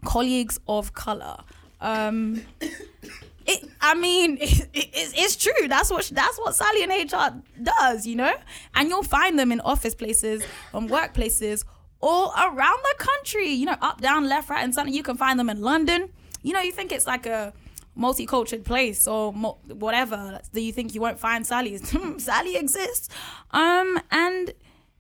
colleagues 0.04 0.60
of 0.68 0.94
color. 0.94 1.38
Um, 1.82 2.44
it, 2.62 3.70
I 3.82 3.96
mean, 3.96 4.38
it, 4.42 4.70
it, 4.74 4.90
it's, 4.94 5.36
true. 5.36 5.68
That's 5.68 5.90
what 5.90 6.10
that's 6.14 6.38
what 6.38 6.56
Sally 6.56 6.84
in 6.84 6.92
HR 6.92 7.42
does, 7.62 8.06
you 8.06 8.16
know. 8.16 8.34
And 8.76 8.88
you'll 8.90 9.04
find 9.04 9.38
them 9.40 9.52
in 9.52 9.60
office 9.62 9.96
places, 9.96 10.44
on 10.74 10.88
workplaces, 10.88 11.66
all 12.02 12.32
around 12.38 12.80
the 12.84 12.96
country. 13.04 13.50
You 13.50 13.66
know, 13.66 13.78
up, 13.82 14.00
down, 14.00 14.30
left, 14.30 14.50
right, 14.50 14.64
and 14.64 14.74
center. 14.76 14.92
You 14.92 15.04
can 15.04 15.18
find 15.18 15.40
them 15.40 15.50
in 15.50 15.62
London. 15.62 16.10
You 16.44 16.54
know, 16.54 16.62
you 16.62 16.72
think 16.72 16.92
it's 16.92 17.08
like 17.08 17.26
a 17.26 17.52
multicultural 17.98 18.64
place 18.64 19.08
or 19.08 19.34
mo- 19.34 19.60
whatever. 19.68 20.40
Do 20.54 20.62
you 20.62 20.72
think 20.72 20.94
you 20.94 21.02
won't 21.02 21.20
find 21.20 21.46
Sally's? 21.46 21.94
Sally 22.24 22.58
exists. 22.58 23.10
Um, 23.52 24.00
and 24.12 24.54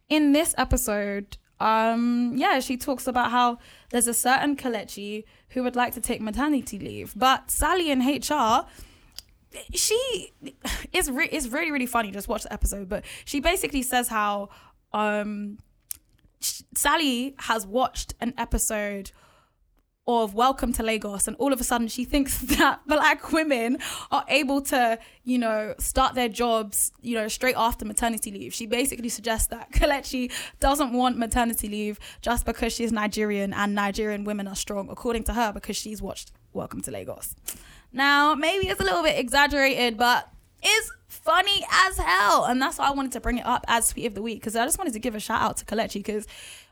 in 0.09 0.31
this 0.31 0.55
episode, 0.57 1.37
um, 1.59 2.33
yeah, 2.35 2.59
she 2.59 2.77
talks 2.77 3.07
about 3.07 3.31
how 3.31 3.59
there's 3.91 4.07
a 4.07 4.13
certain 4.13 4.55
Kelechi 4.55 5.23
who 5.49 5.63
would 5.63 5.75
like 5.75 5.93
to 5.93 6.01
take 6.01 6.21
maternity 6.21 6.77
leave, 6.79 7.13
but 7.15 7.49
Sally 7.49 7.89
in 7.91 7.99
HR, 7.99 8.65
she 9.73 10.33
is 10.91 11.09
re- 11.09 11.29
it's 11.31 11.47
really 11.47 11.71
really 11.71 11.85
funny. 11.85 12.11
Just 12.11 12.27
watch 12.27 12.43
the 12.43 12.51
episode, 12.51 12.89
but 12.89 13.05
she 13.23 13.39
basically 13.39 13.81
says 13.83 14.09
how 14.09 14.49
um, 14.91 15.59
Sally 16.75 17.35
has 17.39 17.65
watched 17.65 18.13
an 18.19 18.33
episode 18.37 19.11
of 20.07 20.35
Welcome 20.35 20.71
to 20.73 20.83
Lagos, 20.83 21.27
and 21.27 21.35
all 21.37 21.51
of 21.51 21.59
a 21.59 21.63
sudden 21.63 21.87
she 21.87 22.05
thinks 22.05 22.37
that 22.57 22.85
black 22.85 23.31
women 23.31 23.79
are 24.11 24.23
able 24.27 24.61
to, 24.61 24.99
you 25.23 25.37
know, 25.37 25.73
start 25.79 26.13
their 26.13 26.29
jobs, 26.29 26.91
you 27.01 27.15
know, 27.15 27.27
straight 27.27 27.55
after 27.57 27.85
maternity 27.85 28.31
leave. 28.31 28.53
She 28.53 28.67
basically 28.67 29.09
suggests 29.09 29.47
that 29.47 29.71
Kelechi 29.73 30.31
doesn't 30.59 30.93
want 30.93 31.17
maternity 31.17 31.67
leave 31.67 31.99
just 32.21 32.45
because 32.45 32.71
she's 32.71 32.91
Nigerian 32.91 33.53
and 33.53 33.73
Nigerian 33.73 34.23
women 34.23 34.47
are 34.47 34.55
strong, 34.55 34.89
according 34.89 35.23
to 35.25 35.33
her, 35.33 35.51
because 35.51 35.75
she's 35.75 36.01
watched 36.01 36.31
Welcome 36.53 36.81
to 36.81 36.91
Lagos. 36.91 37.35
Now, 37.91 38.35
maybe 38.35 38.67
it's 38.67 38.79
a 38.79 38.83
little 38.83 39.03
bit 39.03 39.17
exaggerated, 39.17 39.97
but 39.97 40.29
it's 40.61 40.91
funny 41.07 41.65
as 41.87 41.97
hell. 41.97 42.45
And 42.45 42.61
that's 42.61 42.77
why 42.77 42.87
I 42.87 42.91
wanted 42.91 43.13
to 43.13 43.19
bring 43.19 43.39
it 43.39 43.45
up 43.45 43.65
as 43.67 43.89
tweet 43.89 44.05
of 44.05 44.15
the 44.15 44.21
week 44.21 44.39
because 44.39 44.55
I 44.55 44.65
just 44.65 44.77
wanted 44.77 44.93
to 44.93 44.99
give 44.99 45.15
a 45.15 45.19
shout 45.19 45.41
out 45.41 45.57
to 45.57 45.65
Kelechi 45.65 45.95
because 45.95 46.27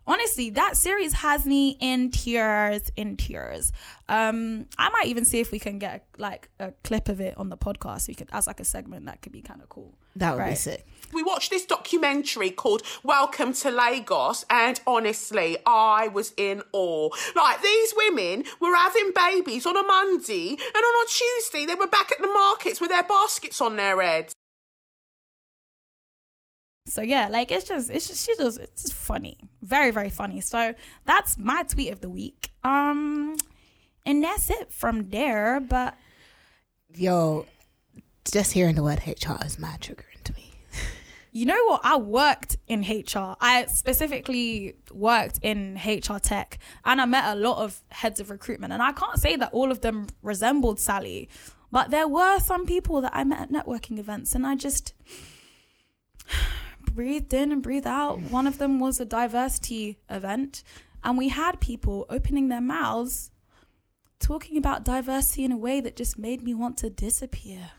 honestly, 0.08 0.50
that 0.52 0.78
series 0.78 1.14
has 1.14 1.46
me 1.46 1.78
in 1.80 2.12
tears, 2.12 2.92
in 2.96 3.18
tears. 3.18 3.72
Um, 4.10 4.68
I 4.78 4.90
might 4.90 5.08
even 5.08 5.26
see 5.26 5.40
if 5.40 5.52
we 5.52 5.60
can 5.60 5.80
get 5.80 6.06
like 6.18 6.50
a 6.60 6.74
clip 6.84 7.10
of 7.10 7.20
it 7.22 7.38
on 7.38 7.50
the 7.50 7.58
podcast. 7.58 8.08
We 8.08 8.14
could 8.14 8.30
as 8.32 8.48
like 8.48 8.60
a 8.60 8.66
segment 8.66 9.06
that 9.06 9.22
could 9.22 9.32
be 9.32 9.42
kind 9.42 9.62
of 9.62 9.70
cool. 9.70 9.94
That 10.16 10.38
would 10.38 10.46
be 10.46 10.56
sick. 10.56 10.86
We 11.12 11.24
watched 11.24 11.50
this 11.50 11.66
documentary 11.66 12.52
called 12.52 12.84
Welcome 13.04 13.54
to 13.54 13.72
Lagos, 13.72 14.46
and 14.50 14.80
honestly, 14.86 15.58
I 15.66 16.08
was 16.08 16.34
in 16.38 16.62
awe. 16.72 17.10
Like, 17.36 17.62
these 17.62 17.94
women 17.98 18.44
were 18.60 18.76
having 18.76 19.12
babies 19.16 19.66
on 19.66 19.76
a 19.76 19.84
Monday, 19.84 20.50
and 20.50 20.60
on 20.60 21.06
a 21.06 21.08
Tuesday, 21.08 21.66
they 21.66 21.76
were 21.76 21.88
back 21.88 22.12
at 22.12 22.22
the 22.22 22.28
markets 22.28 22.80
with 22.80 22.92
their 22.92 23.04
baskets 23.04 23.60
on 23.60 23.76
their 23.76 24.02
heads. 24.02 24.36
So 26.94 27.02
yeah, 27.02 27.28
like 27.28 27.52
it's 27.52 27.68
just 27.68 27.90
it's 27.90 28.08
just 28.08 28.24
she 28.24 28.36
just 28.38 28.60
it's 28.60 28.84
just 28.84 28.94
funny, 28.94 29.38
very 29.64 29.90
very 29.90 30.12
funny. 30.12 30.42
So 30.42 30.76
that's 31.06 31.40
my 31.40 31.64
tweet 31.64 31.92
of 31.92 32.02
the 32.02 32.10
week. 32.10 32.52
Um, 32.64 33.36
and 34.06 34.24
that's 34.24 34.52
it 34.52 34.72
from 34.72 35.10
there. 35.10 35.60
But 35.60 35.98
Yo, 36.94 37.48
just 38.32 38.52
hearing 38.52 38.76
the 38.76 38.84
word 38.84 39.02
HR 39.08 39.44
is 39.44 39.58
mad 39.58 39.82
triggering 39.82 40.22
to 40.26 40.34
me. 40.34 40.52
You 41.36 41.48
know 41.48 41.66
what? 41.66 41.82
I 41.84 41.98
worked 41.98 42.58
in 42.68 42.82
HR. 42.82 43.36
I 43.42 43.66
specifically 43.66 44.76
worked 44.92 45.40
in 45.42 45.80
HR 45.84 46.20
tech 46.20 46.60
and 46.86 47.02
I 47.02 47.06
met 47.06 47.36
a 47.36 47.40
lot 47.40 47.58
of 47.58 47.82
heads 47.90 48.20
of 48.20 48.30
recruitment. 48.30 48.72
And 48.72 48.84
I 48.84 48.92
can't 48.92 49.20
say 49.20 49.36
that 49.38 49.52
all 49.52 49.72
of 49.72 49.82
them 49.82 50.06
resembled 50.22 50.80
Sally, 50.80 51.28
but 51.72 51.90
there 51.90 52.08
were 52.08 52.40
some 52.40 52.68
people 52.68 53.02
that 53.02 53.16
I 53.16 53.24
met 53.24 53.42
at 53.42 53.52
networking 53.52 53.98
events 53.98 54.36
and 54.36 54.46
I 54.46 54.54
just 54.54 54.94
breathed 56.96 57.34
in 57.34 57.52
and 57.52 57.62
breathed 57.62 57.88
out. 57.88 58.20
One 58.20 58.48
of 58.48 58.58
them 58.58 58.80
was 58.80 59.00
a 59.00 59.06
diversity 59.06 60.00
event 60.10 60.64
and 61.04 61.18
we 61.18 61.30
had 61.30 61.60
people 61.60 62.06
opening 62.10 62.50
their 62.50 62.62
mouths 62.62 63.32
talking 64.20 64.58
about 64.58 64.86
diversity 64.86 65.44
in 65.44 65.52
a 65.52 65.58
way 65.58 65.82
that 65.82 65.96
just 65.96 66.18
made 66.18 66.44
me 66.44 66.54
want 66.54 66.78
to 66.78 66.90
disappear 66.90 67.72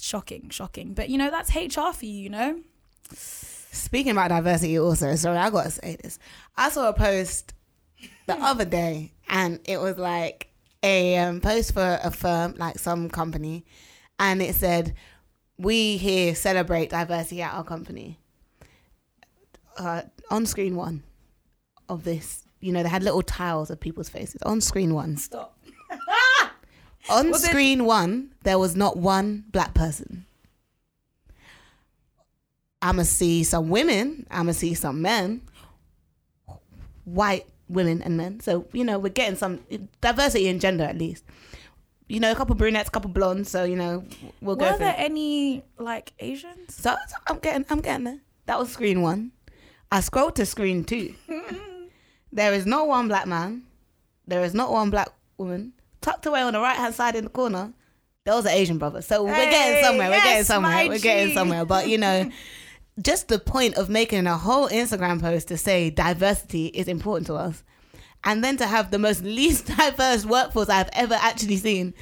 shocking, 0.00 0.48
shocking. 0.50 0.94
But 0.94 1.08
you 1.08 1.18
know, 1.18 1.30
that's 1.30 1.54
HR 1.54 1.92
for 1.92 2.06
you, 2.06 2.14
you 2.14 2.30
know? 2.30 2.60
Speaking 3.12 4.12
about 4.12 4.28
diversity, 4.28 4.78
also, 4.78 5.14
sorry, 5.16 5.38
I 5.38 5.50
gotta 5.50 5.70
say 5.70 5.96
this. 6.02 6.18
I 6.56 6.70
saw 6.70 6.88
a 6.88 6.92
post 6.92 7.54
the 8.26 8.34
other 8.40 8.64
day, 8.64 9.12
and 9.28 9.60
it 9.64 9.78
was 9.78 9.98
like 9.98 10.48
a 10.82 11.18
um, 11.18 11.40
post 11.40 11.74
for 11.74 11.98
a 12.02 12.10
firm, 12.10 12.54
like 12.56 12.78
some 12.78 13.08
company, 13.08 13.64
and 14.18 14.40
it 14.40 14.54
said, 14.54 14.94
"We 15.58 15.96
here 15.96 16.34
celebrate 16.34 16.90
diversity 16.90 17.42
at 17.42 17.54
our 17.54 17.64
company." 17.64 18.18
Uh, 19.76 20.02
on 20.30 20.46
screen 20.46 20.76
one 20.76 21.02
of 21.88 22.04
this, 22.04 22.44
you 22.60 22.72
know, 22.72 22.82
they 22.82 22.88
had 22.88 23.02
little 23.02 23.22
tiles 23.22 23.70
of 23.70 23.80
people's 23.80 24.08
faces. 24.08 24.40
On 24.42 24.60
screen 24.60 24.94
one, 24.94 25.16
Stop. 25.16 25.58
on 27.10 27.28
it- 27.28 27.34
screen 27.36 27.84
one, 27.84 28.32
there 28.44 28.58
was 28.58 28.76
not 28.76 28.96
one 28.96 29.44
black 29.50 29.74
person. 29.74 30.26
I'ma 32.80 33.02
see 33.02 33.42
some 33.44 33.68
women, 33.70 34.26
I'ma 34.30 34.52
see 34.52 34.74
some 34.74 35.00
men, 35.02 35.40
white 37.04 37.46
women 37.68 38.02
and 38.02 38.16
men. 38.16 38.40
So, 38.40 38.66
you 38.72 38.84
know, 38.84 38.98
we're 38.98 39.08
getting 39.08 39.36
some 39.36 39.60
diversity 40.00 40.48
in 40.48 40.60
gender 40.60 40.84
at 40.84 40.98
least. 40.98 41.24
You 42.06 42.20
know, 42.20 42.30
a 42.30 42.34
couple 42.34 42.54
brunettes, 42.54 42.88
a 42.88 42.92
couple 42.92 43.10
blondes, 43.10 43.48
so 43.50 43.64
you 43.64 43.76
know, 43.76 44.04
we'll 44.42 44.56
go 44.56 44.70
Were 44.72 44.78
there 44.78 44.90
it. 44.92 44.98
any 45.00 45.62
like 45.78 46.12
Asians? 46.18 46.74
So, 46.74 46.94
so 47.08 47.16
I'm 47.28 47.38
getting 47.38 47.64
I'm 47.70 47.80
getting 47.80 48.04
there. 48.04 48.20
That 48.46 48.58
was 48.58 48.70
screen 48.70 49.00
one. 49.00 49.32
I 49.90 50.00
scrolled 50.00 50.36
to 50.36 50.44
screen 50.46 50.84
two. 50.84 51.14
there 52.32 52.52
is 52.52 52.66
not 52.66 52.88
one 52.88 53.08
black 53.08 53.26
man. 53.26 53.62
There 54.26 54.42
is 54.44 54.54
not 54.54 54.70
one 54.70 54.90
black 54.90 55.08
woman. 55.38 55.72
Tucked 56.00 56.26
away 56.26 56.42
on 56.42 56.52
the 56.52 56.60
right 56.60 56.76
hand 56.76 56.94
side 56.94 57.16
in 57.16 57.24
the 57.24 57.30
corner, 57.30 57.72
there 58.24 58.34
was 58.34 58.44
an 58.44 58.52
Asian 58.52 58.78
brother. 58.78 59.00
So 59.02 59.22
we're 59.24 59.32
getting 59.34 59.76
Hey, 59.76 59.82
somewhere. 59.82 60.10
we're 60.10 60.22
getting 60.22 60.44
somewhere. 60.44 60.88
We're 60.88 60.98
getting 60.98 61.34
somewhere. 61.34 61.64
But 61.64 61.88
you 61.88 61.96
know, 61.98 62.30
just 63.02 63.28
the 63.28 63.38
point 63.38 63.76
of 63.76 63.88
making 63.88 64.26
a 64.26 64.36
whole 64.36 64.68
Instagram 64.68 65.20
post 65.20 65.48
to 65.48 65.56
say 65.56 65.88
diversity 65.90 66.66
is 66.66 66.88
important 66.88 67.26
to 67.28 67.34
us. 67.34 67.62
And 68.24 68.42
then 68.42 68.56
to 68.56 68.66
have 68.66 68.90
the 68.90 68.98
most 68.98 69.22
least 69.24 69.66
diverse 69.66 70.24
workforce 70.24 70.68
I've 70.68 70.90
ever 70.92 71.14
actually 71.14 71.56
seen 71.56 71.94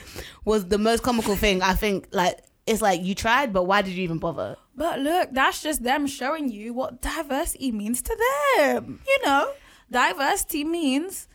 was 0.44 0.66
the 0.68 0.78
most 0.78 1.02
comical 1.02 1.36
thing. 1.36 1.62
I 1.62 1.74
think 1.74 2.08
like 2.12 2.40
it's 2.66 2.82
like 2.82 3.02
you 3.02 3.14
tried, 3.14 3.52
but 3.52 3.64
why 3.64 3.82
did 3.82 3.94
you 3.94 4.04
even 4.04 4.18
bother? 4.18 4.56
But 4.74 5.00
look, 5.00 5.30
that's 5.32 5.62
just 5.62 5.82
them 5.82 6.06
showing 6.06 6.50
you 6.50 6.72
what 6.72 7.02
diversity 7.02 7.72
means 7.72 8.02
to 8.02 8.16
them. 8.56 9.00
You 9.06 9.18
know, 9.26 9.52
diversity 9.90 10.64
means 10.64 11.28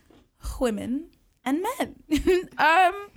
women 0.60 1.08
and 1.46 1.64
men. 1.80 1.96
um, 2.58 3.08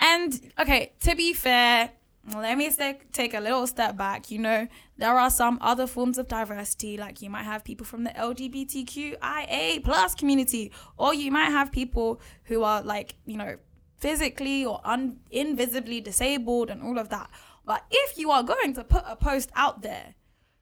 and 0.00 0.40
okay, 0.58 0.92
to 1.00 1.16
be 1.16 1.32
fair, 1.32 1.90
let 2.34 2.58
me 2.58 2.70
take 2.70 3.12
take 3.12 3.34
a 3.34 3.40
little 3.40 3.66
step 3.66 3.96
back. 3.96 4.30
You 4.30 4.38
know, 4.38 4.68
there 4.98 5.18
are 5.18 5.30
some 5.30 5.58
other 5.60 5.86
forms 5.86 6.18
of 6.18 6.28
diversity, 6.28 6.96
like 6.96 7.22
you 7.22 7.30
might 7.30 7.44
have 7.44 7.64
people 7.64 7.86
from 7.86 8.04
the 8.04 8.10
LGBTQIA 8.10 9.84
plus 9.84 10.14
community, 10.14 10.72
or 10.96 11.14
you 11.14 11.30
might 11.30 11.50
have 11.50 11.70
people 11.70 12.20
who 12.44 12.62
are 12.62 12.82
like, 12.82 13.14
you 13.26 13.36
know, 13.36 13.56
physically 13.98 14.64
or 14.64 14.80
un- 14.84 15.18
invisibly 15.30 16.00
disabled 16.00 16.70
and 16.70 16.82
all 16.82 16.98
of 16.98 17.08
that. 17.10 17.30
But 17.64 17.84
if 17.90 18.18
you 18.18 18.30
are 18.30 18.42
going 18.42 18.74
to 18.74 18.84
put 18.84 19.04
a 19.06 19.16
post 19.16 19.50
out 19.54 19.82
there, 19.82 20.14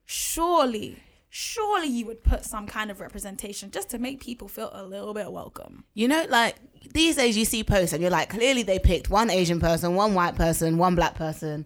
surely, 0.04 1.02
surely 1.28 1.88
you 1.88 2.06
would 2.06 2.24
put 2.24 2.44
some 2.44 2.66
kind 2.66 2.90
of 2.90 3.00
representation 3.00 3.70
just 3.70 3.90
to 3.90 3.98
make 3.98 4.20
people 4.20 4.48
feel 4.48 4.70
a 4.72 4.84
little 4.84 5.14
bit 5.14 5.30
welcome. 5.30 5.84
You 5.94 6.08
know, 6.08 6.26
like 6.28 6.56
these 6.92 7.16
days 7.16 7.36
you 7.36 7.44
see 7.44 7.64
posts 7.64 7.92
and 7.92 8.02
you're 8.02 8.10
like, 8.10 8.30
clearly 8.30 8.62
they 8.62 8.78
picked 8.78 9.10
one 9.10 9.30
Asian 9.30 9.60
person, 9.60 9.94
one 9.94 10.14
white 10.14 10.36
person, 10.36 10.78
one 10.78 10.94
black 10.94 11.14
person, 11.14 11.64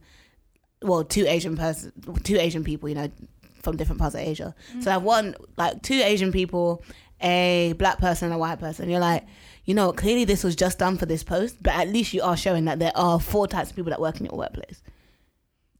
well, 0.82 1.04
two 1.04 1.26
Asian 1.26 1.56
person, 1.56 1.92
two 2.22 2.36
Asian 2.36 2.64
people, 2.64 2.88
you 2.88 2.94
know, 2.94 3.10
from 3.62 3.76
different 3.76 4.00
parts 4.00 4.14
of 4.14 4.20
Asia. 4.20 4.54
Mm-hmm. 4.70 4.82
So 4.82 4.90
I 4.90 4.94
have 4.94 5.02
one, 5.02 5.34
like 5.56 5.82
two 5.82 6.00
Asian 6.02 6.32
people, 6.32 6.82
a 7.20 7.74
black 7.78 7.98
person, 7.98 8.26
and 8.26 8.34
a 8.34 8.38
white 8.38 8.60
person. 8.60 8.88
You're 8.88 9.00
like, 9.00 9.26
you 9.64 9.74
know, 9.74 9.92
clearly 9.92 10.24
this 10.24 10.44
was 10.44 10.56
just 10.56 10.78
done 10.78 10.96
for 10.96 11.06
this 11.06 11.22
post, 11.22 11.56
but 11.62 11.74
at 11.74 11.88
least 11.88 12.14
you 12.14 12.22
are 12.22 12.36
showing 12.36 12.64
that 12.66 12.78
there 12.78 12.92
are 12.94 13.20
four 13.20 13.46
types 13.46 13.70
of 13.70 13.76
people 13.76 13.90
that 13.90 14.00
work 14.00 14.18
in 14.20 14.26
your 14.26 14.38
workplace. 14.38 14.82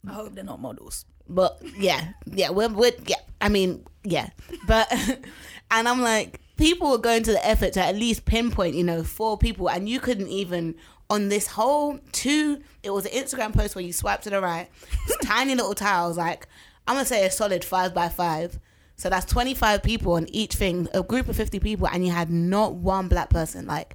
I 0.06 0.12
hope 0.12 0.34
they're 0.34 0.44
not 0.44 0.60
models. 0.60 1.04
But 1.28 1.60
yeah, 1.76 2.12
yeah, 2.26 2.50
we're, 2.50 2.68
we're 2.68 2.92
yeah. 3.06 3.16
I 3.40 3.48
mean, 3.48 3.84
yeah, 4.02 4.30
but 4.66 4.90
and 5.70 5.88
I'm 5.88 6.00
like, 6.00 6.40
people 6.58 6.90
were 6.90 6.98
going 6.98 7.22
to 7.22 7.32
the 7.32 7.46
effort 7.46 7.72
to 7.74 7.82
at 7.82 7.96
least 7.96 8.26
pinpoint, 8.26 8.74
you 8.74 8.84
know, 8.84 9.02
four 9.02 9.38
people, 9.38 9.70
and 9.70 9.88
you 9.88 10.00
couldn't 10.00 10.28
even 10.28 10.74
on 11.08 11.30
this 11.30 11.46
whole 11.46 11.98
two. 12.12 12.60
It 12.82 12.90
was 12.90 13.06
an 13.06 13.12
Instagram 13.12 13.54
post 13.54 13.74
where 13.74 13.84
you 13.84 13.94
swipe 13.94 14.20
to 14.22 14.30
the 14.30 14.40
right, 14.42 14.68
tiny 15.22 15.54
little 15.54 15.74
tiles, 15.74 16.18
like 16.18 16.46
I'm 16.86 16.96
gonna 16.96 17.06
say 17.06 17.24
a 17.24 17.30
solid 17.30 17.64
five 17.64 17.94
by 17.94 18.08
five 18.10 18.58
so 18.98 19.08
that's 19.08 19.24
25 19.26 19.84
people 19.84 20.14
on 20.14 20.26
each 20.30 20.56
thing, 20.56 20.88
a 20.92 21.04
group 21.04 21.28
of 21.28 21.36
50 21.36 21.60
people, 21.60 21.86
and 21.86 22.04
you 22.04 22.12
had 22.12 22.30
not 22.30 22.74
one 22.74 23.06
black 23.06 23.30
person. 23.30 23.64
Like, 23.64 23.94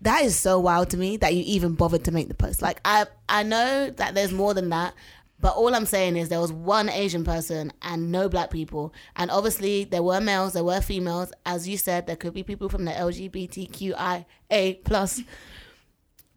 that 0.00 0.24
is 0.24 0.36
so 0.36 0.58
wild 0.58 0.90
to 0.90 0.96
me 0.96 1.16
that 1.18 1.34
you 1.34 1.44
even 1.46 1.74
bothered 1.74 2.04
to 2.04 2.10
make 2.10 2.26
the 2.26 2.34
post. 2.34 2.60
Like, 2.62 2.80
I 2.84 3.06
I 3.28 3.44
know 3.44 3.90
that 3.90 4.16
there's 4.16 4.32
more 4.32 4.54
than 4.54 4.70
that, 4.70 4.94
but 5.42 5.56
all 5.56 5.74
I'm 5.74 5.86
saying 5.86 6.16
is 6.16 6.28
there 6.28 6.40
was 6.40 6.52
one 6.52 6.88
Asian 6.88 7.24
person 7.24 7.72
and 7.82 8.12
no 8.12 8.28
black 8.28 8.50
people. 8.50 8.94
And 9.16 9.28
obviously, 9.28 9.82
there 9.82 10.02
were 10.02 10.20
males, 10.20 10.52
there 10.52 10.62
were 10.62 10.80
females. 10.80 11.32
As 11.44 11.68
you 11.68 11.76
said, 11.76 12.06
there 12.06 12.14
could 12.14 12.32
be 12.32 12.44
people 12.44 12.68
from 12.68 12.84
the 12.84 12.92
LGBTQIA 12.92 14.84
plus 14.84 15.20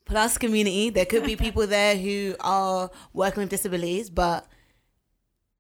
plus 0.06 0.40
community. 0.40 0.90
There 0.90 1.06
could 1.06 1.24
be 1.24 1.36
people 1.46 1.68
there 1.68 1.96
who 1.96 2.36
are 2.40 2.90
working 3.14 3.42
with 3.42 3.50
disabilities, 3.50 4.10
but 4.10 4.48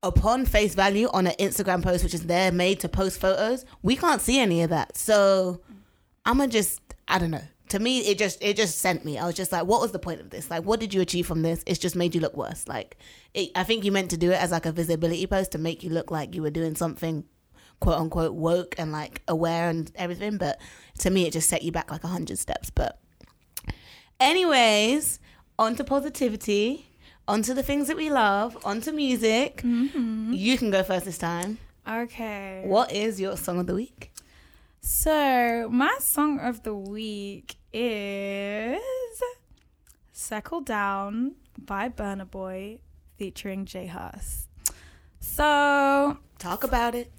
upon 0.01 0.47
face 0.47 0.73
value 0.73 1.08
on 1.13 1.27
an 1.27 1.36
Instagram 1.39 1.84
post, 1.84 2.03
which 2.03 2.15
is 2.15 2.25
there 2.25 2.51
made 2.51 2.79
to 2.79 2.89
post 2.89 3.21
photos, 3.21 3.63
we 3.84 3.95
can't 3.95 4.21
see 4.21 4.39
any 4.39 4.63
of 4.63 4.71
that. 4.71 4.97
So 4.97 5.62
I'm 6.25 6.39
gonna 6.39 6.51
just, 6.51 6.81
I 7.08 7.19
don't 7.19 7.31
know. 7.31 7.43
To 7.75 7.81
me, 7.81 7.99
it 8.07 8.17
just 8.17 8.41
it 8.41 8.55
just 8.55 8.77
sent 8.77 9.03
me. 9.03 9.17
I 9.17 9.25
was 9.25 9.35
just 9.35 9.51
like, 9.51 9.65
what 9.65 9.81
was 9.81 9.91
the 9.91 9.99
point 9.99 10.21
of 10.21 10.29
this? 10.29 10.49
Like, 10.49 10.63
what 10.63 10.79
did 10.79 10.93
you 10.93 11.01
achieve 11.01 11.27
from 11.27 11.41
this? 11.41 11.61
It's 11.65 11.77
just 11.77 11.93
made 11.93 12.15
you 12.15 12.21
look 12.21 12.38
worse. 12.38 12.69
Like, 12.69 12.95
it, 13.33 13.51
I 13.53 13.65
think 13.65 13.83
you 13.83 13.91
meant 13.91 14.11
to 14.11 14.17
do 14.17 14.31
it 14.31 14.41
as 14.41 14.51
like 14.51 14.65
a 14.65 14.71
visibility 14.71 15.27
post 15.27 15.51
to 15.51 15.57
make 15.57 15.83
you 15.83 15.89
look 15.89 16.09
like 16.09 16.35
you 16.35 16.41
were 16.41 16.49
doing 16.49 16.73
something 16.75 17.25
quote 17.81 17.99
unquote 17.99 18.33
woke 18.33 18.75
and 18.77 18.93
like 18.93 19.23
aware 19.27 19.67
and 19.67 19.91
everything. 19.95 20.38
But 20.38 20.61
to 20.99 21.09
me, 21.09 21.27
it 21.27 21.33
just 21.33 21.49
set 21.49 21.63
you 21.63 21.73
back 21.73 21.91
like 21.91 22.05
a 22.05 22.07
hundred 22.07 22.39
steps. 22.39 22.69
But, 22.69 22.97
anyways, 24.21 25.19
on 25.59 25.75
to 25.75 25.83
positivity 25.83 26.88
onto 27.27 27.53
the 27.53 27.61
things 27.61 27.89
that 27.89 27.97
we 27.97 28.09
love, 28.09 28.57
onto 28.63 28.93
music. 28.93 29.63
Mm-hmm. 29.63 30.31
You 30.31 30.57
can 30.57 30.71
go 30.71 30.81
first 30.81 31.03
this 31.03 31.17
time. 31.17 31.57
Okay. 31.85 32.63
What 32.67 32.93
is 32.93 33.19
your 33.19 33.35
song 33.35 33.59
of 33.59 33.67
the 33.67 33.75
week? 33.75 34.13
So, 34.88 35.67
my 35.71 35.97
song 35.99 36.39
of 36.39 36.61
the 36.61 36.75
week 36.75 37.55
is 37.77 39.21
Settle 40.13 40.61
Down 40.61 41.35
by 41.59 41.89
Burna 41.89 42.29
Boy 42.29 42.79
featuring 43.17 43.65
J 43.65 43.88
Hus. 43.88 44.47
So, 45.19 46.17
talk 46.39 46.63
about 46.63 46.95
it. 46.95 47.11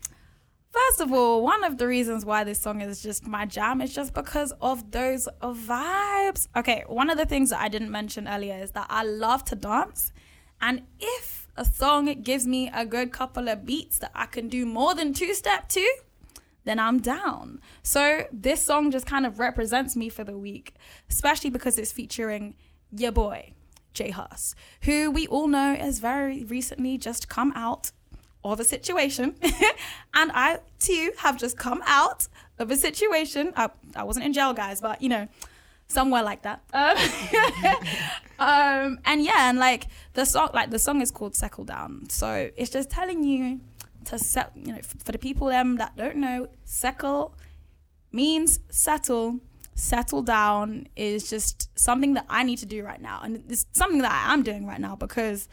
First 0.70 1.02
of 1.02 1.12
all, 1.12 1.42
one 1.42 1.62
of 1.62 1.76
the 1.76 1.86
reasons 1.86 2.24
why 2.24 2.42
this 2.42 2.58
song 2.58 2.80
is 2.80 3.02
just 3.02 3.26
my 3.26 3.44
jam 3.44 3.82
is 3.82 3.94
just 3.94 4.14
because 4.14 4.54
of 4.62 4.92
those 4.92 5.28
vibes. 5.42 6.48
Okay, 6.56 6.84
one 6.86 7.10
of 7.10 7.18
the 7.18 7.26
things 7.26 7.50
that 7.50 7.60
I 7.60 7.68
didn't 7.68 7.90
mention 7.90 8.26
earlier 8.26 8.56
is 8.56 8.70
that 8.70 8.86
I 8.88 9.04
love 9.04 9.44
to 9.46 9.56
dance. 9.56 10.10
And 10.62 10.84
if 10.98 11.48
a 11.54 11.66
song 11.66 12.06
gives 12.22 12.46
me 12.46 12.70
a 12.72 12.86
good 12.86 13.12
couple 13.12 13.50
of 13.50 13.66
beats 13.66 13.98
that 13.98 14.12
I 14.14 14.24
can 14.24 14.48
do 14.48 14.64
more 14.64 14.94
than 14.94 15.12
two 15.12 15.34
step 15.34 15.68
to, 15.70 15.86
then 16.66 16.78
I'm 16.80 16.98
down. 16.98 17.60
So 17.82 18.26
this 18.32 18.60
song 18.62 18.90
just 18.90 19.06
kind 19.06 19.24
of 19.24 19.38
represents 19.38 19.96
me 19.96 20.08
for 20.08 20.24
the 20.24 20.36
week, 20.36 20.74
especially 21.08 21.48
because 21.48 21.78
it's 21.78 21.92
featuring 21.92 22.56
your 22.90 23.12
boy, 23.12 23.52
J 23.94 24.10
Hus, 24.10 24.54
who 24.82 25.10
we 25.10 25.26
all 25.28 25.46
know 25.46 25.76
has 25.76 26.00
very 26.00 26.44
recently 26.44 26.98
just 26.98 27.28
come 27.28 27.52
out 27.54 27.92
of 28.44 28.60
a 28.60 28.64
situation. 28.64 29.36
and 30.14 30.30
I 30.34 30.58
too 30.80 31.12
have 31.18 31.38
just 31.38 31.56
come 31.56 31.82
out 31.86 32.26
of 32.58 32.70
a 32.70 32.76
situation. 32.76 33.52
I, 33.56 33.70
I 33.94 34.02
wasn't 34.02 34.26
in 34.26 34.32
jail, 34.32 34.52
guys, 34.52 34.80
but 34.80 35.00
you 35.00 35.08
know, 35.08 35.28
somewhere 35.88 36.22
like 36.22 36.42
that. 36.42 36.62
Um, 38.38 38.48
um, 38.48 38.98
and 39.06 39.24
yeah, 39.24 39.48
and 39.48 39.58
like 39.58 39.86
the 40.12 40.26
song, 40.26 40.50
like 40.52 40.70
the 40.70 40.78
song 40.78 41.00
is 41.00 41.10
called 41.10 41.34
"Settle 41.34 41.64
Down," 41.64 42.10
so 42.10 42.50
it's 42.54 42.70
just 42.70 42.90
telling 42.90 43.24
you 43.24 43.60
to 44.06 44.18
set. 44.18 44.52
You 44.54 44.74
know, 44.74 44.80
for 44.82 45.12
the 45.12 45.18
people 45.18 45.48
them 45.48 45.76
that 45.76 45.96
don't 45.96 46.16
know, 46.16 46.48
settle 46.64 47.36
means 48.12 48.60
settle. 48.70 49.40
Settle 49.78 50.22
down 50.22 50.88
is 50.96 51.28
just 51.28 51.68
something 51.78 52.14
that 52.14 52.24
I 52.30 52.44
need 52.44 52.56
to 52.60 52.66
do 52.66 52.82
right 52.82 53.00
now, 53.00 53.20
and 53.22 53.44
it's 53.50 53.66
something 53.72 54.00
that 54.00 54.10
I 54.26 54.32
am 54.32 54.42
doing 54.42 54.66
right 54.66 54.80
now 54.80 54.96
because 54.96 55.48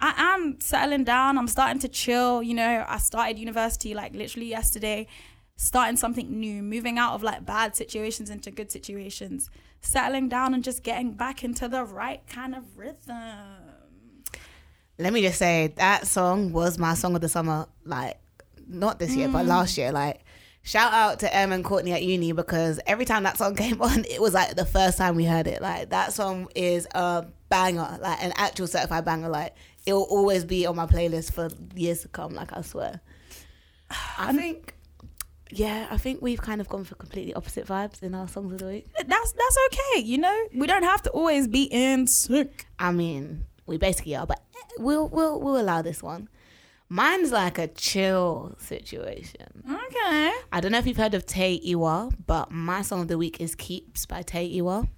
I 0.00 0.14
am 0.16 0.60
settling 0.60 1.02
down. 1.02 1.36
I'm 1.36 1.48
starting 1.48 1.80
to 1.80 1.88
chill. 1.88 2.44
You 2.44 2.54
know, 2.54 2.84
I 2.86 2.98
started 2.98 3.40
university 3.40 3.92
like 3.92 4.14
literally 4.14 4.46
yesterday, 4.46 5.08
starting 5.56 5.96
something 5.96 6.38
new, 6.38 6.62
moving 6.62 6.96
out 6.96 7.14
of 7.14 7.24
like 7.24 7.44
bad 7.44 7.74
situations 7.74 8.30
into 8.30 8.52
good 8.52 8.70
situations, 8.70 9.50
settling 9.80 10.28
down 10.28 10.54
and 10.54 10.62
just 10.62 10.84
getting 10.84 11.14
back 11.14 11.42
into 11.42 11.66
the 11.66 11.82
right 11.82 12.24
kind 12.28 12.54
of 12.54 12.76
rhythm. 12.76 13.65
Let 14.98 15.12
me 15.12 15.22
just 15.22 15.38
say 15.38 15.74
that 15.76 16.06
song 16.06 16.52
was 16.52 16.78
my 16.78 16.94
song 16.94 17.14
of 17.14 17.20
the 17.20 17.28
summer. 17.28 17.66
Like, 17.84 18.18
not 18.66 18.98
this 18.98 19.14
year, 19.14 19.28
mm. 19.28 19.32
but 19.32 19.46
last 19.46 19.76
year. 19.76 19.92
Like, 19.92 20.24
shout 20.62 20.92
out 20.92 21.20
to 21.20 21.34
Em 21.34 21.52
and 21.52 21.64
Courtney 21.64 21.92
at 21.92 22.02
uni 22.02 22.32
because 22.32 22.80
every 22.86 23.04
time 23.04 23.24
that 23.24 23.36
song 23.36 23.54
came 23.56 23.80
on, 23.82 24.04
it 24.04 24.20
was 24.20 24.34
like 24.34 24.56
the 24.56 24.64
first 24.64 24.98
time 24.98 25.16
we 25.16 25.24
heard 25.24 25.46
it. 25.46 25.60
Like, 25.60 25.90
that 25.90 26.12
song 26.12 26.48
is 26.54 26.86
a 26.94 27.26
banger, 27.48 27.98
like 28.00 28.22
an 28.22 28.32
actual 28.36 28.66
certified 28.66 29.04
banger. 29.04 29.28
Like, 29.28 29.54
it 29.86 29.92
will 29.92 30.02
always 30.04 30.44
be 30.44 30.66
on 30.66 30.76
my 30.76 30.86
playlist 30.86 31.32
for 31.32 31.48
years 31.74 32.02
to 32.02 32.08
come. 32.08 32.34
Like 32.34 32.56
I 32.56 32.62
swear. 32.62 33.00
I 34.18 34.32
think. 34.32 34.74
Yeah, 35.52 35.86
I 35.92 35.96
think 35.96 36.20
we've 36.22 36.42
kind 36.42 36.60
of 36.60 36.68
gone 36.68 36.82
for 36.82 36.96
completely 36.96 37.32
opposite 37.32 37.66
vibes 37.66 38.02
in 38.02 38.16
our 38.16 38.26
songs 38.26 38.52
of 38.52 38.58
the 38.58 38.66
week. 38.66 38.88
That's 38.94 39.32
that's 39.32 39.58
okay, 39.68 40.00
you 40.00 40.18
know. 40.18 40.46
We 40.52 40.66
don't 40.66 40.82
have 40.82 41.02
to 41.02 41.10
always 41.10 41.46
be 41.46 41.62
in 41.62 42.08
sync. 42.08 42.66
I 42.80 42.90
mean, 42.90 43.46
we 43.64 43.78
basically 43.78 44.16
are, 44.16 44.26
but 44.26 44.42
we'll 44.78 45.08
we'll 45.08 45.40
we'll 45.40 45.60
allow 45.60 45.82
this 45.82 46.02
one. 46.02 46.28
Mine's 46.88 47.32
like 47.32 47.58
a 47.58 47.66
chill 47.66 48.54
situation. 48.58 49.64
Okay. 49.68 50.32
I 50.52 50.60
don't 50.60 50.70
know 50.70 50.78
if 50.78 50.86
you've 50.86 50.96
heard 50.96 51.14
of 51.14 51.26
Tay 51.26 51.60
Iwa, 51.66 52.10
but 52.26 52.52
my 52.52 52.82
song 52.82 53.02
of 53.02 53.08
the 53.08 53.18
week 53.18 53.40
is 53.40 53.56
Keeps 53.56 54.06
by 54.06 54.22
Tay 54.22 54.46
Iwa. 54.58 54.88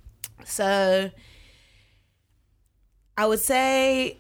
So 0.45 1.11
I 3.17 3.27
would 3.27 3.41
say 3.41 4.19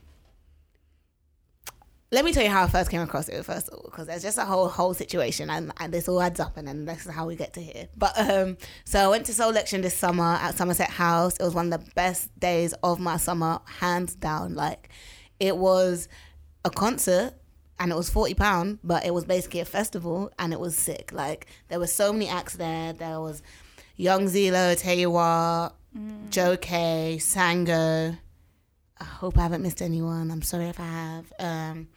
let 2.10 2.24
me 2.24 2.32
tell 2.32 2.42
you 2.42 2.48
how 2.48 2.64
I 2.64 2.68
first 2.68 2.90
came 2.90 3.02
across 3.02 3.28
it 3.28 3.44
first 3.44 3.68
of 3.68 3.74
all, 3.74 3.82
because 3.84 4.06
there's 4.06 4.22
just 4.22 4.38
a 4.38 4.44
whole 4.46 4.68
whole 4.68 4.94
situation 4.94 5.50
and, 5.50 5.72
and 5.78 5.92
this 5.92 6.08
all 6.08 6.22
adds 6.22 6.40
up 6.40 6.56
and 6.56 6.66
then 6.66 6.86
this 6.86 7.04
is 7.04 7.12
how 7.12 7.26
we 7.26 7.36
get 7.36 7.52
to 7.52 7.60
here. 7.60 7.88
But 7.96 8.18
um 8.18 8.56
so 8.84 8.98
I 8.98 9.08
went 9.08 9.26
to 9.26 9.32
Soulection 9.32 9.82
this 9.82 9.94
summer 9.94 10.38
at 10.40 10.56
Somerset 10.56 10.88
House. 10.88 11.36
It 11.36 11.44
was 11.44 11.54
one 11.54 11.70
of 11.70 11.84
the 11.84 11.90
best 11.92 12.36
days 12.40 12.72
of 12.82 12.98
my 12.98 13.18
summer, 13.18 13.60
hands 13.66 14.14
down. 14.14 14.54
Like 14.54 14.88
it 15.40 15.56
was 15.56 16.08
a 16.64 16.70
concert 16.70 17.34
and 17.78 17.92
it 17.92 17.94
was 17.94 18.10
forty 18.10 18.34
pound, 18.34 18.78
but 18.82 19.04
it 19.06 19.14
was 19.14 19.24
basically 19.24 19.60
a 19.60 19.64
festival, 19.64 20.32
and 20.38 20.52
it 20.52 20.60
was 20.60 20.76
sick. 20.76 21.12
Like 21.12 21.46
there 21.68 21.78
were 21.78 21.86
so 21.86 22.12
many 22.12 22.28
acts 22.28 22.56
there. 22.56 22.92
There 22.92 23.20
was 23.20 23.42
Young 23.96 24.26
Zelo, 24.26 24.76
Tay 24.78 25.02
Iwa, 25.02 25.72
Mm. 25.96 26.30
Joe 26.30 26.56
Kay, 26.56 27.16
Sango. 27.18 28.18
I 29.00 29.04
hope 29.04 29.38
I 29.38 29.42
haven't 29.42 29.62
missed 29.62 29.80
anyone. 29.80 30.30
I'm 30.30 30.42
sorry 30.42 30.66
if 30.66 30.78
I 30.78 30.84
have. 30.86 31.32
Um, 31.38 31.88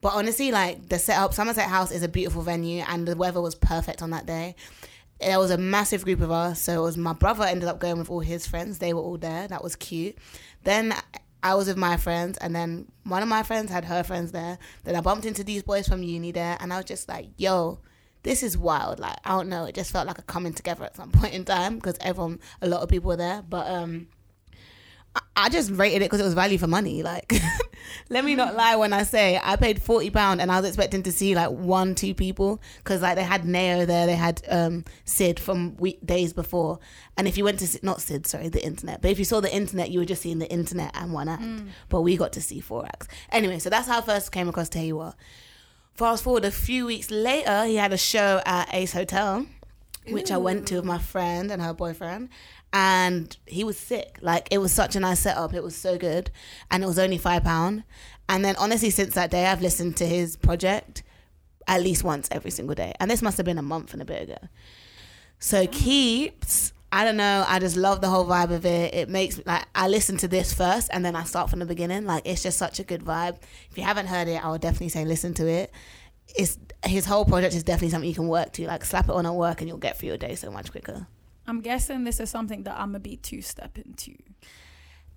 but 0.00 0.14
honestly, 0.14 0.52
like 0.52 0.88
the 0.88 0.98
setup, 0.98 1.34
Somerset 1.34 1.68
House 1.68 1.90
is 1.90 2.02
a 2.02 2.08
beautiful 2.08 2.42
venue, 2.42 2.84
and 2.86 3.08
the 3.08 3.16
weather 3.16 3.40
was 3.40 3.54
perfect 3.54 4.02
on 4.02 4.10
that 4.10 4.26
day. 4.26 4.54
There 5.20 5.38
was 5.38 5.50
a 5.50 5.58
massive 5.58 6.04
group 6.04 6.20
of 6.20 6.30
us, 6.30 6.60
so 6.60 6.80
it 6.82 6.84
was 6.84 6.96
my 6.96 7.12
brother 7.12 7.44
ended 7.44 7.68
up 7.68 7.80
going 7.80 7.98
with 7.98 8.10
all 8.10 8.20
his 8.20 8.46
friends. 8.46 8.78
They 8.78 8.92
were 8.92 9.00
all 9.00 9.16
there. 9.16 9.48
That 9.48 9.62
was 9.64 9.74
cute. 9.74 10.16
Then 10.64 10.94
I 11.44 11.54
was 11.54 11.68
with 11.68 11.76
my 11.76 11.98
friends, 11.98 12.38
and 12.38 12.56
then 12.56 12.90
one 13.04 13.22
of 13.22 13.28
my 13.28 13.42
friends 13.42 13.70
had 13.70 13.84
her 13.84 14.02
friends 14.02 14.32
there. 14.32 14.58
Then 14.82 14.96
I 14.96 15.02
bumped 15.02 15.26
into 15.26 15.44
these 15.44 15.62
boys 15.62 15.86
from 15.86 16.02
uni 16.02 16.32
there, 16.32 16.56
and 16.58 16.72
I 16.72 16.78
was 16.78 16.86
just 16.86 17.06
like, 17.06 17.28
"Yo, 17.36 17.80
this 18.22 18.42
is 18.42 18.56
wild." 18.56 18.98
Like 18.98 19.18
I 19.26 19.32
don't 19.32 19.50
know, 19.50 19.66
it 19.66 19.74
just 19.74 19.92
felt 19.92 20.06
like 20.06 20.16
a 20.16 20.22
coming 20.22 20.54
together 20.54 20.84
at 20.84 20.96
some 20.96 21.10
point 21.12 21.34
in 21.34 21.44
time 21.44 21.76
because 21.76 21.98
everyone, 22.00 22.40
a 22.62 22.66
lot 22.66 22.82
of 22.82 22.88
people 22.88 23.08
were 23.08 23.16
there. 23.16 23.42
But 23.42 23.70
um, 23.70 24.08
I- 25.36 25.48
just 25.48 25.70
rated 25.70 26.02
it 26.02 26.06
because 26.06 26.20
it 26.20 26.24
was 26.24 26.34
value 26.34 26.58
for 26.58 26.66
money. 26.66 27.02
Like, 27.02 27.32
let 28.08 28.24
me 28.24 28.34
not 28.34 28.54
lie 28.56 28.76
when 28.76 28.92
I 28.92 29.02
say 29.04 29.38
I 29.42 29.56
paid 29.56 29.80
forty 29.80 30.10
pound 30.10 30.40
and 30.40 30.50
I 30.50 30.58
was 30.60 30.66
expecting 30.68 31.02
to 31.04 31.12
see 31.12 31.34
like 31.34 31.50
one, 31.50 31.94
two 31.94 32.14
people 32.14 32.60
because 32.78 33.02
like 33.02 33.16
they 33.16 33.22
had 33.24 33.44
Neo 33.44 33.84
there, 33.86 34.06
they 34.06 34.16
had 34.16 34.42
um 34.48 34.84
Syd 35.04 35.38
from 35.38 35.76
week 35.76 36.04
days 36.04 36.32
before, 36.32 36.78
and 37.16 37.28
if 37.28 37.36
you 37.36 37.44
went 37.44 37.58
to 37.60 37.66
Syd- 37.66 37.82
not 37.84 38.00
Syd, 38.00 38.26
sorry, 38.26 38.48
the 38.48 38.64
internet, 38.64 39.00
but 39.02 39.10
if 39.10 39.18
you 39.18 39.24
saw 39.24 39.40
the 39.40 39.54
internet, 39.54 39.90
you 39.90 39.98
were 40.00 40.04
just 40.04 40.22
seeing 40.22 40.38
the 40.38 40.50
internet 40.50 40.90
and 40.94 41.12
one 41.12 41.28
act. 41.28 41.44
But 41.88 42.00
we 42.02 42.16
got 42.16 42.32
to 42.32 42.40
see 42.40 42.60
four 42.60 42.84
acts. 42.86 43.06
Anyway, 43.30 43.58
so 43.60 43.70
that's 43.70 43.86
how 43.88 43.98
I 43.98 44.02
first 44.02 44.32
came 44.32 44.48
across 44.48 44.68
Tay 44.68 44.88
Iwa. 44.88 45.14
Fast 45.94 46.24
forward 46.24 46.44
a 46.44 46.50
few 46.50 46.86
weeks 46.86 47.10
later, 47.10 47.64
he 47.66 47.76
had 47.76 47.92
a 47.92 47.96
show 47.98 48.40
at 48.44 48.72
Ace 48.74 48.92
Hotel, 48.92 49.46
which 50.08 50.32
I 50.32 50.38
went 50.38 50.66
to 50.68 50.76
with 50.76 50.84
my 50.84 50.98
friend 50.98 51.52
and 51.52 51.62
her 51.62 51.72
boyfriend. 51.72 52.30
And 52.76 53.34
he 53.46 53.62
was 53.62 53.78
sick. 53.78 54.18
Like 54.20 54.48
it 54.50 54.58
was 54.58 54.72
such 54.72 54.96
a 54.96 55.00
nice 55.00 55.20
setup. 55.20 55.54
It 55.54 55.62
was 55.62 55.76
so 55.76 55.96
good, 55.96 56.32
and 56.72 56.82
it 56.82 56.86
was 56.86 56.98
only 56.98 57.18
five 57.18 57.44
pound. 57.44 57.84
And 58.28 58.44
then 58.44 58.56
honestly, 58.56 58.90
since 58.90 59.14
that 59.14 59.30
day, 59.30 59.46
I've 59.46 59.62
listened 59.62 59.96
to 59.98 60.06
his 60.06 60.36
project 60.36 61.04
at 61.66 61.82
least 61.82 62.04
once 62.04 62.28
every 62.30 62.50
single 62.50 62.74
day. 62.74 62.92
And 62.98 63.08
this 63.10 63.22
must 63.22 63.36
have 63.36 63.46
been 63.46 63.58
a 63.58 63.62
month 63.62 63.92
and 63.92 64.02
a 64.02 64.04
bit 64.04 64.22
ago. 64.22 64.48
So 65.38 65.60
oh. 65.60 65.66
keeps. 65.68 66.72
I 66.90 67.04
don't 67.04 67.16
know. 67.16 67.44
I 67.48 67.58
just 67.58 67.76
love 67.76 68.00
the 68.00 68.08
whole 68.08 68.24
vibe 68.24 68.52
of 68.52 68.64
it. 68.64 68.94
It 68.94 69.08
makes 69.08 69.40
like 69.46 69.66
I 69.74 69.88
listen 69.88 70.16
to 70.18 70.28
this 70.28 70.52
first 70.52 70.88
and 70.92 71.04
then 71.04 71.16
I 71.16 71.24
start 71.24 71.50
from 71.50 71.58
the 71.58 71.66
beginning. 71.66 72.06
Like 72.06 72.22
it's 72.24 72.42
just 72.42 72.56
such 72.58 72.78
a 72.78 72.84
good 72.84 73.02
vibe. 73.02 73.36
If 73.70 73.76
you 73.76 73.82
haven't 73.82 74.06
heard 74.06 74.28
it, 74.28 74.44
I 74.44 74.50
would 74.50 74.60
definitely 74.60 74.90
say 74.90 75.04
listen 75.04 75.34
to 75.34 75.46
it. 75.48 75.72
It's 76.36 76.58
his 76.84 77.04
whole 77.04 77.24
project 77.24 77.54
is 77.54 77.64
definitely 77.64 77.90
something 77.90 78.08
you 78.08 78.14
can 78.14 78.28
work 78.28 78.52
to. 78.54 78.66
Like 78.66 78.84
slap 78.84 79.08
it 79.08 79.10
on 79.10 79.26
at 79.26 79.34
work 79.34 79.60
and 79.60 79.68
you'll 79.68 79.78
get 79.78 79.98
through 79.98 80.10
your 80.10 80.18
day 80.18 80.36
so 80.36 80.52
much 80.52 80.70
quicker. 80.70 81.08
I'm 81.46 81.60
guessing 81.60 82.04
this 82.04 82.20
is 82.20 82.30
something 82.30 82.62
that 82.64 82.74
I'm 82.74 82.88
gonna 82.88 83.00
be 83.00 83.16
two 83.16 83.42
step 83.42 83.78
into. 83.78 84.14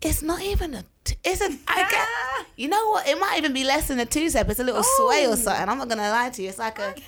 It's 0.01 0.21
not 0.21 0.41
even 0.41 0.73
a. 0.75 0.83
T- 1.03 1.15
it's 1.23 1.41
a. 1.41 1.45
I 1.45 1.83
ah! 1.83 1.87
get. 1.89 2.47
You 2.55 2.67
know 2.67 2.89
what? 2.89 3.07
It 3.07 3.19
might 3.19 3.37
even 3.37 3.53
be 3.53 3.63
less 3.63 3.87
than 3.87 3.99
a 3.99 4.05
two 4.05 4.29
step. 4.29 4.49
It's 4.49 4.59
a 4.59 4.63
little 4.63 4.83
oh. 4.85 5.07
sway 5.07 5.25
Oh. 5.27 5.33
or 5.33 5.35
something. 5.35 5.67
I'm 5.67 5.77
not 5.77 5.89
gonna 5.89 6.09
lie 6.09 6.29
to 6.29 6.41
you. 6.41 6.49
It's 6.49 6.59
like 6.59 6.79
a. 6.79 6.89
Okay. 6.89 7.03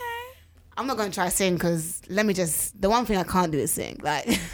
I'm 0.77 0.87
not 0.87 0.97
gonna 0.97 1.11
try 1.11 1.25
to 1.25 1.31
sing 1.31 1.55
because 1.55 2.01
let 2.09 2.25
me 2.25 2.33
just. 2.33 2.79
The 2.81 2.89
one 2.89 3.05
thing 3.05 3.17
I 3.17 3.23
can't 3.23 3.51
do 3.51 3.59
is 3.59 3.71
sing. 3.71 3.99
Like. 4.01 4.39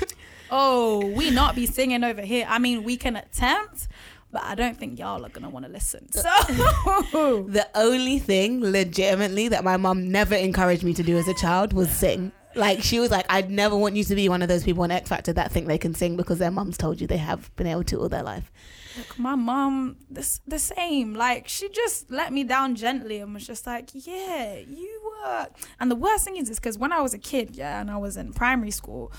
Oh, 0.51 1.05
we 1.05 1.31
not 1.31 1.55
be 1.55 1.65
singing 1.65 2.03
over 2.03 2.21
here. 2.21 2.45
I 2.47 2.59
mean, 2.59 2.83
we 2.83 2.97
can 2.97 3.15
attempt, 3.15 3.87
but 4.31 4.43
I 4.43 4.55
don't 4.55 4.77
think 4.77 4.99
y'all 4.99 5.25
are 5.25 5.29
gonna 5.29 5.49
want 5.49 5.65
to 5.65 5.71
listen. 5.71 6.11
So 6.11 6.21
The 7.49 7.67
only 7.73 8.19
thing, 8.19 8.61
legitimately, 8.61 9.49
that 9.49 9.63
my 9.63 9.77
mom 9.77 10.11
never 10.11 10.35
encouraged 10.35 10.83
me 10.83 10.93
to 10.93 11.03
do 11.03 11.17
as 11.17 11.27
a 11.27 11.33
child 11.33 11.73
was 11.73 11.89
sing. 11.89 12.31
Like 12.55 12.81
she 12.83 12.99
was 12.99 13.11
like, 13.11 13.25
I'd 13.29 13.49
never 13.49 13.75
want 13.75 13.95
you 13.95 14.03
to 14.05 14.15
be 14.15 14.29
one 14.29 14.41
of 14.41 14.47
those 14.47 14.63
people 14.63 14.83
on 14.83 14.91
X 14.91 15.09
Factor 15.09 15.33
that 15.33 15.51
think 15.51 15.67
they 15.67 15.77
can 15.77 15.93
sing 15.93 16.15
because 16.15 16.39
their 16.39 16.51
mums 16.51 16.77
told 16.77 17.01
you 17.01 17.07
they 17.07 17.17
have 17.17 17.55
been 17.55 17.67
able 17.67 17.83
to 17.85 17.99
all 17.99 18.09
their 18.09 18.23
life. 18.23 18.51
Look, 18.97 19.19
my 19.19 19.35
mom, 19.35 19.97
this 20.09 20.39
the 20.47 20.59
same. 20.59 21.13
Like 21.13 21.47
she 21.47 21.69
just 21.69 22.09
let 22.09 22.31
me 22.31 22.43
down 22.43 22.75
gently 22.75 23.19
and 23.19 23.33
was 23.33 23.45
just 23.45 23.67
like, 23.67 23.89
"Yeah, 23.93 24.55
you 24.59 25.01
were." 25.03 25.47
And 25.79 25.91
the 25.91 25.95
worst 25.95 26.23
thing 26.23 26.37
is, 26.37 26.49
is 26.49 26.59
because 26.59 26.77
when 26.77 26.93
I 26.93 27.01
was 27.01 27.13
a 27.13 27.19
kid, 27.19 27.55
yeah, 27.55 27.81
and 27.81 27.91
I 27.91 27.97
was 27.97 28.15
in 28.15 28.31
primary 28.31 28.71
school, 28.71 29.11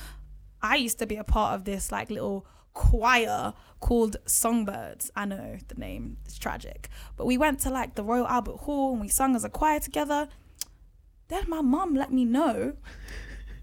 I 0.62 0.76
used 0.76 0.98
to 1.00 1.06
be 1.06 1.16
a 1.16 1.24
part 1.24 1.54
of 1.54 1.64
this 1.64 1.92
like 1.92 2.10
little 2.10 2.46
choir 2.72 3.54
called 3.80 4.16
Songbirds. 4.26 5.10
I 5.16 5.24
know 5.24 5.56
the 5.68 5.74
name 5.74 6.18
is 6.26 6.38
tragic, 6.38 6.88
but 7.16 7.26
we 7.26 7.36
went 7.36 7.60
to 7.60 7.70
like 7.70 7.96
the 7.96 8.04
Royal 8.04 8.26
Albert 8.26 8.58
Hall 8.58 8.92
and 8.92 9.00
we 9.00 9.08
sung 9.08 9.36
as 9.36 9.44
a 9.44 9.50
choir 9.50 9.80
together. 9.80 10.28
Then 11.28 11.44
my 11.48 11.60
mom 11.60 11.94
let 11.94 12.12
me 12.12 12.24
know. 12.24 12.74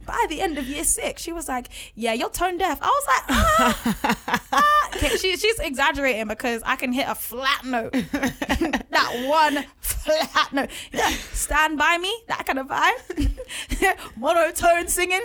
By 0.05 0.25
the 0.29 0.41
end 0.41 0.57
of 0.57 0.65
year 0.67 0.83
six, 0.83 1.21
she 1.21 1.31
was 1.31 1.47
like, 1.47 1.69
"Yeah, 1.95 2.13
you're 2.13 2.29
tone 2.29 2.57
deaf." 2.57 2.79
I 2.81 2.87
was 2.87 3.05
like, 3.07 3.23
ah, 3.29 4.47
ah. 4.53 4.89
Okay, 4.95 5.17
she, 5.17 5.37
she's 5.37 5.59
exaggerating 5.59 6.27
because 6.27 6.61
I 6.65 6.75
can 6.75 6.93
hit 6.93 7.07
a 7.07 7.15
flat 7.15 7.65
note. 7.65 7.93
that 8.11 9.25
one 9.27 9.65
flat 9.79 10.53
note. 10.53 10.69
Yeah, 10.91 11.09
stand 11.31 11.77
by 11.77 11.97
me, 11.97 12.13
that 12.27 12.45
kind 12.45 12.59
of 12.59 12.67
vibe. 12.67 13.97
Monotone 14.17 14.87
singing. 14.87 15.23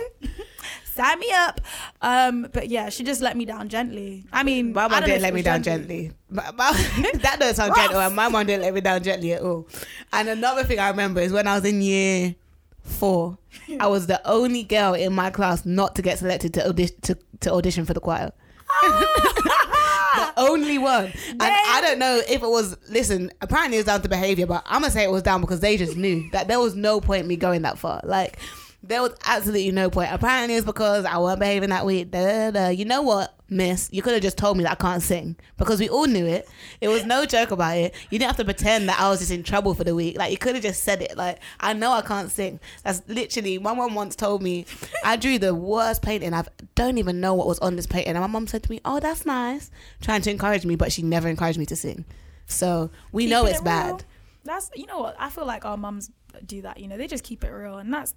Sign 0.85 1.19
me 1.19 1.31
up. 1.31 1.61
Um, 2.01 2.47
but 2.51 2.67
yeah, 2.67 2.89
she 2.89 3.03
just 3.03 3.21
let 3.21 3.37
me 3.37 3.45
down 3.45 3.69
gently. 3.69 4.25
I 4.33 4.43
mean, 4.43 4.73
My 4.73 4.87
mom 4.87 5.03
didn't 5.03 5.21
let 5.21 5.33
me 5.33 5.41
down 5.41 5.63
gently. 5.63 6.11
My- 6.29 6.51
that 6.51 7.37
doesn't 7.39 7.55
sound 7.55 7.75
gentle. 7.75 7.99
And 8.01 8.15
my 8.15 8.27
mom 8.27 8.45
didn't 8.47 8.63
let 8.63 8.73
me 8.73 8.81
down 8.81 9.01
gently 9.03 9.33
at 9.33 9.41
all. 9.41 9.67
And 10.11 10.27
another 10.27 10.63
thing 10.63 10.79
I 10.79 10.89
remember 10.89 11.21
is 11.21 11.31
when 11.31 11.47
I 11.47 11.55
was 11.55 11.63
in 11.65 11.81
year 11.81 12.35
four, 12.83 13.37
I 13.79 13.87
was 13.87 14.07
the 14.07 14.21
only 14.27 14.63
girl 14.63 14.93
in 14.93 15.13
my 15.13 15.29
class 15.29 15.65
not 15.65 15.95
to 15.95 16.01
get 16.01 16.19
selected 16.19 16.53
to 16.55 16.67
audition 16.67 16.95
to, 17.01 17.17
to 17.41 17.53
audition 17.53 17.85
for 17.85 17.93
the 17.93 17.99
choir. 17.99 18.31
Ah! 18.69 20.33
the 20.35 20.41
only 20.41 20.77
one. 20.77 21.05
And 21.29 21.41
I 21.41 21.81
don't 21.81 21.99
know 21.99 22.21
if 22.27 22.43
it 22.43 22.49
was 22.49 22.77
listen, 22.89 23.31
apparently 23.41 23.77
it 23.77 23.79
was 23.79 23.85
down 23.85 24.01
to 24.01 24.09
behaviour, 24.09 24.45
but 24.45 24.63
I'm 24.65 24.81
gonna 24.81 24.91
say 24.91 25.03
it 25.03 25.11
was 25.11 25.23
down 25.23 25.41
because 25.41 25.59
they 25.59 25.77
just 25.77 25.97
knew 25.97 26.29
that 26.31 26.47
there 26.47 26.59
was 26.59 26.75
no 26.75 26.99
point 26.99 27.27
me 27.27 27.35
going 27.35 27.61
that 27.63 27.77
far. 27.77 28.01
Like 28.03 28.39
there 28.81 29.01
was 29.01 29.13
absolutely 29.25 29.71
no 29.71 29.89
point. 29.89 30.09
Apparently 30.11 30.55
it's 30.55 30.65
because 30.65 31.03
I 31.03 31.17
wasn't 31.17 31.41
behaving 31.41 31.69
that 31.69 31.85
week. 31.85 32.11
Da, 32.11 32.23
da, 32.23 32.51
da. 32.51 32.69
You 32.69 32.85
know 32.85 33.01
what, 33.01 33.35
miss? 33.49 33.89
You 33.91 34.01
could 34.01 34.13
have 34.13 34.21
just 34.21 34.37
told 34.37 34.57
me 34.57 34.63
that 34.63 34.71
I 34.71 34.75
can't 34.75 35.03
sing. 35.03 35.35
Because 35.57 35.81
we 35.81 35.89
all 35.89 36.07
knew 36.07 36.25
it. 36.25 36.47
It 36.79 36.87
was 36.87 37.05
no 37.05 37.25
joke 37.27 37.51
about 37.51 37.77
it. 37.77 37.93
You 38.09 38.19
didn't 38.19 38.29
have 38.29 38.37
to 38.37 38.45
pretend 38.45 38.87
that 38.87 38.97
I 38.97 39.09
was 39.09 39.19
just 39.19 39.31
in 39.31 39.43
trouble 39.43 39.73
for 39.73 39.83
the 39.83 39.93
week. 39.93 40.17
Like 40.17 40.31
you 40.31 40.37
could 40.37 40.55
have 40.55 40.63
just 40.63 40.83
said 40.83 41.01
it. 41.01 41.17
Like, 41.17 41.39
I 41.59 41.73
know 41.73 41.91
I 41.91 42.01
can't 42.01 42.31
sing. 42.31 42.61
That's 42.83 43.01
literally 43.07 43.57
my 43.57 43.73
mom 43.73 43.95
once 43.95 44.15
told 44.15 44.41
me 44.41 44.65
I 45.03 45.17
drew 45.17 45.37
the 45.37 45.53
worst 45.53 46.01
painting. 46.01 46.33
I 46.33 46.45
don't 46.75 46.97
even 46.97 47.19
know 47.19 47.33
what 47.33 47.47
was 47.47 47.59
on 47.59 47.75
this 47.75 47.85
painting. 47.85 48.11
And 48.11 48.19
my 48.19 48.27
mom 48.27 48.47
said 48.47 48.63
to 48.63 48.71
me, 48.71 48.79
Oh, 48.85 49.01
that's 49.01 49.25
nice. 49.25 49.71
Trying 50.01 50.21
to 50.21 50.31
encourage 50.31 50.65
me, 50.65 50.77
but 50.77 50.93
she 50.93 51.01
never 51.01 51.27
encouraged 51.27 51.59
me 51.59 51.65
to 51.65 51.75
sing. 51.75 52.05
So 52.45 52.91
we 53.11 53.27
know 53.27 53.45
it's 53.45 53.59
it 53.59 53.65
bad. 53.65 54.05
That's 54.45 54.71
you 54.73 54.85
know 54.85 54.99
what 54.99 55.15
I 55.19 55.29
feel 55.29 55.45
like 55.45 55.65
our 55.65 55.77
mums 55.77 56.11
do 56.45 56.61
that. 56.61 56.79
You 56.79 56.87
know, 56.87 56.97
they 56.97 57.07
just 57.07 57.23
keep 57.23 57.43
it 57.43 57.49
real, 57.49 57.77
and 57.77 57.93
that's 57.93 58.13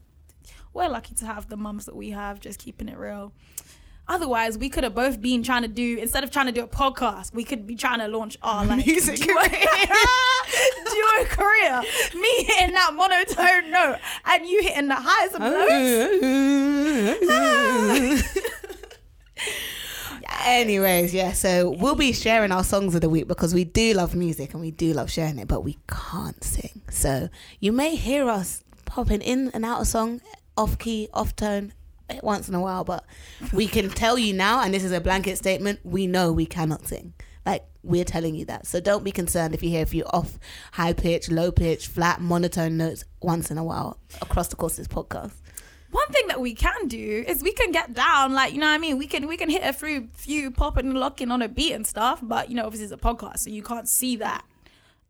we're 0.73 0.89
lucky 0.89 1.15
to 1.17 1.27
have 1.27 1.49
the 1.49 1.57
mums 1.57 1.87
that 1.87 1.97
we 1.97 2.11
have, 2.11 2.41
just 2.41 2.59
keeping 2.59 2.89
it 2.89 2.97
real. 2.99 3.33
Otherwise, 4.09 4.59
we 4.59 4.69
could 4.69 4.83
have 4.85 4.95
both 4.95 5.21
been 5.23 5.43
trying 5.43 5.63
to 5.63 5.69
do 5.69 5.97
instead 5.99 6.25
of 6.25 6.31
trying 6.31 6.47
to 6.47 6.53
do 6.53 6.63
a 6.63 6.67
podcast, 6.67 7.33
we 7.33 7.45
could 7.45 7.67
be 7.67 7.77
trying 7.77 8.01
to 8.01 8.09
launch 8.09 8.37
our 8.43 8.65
like 8.67 8.85
Music 8.87 9.21
duo, 9.21 9.41
duo 9.43 11.25
career. 11.27 11.83
Me 12.15 12.45
hitting 12.45 12.75
that 12.75 12.91
monotone 12.95 13.71
note 13.71 13.99
and 14.25 14.47
you 14.47 14.63
hitting 14.63 14.89
the 14.89 14.97
highs 14.99 15.35
and 15.35 15.45
lows. 18.13 18.23
Anyways, 20.45 21.15
yeah, 21.15 21.33
so 21.33 21.71
we'll 21.71 21.95
be 21.95 22.13
sharing 22.13 22.51
our 22.51 22.65
songs 22.65 22.97
of 22.97 23.01
the 23.01 23.09
week 23.09 23.29
because 23.29 23.55
we 23.55 23.63
do 23.65 23.95
love 23.95 24.17
music 24.17 24.53
and 24.53 24.61
we 24.61 24.73
do 24.73 24.93
love 24.93 25.09
sharing 25.11 25.39
it, 25.39 25.47
but 25.47 25.63
we 25.63 25.79
can't 25.87 26.43
sing. 26.43 26.83
So 26.91 27.29
you 27.61 27.71
may 27.71 27.95
hear 27.95 28.29
us 28.29 28.62
popping 28.93 29.23
in 29.23 29.51
and 29.55 29.65
out 29.65 29.81
of 29.81 29.87
song, 29.87 30.21
off 30.55 30.79
key, 30.79 31.09
off 31.15 31.35
tone, 31.35 31.73
eh, 32.11 32.21
once 32.23 32.47
in 32.47 32.55
a 32.55 32.61
while, 32.61 32.85
but 32.85 33.07
we 33.51 33.67
can 33.67 33.89
tell 34.03 34.19
you 34.19 34.35
now, 34.35 34.61
and 34.61 34.75
this 34.75 34.85
is 34.85 34.93
a 34.93 35.01
blanket 35.01 35.39
statement, 35.39 35.81
we 35.83 36.07
know 36.07 36.31
we 36.31 36.45
cannot 36.45 36.87
sing. 36.87 37.15
Like 37.47 37.65
we're 37.83 38.05
telling 38.05 38.35
you 38.35 38.45
that. 38.45 38.67
So 38.67 38.81
don't 38.81 39.03
be 39.03 39.11
concerned 39.11 39.55
if 39.55 39.63
you 39.63 39.71
hear 39.71 39.83
a 39.83 39.87
few 39.87 40.05
off, 40.05 40.39
high 40.73 40.93
pitch, 40.93 41.31
low 41.31 41.51
pitch, 41.51 41.87
flat, 41.87 42.21
monotone 42.21 42.77
notes 42.77 43.05
once 43.23 43.51
in 43.51 43.57
a 43.57 43.65
while 43.65 43.99
across 44.21 44.49
the 44.49 44.57
course 44.57 44.79
of 44.79 44.87
this 44.87 44.95
podcast. 44.95 45.33
One 45.91 46.09
thing 46.09 46.27
that 46.29 46.41
we 46.41 46.55
can 46.55 46.87
do 46.87 47.25
is 47.27 47.43
we 47.43 47.53
can 47.53 47.73
get 47.73 47.95
down, 47.95 48.35
like 48.35 48.53
you 48.53 48.61
know 48.61 48.67
what 48.67 48.75
I 48.75 48.79
mean. 48.79 48.99
We 48.99 49.07
can 49.07 49.27
we 49.27 49.39
can 49.39 49.49
hit 49.49 49.63
a 49.65 49.73
few 49.73 50.09
few 50.13 50.51
popping 50.51 50.87
and 50.87 50.99
locking 50.99 51.31
on 51.31 51.41
a 51.41 51.49
beat 51.49 51.73
and 51.73 51.87
stuff, 51.87 52.21
but 52.23 52.51
you 52.51 52.57
know 52.57 52.67
obviously 52.67 52.85
it's 52.85 52.93
a 52.93 52.99
podcast, 52.99 53.39
so 53.39 53.51
you 53.51 53.63
can't 53.63 53.89
see 53.89 54.17
that. 54.17 54.45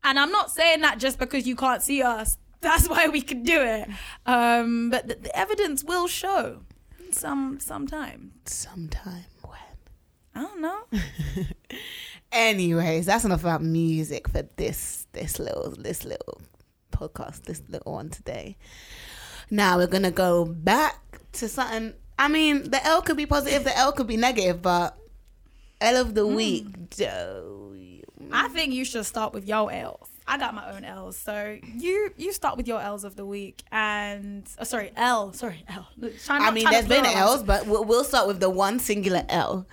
And 0.05 0.19
I'm 0.19 0.31
not 0.31 0.53
saying 0.53 0.81
that 0.83 0.99
just 0.99 1.19
because 1.19 1.47
you 1.49 1.57
can't 1.57 1.83
see 1.83 2.03
us. 2.03 2.37
That's 2.63 2.89
why 2.89 3.09
we 3.09 3.21
can 3.21 3.43
do 3.43 3.61
it. 3.61 3.89
Um, 4.25 4.91
but 4.91 5.09
the, 5.09 5.17
the 5.17 5.37
evidence 5.37 5.85
will 5.85 6.07
show 6.07 6.61
some 7.11 7.61
sometime. 7.61 8.33
Sometime 8.47 9.25
when. 9.43 9.59
I 10.35 10.43
don't 10.43 10.61
know. 10.63 10.81
Anyways, 12.33 13.07
that's 13.07 13.25
enough 13.25 13.43
about 13.43 13.63
music 13.63 14.29
for 14.29 14.49
this 14.57 15.07
this 15.13 15.39
little 15.39 15.75
this 15.77 16.05
little 16.05 16.41
podcast, 16.91 17.43
this 17.45 17.63
little 17.69 17.93
one 17.93 18.09
today. 18.09 18.57
Now 19.51 19.77
we're 19.77 19.89
gonna 19.89 20.11
go 20.11 20.47
back 20.47 21.21
to 21.33 21.49
something. 21.49 21.93
I 22.19 22.29
mean, 22.29 22.71
the 22.71 22.85
L 22.87 23.03
could 23.03 23.17
be 23.17 23.27
positive, 23.27 23.65
the 23.65 23.77
L 23.77 23.93
could 23.93 24.07
be 24.07 24.17
negative, 24.17 24.63
but 24.63 24.97
L 25.81 26.01
of 26.01 26.15
the 26.15 26.27
week, 26.27 26.91
Joe. 26.91 27.75
I 28.31 28.49
think 28.49 28.73
you 28.73 28.85
should 28.85 29.05
start 29.05 29.35
with 29.35 29.47
your 29.47 29.71
L's. 29.71 30.09
I 30.27 30.39
got 30.39 30.55
my 30.55 30.73
own 30.73 30.85
L's, 30.85 31.17
so 31.17 31.59
you 31.63 32.13
you 32.17 32.33
start 32.33 32.57
with 32.57 32.69
your 32.69 32.81
L's 32.81 33.05
of 33.05 33.17
the 33.17 33.27
week, 33.27 33.63
and 33.73 34.49
oh, 34.59 34.65
sorry 34.65 34.93
L, 34.97 35.33
sorry 35.33 35.65
L. 35.69 35.89
Try 36.25 36.39
I 36.39 36.51
mean, 36.51 36.65
try 36.65 36.73
there's 36.73 36.89
been. 36.89 37.05
L's, 37.05 37.43
but 37.43 37.67
we'll, 37.67 37.85
we'll 37.85 38.05
start 38.05 38.29
with 38.29 38.41
the 38.41 38.51
one 38.51 38.79
singular 38.79 39.25
L. 39.29 39.67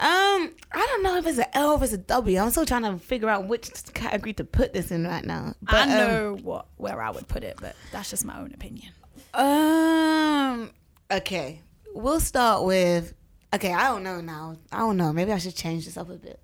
Um, 0.00 0.50
I 0.72 0.86
don't 0.86 1.02
know 1.02 1.16
if 1.16 1.26
it's 1.26 1.38
an 1.38 1.46
L 1.54 1.70
or 1.70 1.76
if 1.76 1.82
it's 1.82 1.92
a 1.92 1.98
W. 1.98 2.38
I'm 2.38 2.50
still 2.50 2.66
trying 2.66 2.82
to 2.82 2.98
figure 2.98 3.28
out 3.28 3.46
which 3.46 3.70
category 3.94 4.32
to 4.34 4.44
put 4.44 4.72
this 4.72 4.90
in 4.90 5.06
right 5.06 5.24
now. 5.24 5.54
But, 5.62 5.74
I 5.74 5.82
um, 5.82 5.88
know 5.88 6.38
what 6.42 6.66
where 6.76 7.00
I 7.00 7.10
would 7.10 7.28
put 7.28 7.42
it, 7.42 7.56
but 7.60 7.74
that's 7.92 8.10
just 8.10 8.24
my 8.24 8.38
own 8.38 8.52
opinion. 8.52 8.92
Um. 9.32 10.70
Okay, 11.10 11.62
we'll 11.94 12.20
start 12.20 12.64
with. 12.64 13.14
Okay, 13.54 13.72
I 13.72 13.88
don't 13.88 14.02
know 14.02 14.20
now. 14.20 14.56
I 14.72 14.78
don't 14.78 14.96
know. 14.96 15.12
Maybe 15.12 15.32
I 15.32 15.38
should 15.38 15.54
change 15.54 15.86
this 15.86 15.96
up 15.96 16.10
a 16.10 16.16
bit. 16.16 16.40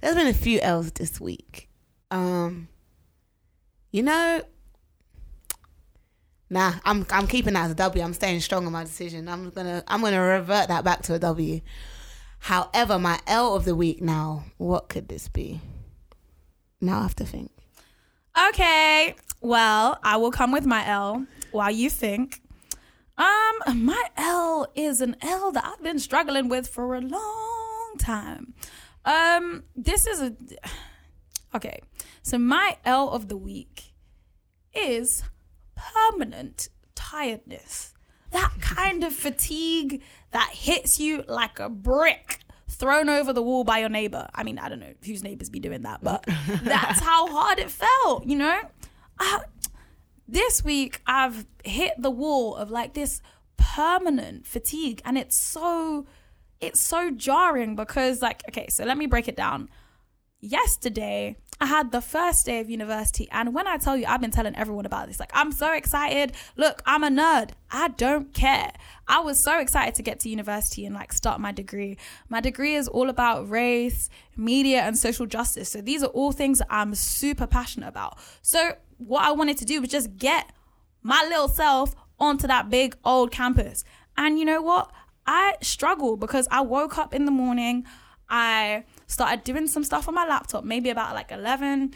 There's 0.00 0.16
been 0.16 0.26
a 0.26 0.34
few 0.34 0.60
L's 0.60 0.90
this 0.92 1.20
week. 1.20 1.68
Um. 2.14 2.68
You 3.90 4.04
know. 4.04 4.42
Nah, 6.48 6.74
I'm 6.84 7.04
I'm 7.10 7.26
keeping 7.26 7.54
that 7.54 7.64
as 7.64 7.72
a 7.72 7.74
W. 7.74 8.04
I'm 8.04 8.14
staying 8.14 8.40
strong 8.40 8.66
on 8.66 8.72
my 8.72 8.84
decision. 8.84 9.28
I'm 9.28 9.50
gonna 9.50 9.82
I'm 9.88 10.00
gonna 10.00 10.20
revert 10.20 10.68
that 10.68 10.84
back 10.84 11.02
to 11.02 11.14
a 11.14 11.18
W. 11.18 11.60
However, 12.38 12.98
my 12.98 13.18
L 13.26 13.56
of 13.56 13.64
the 13.64 13.74
week 13.74 14.00
now. 14.00 14.44
What 14.58 14.88
could 14.88 15.08
this 15.08 15.28
be? 15.28 15.60
Now 16.80 17.00
I 17.00 17.02
have 17.02 17.16
to 17.16 17.24
think. 17.24 17.50
Okay, 18.50 19.16
well, 19.40 19.98
I 20.02 20.16
will 20.16 20.30
come 20.30 20.52
with 20.52 20.66
my 20.66 20.86
L 20.86 21.26
while 21.50 21.70
you 21.70 21.90
think. 21.90 22.42
Um, 23.16 23.84
my 23.84 24.04
L 24.16 24.68
is 24.76 25.00
an 25.00 25.16
L 25.20 25.50
that 25.52 25.64
I've 25.64 25.82
been 25.82 25.98
struggling 25.98 26.48
with 26.48 26.68
for 26.68 26.94
a 26.94 27.00
long 27.00 27.94
time. 27.98 28.54
Um, 29.04 29.64
this 29.74 30.06
is 30.06 30.20
a 30.20 30.36
okay. 31.54 31.80
So 32.22 32.38
my 32.38 32.76
L 32.84 33.10
of 33.10 33.28
the 33.28 33.36
week 33.36 33.94
is 34.74 35.22
permanent 35.74 36.68
tiredness. 36.94 37.94
That 38.30 38.52
kind 38.60 39.04
of 39.04 39.12
fatigue 39.12 40.02
that 40.32 40.50
hits 40.52 40.98
you 40.98 41.24
like 41.28 41.58
a 41.58 41.68
brick 41.68 42.40
thrown 42.68 43.08
over 43.08 43.32
the 43.32 43.42
wall 43.42 43.64
by 43.64 43.78
your 43.78 43.88
neighbor. 43.88 44.28
I 44.34 44.42
mean, 44.42 44.58
I 44.58 44.68
don't 44.68 44.80
know 44.80 44.94
whose 45.04 45.22
neighbors 45.22 45.50
be 45.50 45.60
doing 45.60 45.82
that, 45.82 46.02
but 46.02 46.24
that's 46.62 47.00
how 47.00 47.28
hard 47.28 47.58
it 47.58 47.70
felt, 47.70 48.26
you 48.26 48.36
know? 48.36 48.60
I, 49.18 49.40
this 50.26 50.64
week 50.64 51.00
I've 51.06 51.46
hit 51.64 51.94
the 51.98 52.10
wall 52.10 52.56
of 52.56 52.70
like 52.70 52.94
this 52.94 53.20
permanent 53.56 54.46
fatigue 54.46 55.00
and 55.04 55.16
it's 55.16 55.36
so 55.36 56.06
it's 56.60 56.80
so 56.80 57.10
jarring 57.10 57.76
because 57.76 58.22
like 58.22 58.42
okay, 58.48 58.68
so 58.68 58.84
let 58.84 58.98
me 58.98 59.06
break 59.06 59.28
it 59.28 59.36
down 59.36 59.68
yesterday 60.40 61.36
I 61.64 61.66
had 61.66 61.92
the 61.92 62.02
first 62.02 62.44
day 62.44 62.60
of 62.60 62.68
university 62.68 63.26
and 63.32 63.54
when 63.54 63.66
I 63.66 63.78
tell 63.78 63.96
you 63.96 64.04
I've 64.06 64.20
been 64.20 64.30
telling 64.30 64.54
everyone 64.54 64.84
about 64.84 65.08
this. 65.08 65.18
Like 65.18 65.30
I'm 65.32 65.50
so 65.50 65.72
excited. 65.72 66.32
Look 66.58 66.82
I'm 66.84 67.02
a 67.02 67.08
nerd. 67.08 67.52
I 67.70 67.88
don't 67.88 68.34
care. 68.34 68.70
I 69.08 69.20
was 69.20 69.42
so 69.42 69.58
excited 69.58 69.94
to 69.94 70.02
get 70.02 70.20
to 70.20 70.28
university 70.28 70.84
and 70.84 70.94
like 70.94 71.10
start 71.10 71.40
my 71.40 71.52
degree. 71.52 71.96
My 72.28 72.42
degree 72.42 72.74
is 72.74 72.86
all 72.86 73.08
about 73.08 73.48
race 73.48 74.10
media 74.36 74.82
and 74.82 74.98
social 74.98 75.24
justice. 75.24 75.70
So 75.70 75.80
these 75.80 76.02
are 76.02 76.08
all 76.08 76.32
things 76.32 76.58
that 76.58 76.66
I'm 76.68 76.94
super 76.94 77.46
passionate 77.46 77.88
about. 77.88 78.18
So 78.42 78.76
what 78.98 79.24
I 79.24 79.32
wanted 79.32 79.56
to 79.56 79.64
do 79.64 79.80
was 79.80 79.88
just 79.88 80.18
get 80.18 80.52
my 81.02 81.24
little 81.26 81.48
self 81.48 81.94
onto 82.20 82.46
that 82.46 82.68
big 82.68 82.94
old 83.06 83.30
campus. 83.30 83.84
And 84.18 84.38
you 84.38 84.44
know 84.44 84.60
what? 84.60 84.92
I 85.26 85.54
struggle 85.62 86.18
because 86.18 86.46
I 86.50 86.60
woke 86.60 86.98
up 86.98 87.14
in 87.14 87.24
the 87.24 87.30
morning 87.32 87.86
I 88.28 88.84
started 89.06 89.44
doing 89.44 89.66
some 89.66 89.84
stuff 89.84 90.08
on 90.08 90.14
my 90.14 90.26
laptop, 90.26 90.64
maybe 90.64 90.90
about 90.90 91.14
like 91.14 91.30
11, 91.30 91.94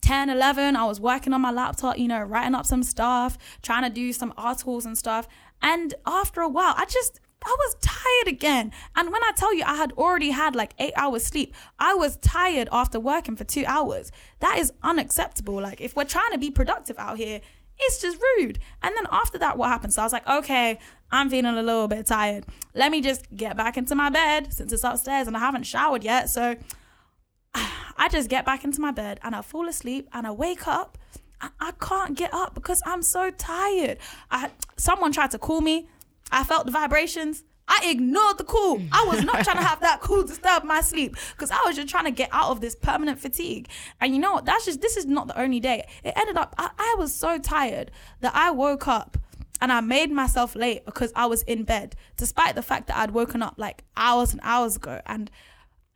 10, 0.00 0.30
11. 0.30 0.76
I 0.76 0.84
was 0.84 1.00
working 1.00 1.32
on 1.32 1.40
my 1.40 1.50
laptop, 1.50 1.98
you 1.98 2.08
know, 2.08 2.22
writing 2.22 2.54
up 2.54 2.66
some 2.66 2.82
stuff, 2.82 3.38
trying 3.62 3.84
to 3.84 3.90
do 3.90 4.12
some 4.12 4.32
articles 4.36 4.86
and 4.86 4.96
stuff. 4.96 5.26
And 5.62 5.94
after 6.06 6.40
a 6.40 6.48
while, 6.48 6.74
I 6.76 6.84
just, 6.84 7.20
I 7.44 7.56
was 7.58 7.76
tired 7.80 8.28
again. 8.28 8.72
And 8.96 9.10
when 9.12 9.22
I 9.22 9.32
tell 9.36 9.54
you 9.54 9.64
I 9.64 9.76
had 9.76 9.92
already 9.92 10.30
had 10.30 10.54
like 10.54 10.74
eight 10.78 10.94
hours 10.96 11.24
sleep, 11.24 11.54
I 11.78 11.94
was 11.94 12.16
tired 12.18 12.68
after 12.70 13.00
working 13.00 13.36
for 13.36 13.44
two 13.44 13.64
hours. 13.66 14.12
That 14.40 14.58
is 14.58 14.72
unacceptable. 14.82 15.60
Like, 15.60 15.80
if 15.80 15.96
we're 15.96 16.04
trying 16.04 16.32
to 16.32 16.38
be 16.38 16.50
productive 16.50 16.98
out 16.98 17.16
here, 17.18 17.40
it's 17.78 18.00
just 18.00 18.18
rude. 18.38 18.58
And 18.82 18.94
then 18.96 19.06
after 19.10 19.38
that, 19.38 19.58
what 19.58 19.68
happened? 19.68 19.92
So 19.92 20.02
I 20.02 20.04
was 20.04 20.12
like, 20.12 20.26
okay, 20.28 20.78
I'm 21.10 21.30
feeling 21.30 21.56
a 21.56 21.62
little 21.62 21.88
bit 21.88 22.06
tired. 22.06 22.44
Let 22.74 22.90
me 22.90 23.00
just 23.00 23.34
get 23.34 23.56
back 23.56 23.76
into 23.76 23.94
my 23.94 24.10
bed 24.10 24.52
since 24.52 24.72
it's 24.72 24.84
upstairs 24.84 25.26
and 25.26 25.36
I 25.36 25.40
haven't 25.40 25.64
showered 25.64 26.04
yet. 26.04 26.30
So 26.30 26.56
I 27.54 28.08
just 28.10 28.28
get 28.28 28.44
back 28.44 28.64
into 28.64 28.80
my 28.80 28.90
bed 28.90 29.20
and 29.22 29.34
I 29.34 29.42
fall 29.42 29.68
asleep 29.68 30.08
and 30.12 30.26
I 30.26 30.30
wake 30.30 30.66
up. 30.66 30.98
I, 31.40 31.50
I 31.60 31.72
can't 31.80 32.16
get 32.16 32.32
up 32.32 32.54
because 32.54 32.82
I'm 32.86 33.02
so 33.02 33.30
tired. 33.30 33.98
I 34.30 34.50
someone 34.76 35.12
tried 35.12 35.30
to 35.32 35.38
call 35.38 35.60
me. 35.60 35.88
I 36.30 36.44
felt 36.44 36.66
the 36.66 36.72
vibrations. 36.72 37.44
I 37.66 37.90
ignored 37.90 38.38
the 38.38 38.44
call. 38.44 38.80
I 38.92 39.04
was 39.06 39.24
not 39.24 39.42
trying 39.44 39.56
to 39.56 39.64
have 39.64 39.80
that 39.80 40.00
call 40.00 40.22
disturb 40.22 40.64
my 40.64 40.80
sleep 40.80 41.16
because 41.32 41.50
I 41.50 41.60
was 41.64 41.76
just 41.76 41.88
trying 41.88 42.04
to 42.04 42.10
get 42.10 42.28
out 42.32 42.50
of 42.50 42.60
this 42.60 42.74
permanent 42.74 43.18
fatigue. 43.18 43.68
And 44.00 44.14
you 44.14 44.20
know 44.20 44.32
what? 44.34 44.44
That's 44.44 44.64
just 44.66 44.80
this 44.80 44.96
is 44.96 45.06
not 45.06 45.28
the 45.28 45.40
only 45.40 45.60
day. 45.60 45.86
It 46.02 46.12
ended 46.16 46.36
up 46.36 46.54
I, 46.58 46.70
I 46.78 46.96
was 46.98 47.14
so 47.14 47.38
tired 47.38 47.90
that 48.20 48.34
I 48.34 48.50
woke 48.50 48.86
up 48.86 49.16
and 49.60 49.72
I 49.72 49.80
made 49.80 50.10
myself 50.10 50.54
late 50.54 50.84
because 50.84 51.12
I 51.16 51.26
was 51.26 51.42
in 51.42 51.64
bed, 51.64 51.96
despite 52.16 52.54
the 52.54 52.62
fact 52.62 52.86
that 52.88 52.96
I'd 52.96 53.12
woken 53.12 53.42
up 53.42 53.54
like 53.56 53.84
hours 53.96 54.32
and 54.32 54.40
hours 54.42 54.76
ago. 54.76 55.00
And 55.06 55.30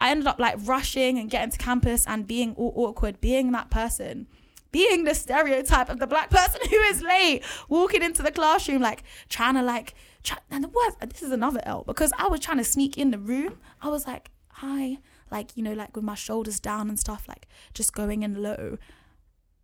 I 0.01 0.11
ended 0.11 0.27
up 0.27 0.39
like 0.39 0.57
rushing 0.63 1.19
and 1.19 1.29
getting 1.29 1.51
to 1.51 1.59
campus 1.59 2.07
and 2.07 2.27
being 2.27 2.55
all 2.55 2.73
awkward, 2.77 3.21
being 3.21 3.53
that 3.53 3.71
person, 3.71 4.27
being 4.71 5.05
the 5.05 5.15
stereotype 5.15 5.91
of 5.91 5.99
the 5.99 6.07
black 6.07 6.31
person 6.31 6.61
who 6.71 6.77
is 6.77 7.03
late, 7.03 7.43
walking 7.69 8.03
into 8.03 8.23
the 8.23 8.31
classroom, 8.31 8.81
like 8.81 9.03
trying 9.29 9.55
to 9.55 9.63
like, 9.63 9.95
try, 10.23 10.39
and 10.51 10.65
the 10.65 10.69
worst, 10.69 10.99
this 11.01 11.23
is 11.23 11.33
another 11.33 11.61
L 11.65 11.85
because 11.87 12.13
I 12.19 12.29
was 12.29 12.41
trying 12.41 12.59
to 12.59 12.65
sneak 12.65 12.97
in 12.99 13.11
the 13.11 13.19
room. 13.19 13.59
I 13.81 13.89
was 13.89 14.07
like, 14.07 14.31
hi, 14.49 14.99
like, 15.31 15.57
you 15.57 15.63
know, 15.63 15.73
like 15.73 15.95
with 15.95 16.05
my 16.05 16.15
shoulders 16.15 16.61
down 16.61 16.89
and 16.89 16.99
stuff, 16.99 17.27
like 17.29 17.47
just 17.75 17.93
going 17.93 18.23
in 18.23 18.43
low. 18.43 18.79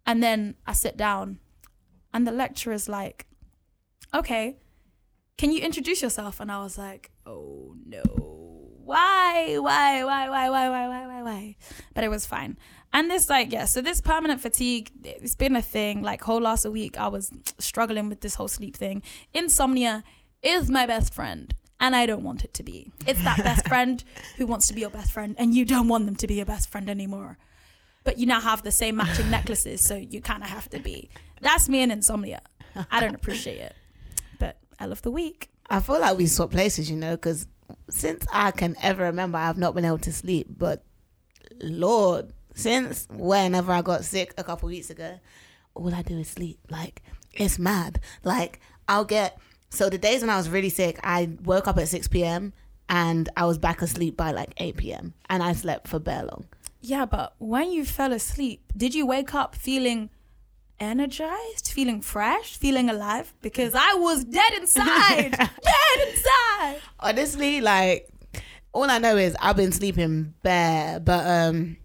And 0.07 0.23
then 0.23 0.57
I 0.67 0.73
sit 0.73 0.97
down 0.97 1.39
and 2.13 2.27
the 2.27 2.33
lecturer's 2.33 2.89
like, 2.89 3.27
okay, 4.15 4.57
can 5.37 5.51
you 5.51 5.61
introduce 5.61 6.03
yourself? 6.03 6.41
And 6.41 6.53
I 6.53 6.63
was 6.63 6.79
like, 6.79 7.11
oh 7.27 7.75
no, 7.87 8.03
why, 8.85 9.57
why, 9.59 10.05
why, 10.05 10.29
why, 10.29 10.51
why, 10.51 10.69
why, 10.69 10.89
why, 10.89 11.07
why, 11.07 11.23
why? 11.23 11.57
But 11.95 12.05
it 12.05 12.09
was 12.09 12.27
fine. 12.27 12.59
And 12.93 13.11
this, 13.11 13.29
like, 13.29 13.51
yeah, 13.51 13.65
so 13.65 13.81
this 13.81 14.01
permanent 14.01 14.41
fatigue, 14.41 14.93
it's 15.03 15.35
been 15.35 15.57
a 15.57 15.63
thing. 15.63 16.03
Like, 16.03 16.23
whole 16.23 16.41
last 16.41 16.65
week, 16.67 16.97
I 16.97 17.09
was 17.09 17.33
struggling 17.59 18.09
with 18.09 18.21
this 18.21 18.37
whole 18.37 18.47
sleep 18.47 18.77
thing. 18.77 19.03
Insomnia 19.33 20.05
is 20.45 20.71
my 20.71 20.87
best 20.87 21.13
friend. 21.13 21.55
And 21.81 21.95
I 21.95 22.07
don't 22.07 22.23
want 22.23 22.45
it 22.45 22.55
to 22.55 22.63
be. 22.63 22.93
It's 23.07 23.23
that 23.25 23.39
best 23.39 23.69
friend 23.69 24.03
who 24.37 24.47
wants 24.47 24.69
to 24.69 24.75
be 24.75 24.81
your 24.83 24.91
best 24.91 25.11
friend, 25.13 25.35
and 25.39 25.55
you 25.55 25.65
don't 25.65 25.89
want 25.89 26.07
them 26.07 26.17
to 26.17 26.27
be 26.27 26.35
your 26.35 26.47
best 26.47 26.71
friend 26.71 26.89
anymore. 26.89 27.37
But 28.05 28.19
you 28.19 28.27
now 28.27 28.41
have 28.41 28.63
the 28.63 28.71
same 28.71 28.97
matching 28.97 29.31
necklaces, 29.31 29.85
so 29.85 29.97
you 29.97 30.21
kind 30.21 30.43
of 30.43 30.49
have 30.51 30.71
to 30.71 30.79
be. 30.79 31.11
That's 31.41 31.69
me 31.69 31.83
and 31.83 31.91
insomnia. 31.91 32.43
I 32.91 33.01
don't 33.01 33.15
appreciate 33.15 33.59
it. 33.59 33.75
But 34.39 34.59
I 34.79 34.87
love 34.87 35.03
the 35.03 35.11
week. 35.11 35.51
I 35.69 35.81
feel 35.81 36.01
like 36.01 36.17
we 36.17 36.27
swap 36.27 36.51
places, 36.51 36.91
you 36.91 36.97
know, 36.97 37.17
because 37.17 37.47
since 37.91 38.27
I 38.33 38.51
can 38.51 38.77
ever 38.83 39.05
remember, 39.05 39.39
I've 39.39 39.59
not 39.59 39.75
been 39.75 39.85
able 39.85 39.99
to 39.99 40.13
sleep. 40.13 40.47
But 40.57 40.85
Lord, 41.61 42.33
since 42.55 43.07
whenever 43.11 43.73
I 43.73 43.83
got 43.83 44.05
sick 44.05 44.35
a 44.39 44.45
couple 44.45 44.69
weeks 44.69 44.91
ago, 44.91 45.19
all 45.75 45.95
I 45.95 46.03
do 46.03 46.19
is 46.19 46.29
sleep. 46.29 46.59
Like 46.71 47.03
it's 47.33 47.59
mad. 47.59 48.01
Like 48.23 48.61
I'll 48.89 49.05
get 49.05 49.39
so 49.75 49.91
the 49.91 49.99
days 49.99 50.21
when 50.21 50.31
I 50.31 50.37
was 50.37 50.49
really 50.49 50.69
sick, 50.71 50.99
I 51.03 51.31
woke 51.45 51.69
up 51.69 51.79
at 51.79 51.89
six 51.89 52.09
p.m. 52.09 52.53
and 52.89 53.29
I 53.37 53.45
was 53.45 53.59
back 53.59 53.83
asleep 53.83 54.17
by 54.17 54.33
like 54.33 54.53
eight 54.59 54.77
p.m. 54.77 55.15
and 55.29 55.43
I 55.43 55.53
slept 55.53 55.89
for 55.89 55.99
bare 55.99 56.23
long. 56.25 56.47
Yeah, 56.81 57.07
but 57.07 57.35
when 57.39 57.73
you 57.73 57.85
fell 57.85 58.13
asleep, 58.13 58.73
did 58.77 58.95
you 58.95 59.07
wake 59.07 59.35
up 59.35 59.55
feeling 59.55 60.11
energized, 60.79 61.69
feeling 61.69 62.01
fresh, 62.01 62.57
feeling 62.57 62.91
alive? 62.91 63.33
Because 63.41 63.75
I 63.75 63.95
was 63.95 64.25
dead 64.25 64.53
inside. 64.55 65.31
dead 65.39 66.09
inside. 66.09 66.81
honestly, 67.01 67.61
like 67.61 68.09
all 68.73 68.91
I 68.91 68.99
know 68.99 69.17
is 69.17 69.37
I've 69.41 69.57
been 69.57 69.73
sleeping 69.73 70.35
bare, 70.43 71.01
but 71.01 71.27
um 71.27 71.77